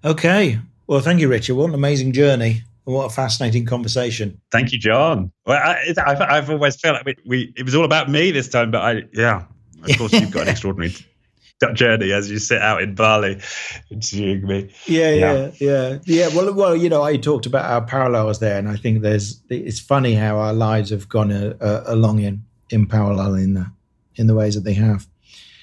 Okay. 0.04 0.60
Well, 0.88 1.02
thank 1.02 1.20
you, 1.20 1.28
Richard. 1.28 1.56
What 1.56 1.70
an 1.70 1.76
amazing 1.76 2.14
journey. 2.14 2.64
And 2.86 2.96
What 2.96 3.06
a 3.06 3.10
fascinating 3.10 3.66
conversation. 3.66 4.42
Thank 4.52 4.72
you, 4.72 4.80
John. 4.80 5.32
Well, 5.46 5.58
I, 5.58 5.94
have 5.96 6.22
I've 6.22 6.50
always 6.50 6.80
felt 6.80 6.96
like 6.96 7.06
we, 7.06 7.16
we, 7.26 7.54
it 7.56 7.64
was 7.64 7.76
all 7.76 7.86
about 7.86 8.10
me 8.10 8.32
this 8.32 8.50
time, 8.50 8.72
but 8.72 8.82
I, 8.82 9.04
yeah, 9.14 9.44
of 9.84 9.98
course, 9.98 10.14
you've 10.14 10.32
got 10.32 10.44
an 10.44 10.48
extraordinary 10.54 10.96
journey 11.74 12.12
as 12.14 12.32
you 12.32 12.40
sit 12.40 12.62
out 12.62 12.82
in 12.82 12.96
Bali 12.96 13.40
interviewing 13.92 14.48
me. 14.48 14.74
Yeah, 14.86 15.12
yeah, 15.12 15.52
yeah, 15.60 15.98
yeah. 16.06 16.30
Well, 16.34 16.54
well, 16.54 16.76
you 16.76 16.90
know, 16.90 17.04
I 17.04 17.18
talked 17.18 17.46
about 17.46 17.66
our 17.66 17.86
parallels 17.86 18.40
there, 18.40 18.58
and 18.58 18.70
I 18.70 18.78
think 18.78 19.02
there's 19.02 19.42
it's 19.50 19.80
funny 19.80 20.16
how 20.16 20.38
our 20.38 20.54
lives 20.54 20.90
have 20.92 21.10
gone 21.10 21.32
uh, 21.32 21.56
uh, 21.60 21.84
along 21.86 22.20
in 22.20 22.46
in 22.70 22.86
parallel 22.86 23.36
in 23.36 23.54
the 23.54 23.72
in 24.16 24.28
the 24.28 24.36
ways 24.36 24.56
that 24.56 24.64
they 24.64 24.74
have. 24.74 25.08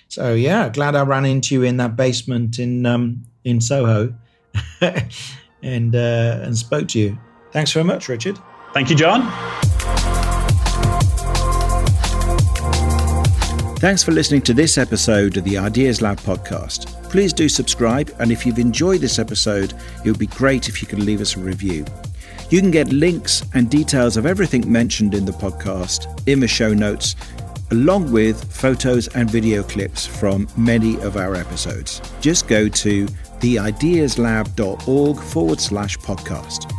So 0.09 0.35
yeah, 0.35 0.69
glad 0.69 0.95
I 0.95 1.03
ran 1.03 1.25
into 1.25 1.55
you 1.55 1.63
in 1.63 1.77
that 1.79 1.97
basement 1.97 2.59
in 2.59 2.87
um, 2.87 3.25
in 3.45 3.61
Soho. 3.61 4.15
and 5.63 5.95
uh, 5.95 6.41
and 6.43 6.57
spoke 6.57 6.89
to 6.89 6.99
you. 6.99 7.19
Thanks 7.53 7.73
very 7.73 7.85
much, 7.85 8.09
Richard. 8.09 8.39
Thank 8.73 8.91
you, 8.91 8.97
John. 8.97 9.23
Thanks 13.79 14.03
for 14.03 14.13
listening 14.13 14.41
to 14.43 14.55
this 14.55 14.79
episode 14.79 15.37
of 15.37 15.45
the 15.45 15.59
Ideas 15.59 16.01
Lab 16.01 16.19
podcast. 16.21 16.93
Please 17.11 17.33
do 17.33 17.49
subscribe, 17.49 18.15
and 18.19 18.33
if 18.33 18.47
you've 18.47 18.59
enjoyed 18.59 19.01
this 19.01 19.19
episode, 19.19 19.75
it 20.05 20.11
would 20.11 20.19
be 20.19 20.27
great 20.27 20.69
if 20.69 20.81
you 20.81 20.89
could 20.89 20.99
leave 20.99 21.21
us 21.21 21.37
a 21.37 21.41
review. 21.41 21.85
You 22.49 22.61
can 22.61 22.71
get 22.71 22.93
links 22.93 23.45
and 23.55 23.69
details 23.69 24.17
of 24.17 24.25
everything 24.25 24.71
mentioned 24.71 25.15
in 25.15 25.25
the 25.25 25.33
podcast 25.33 26.07
in 26.29 26.39
the 26.39 26.47
show 26.47 26.73
notes, 26.73 27.17
along 27.73 28.13
with 28.13 28.53
photos 28.53 29.09
and 29.09 29.29
video 29.29 29.65
clips 29.65 30.07
from 30.07 30.47
many 30.57 30.95
of 31.01 31.17
our 31.17 31.35
episodes. 31.35 32.01
Just 32.21 32.47
go 32.47 32.69
to 32.69 33.07
theideaslab.org 33.41 35.21
forward 35.21 35.61
slash 35.61 35.99
podcast. 35.99 36.73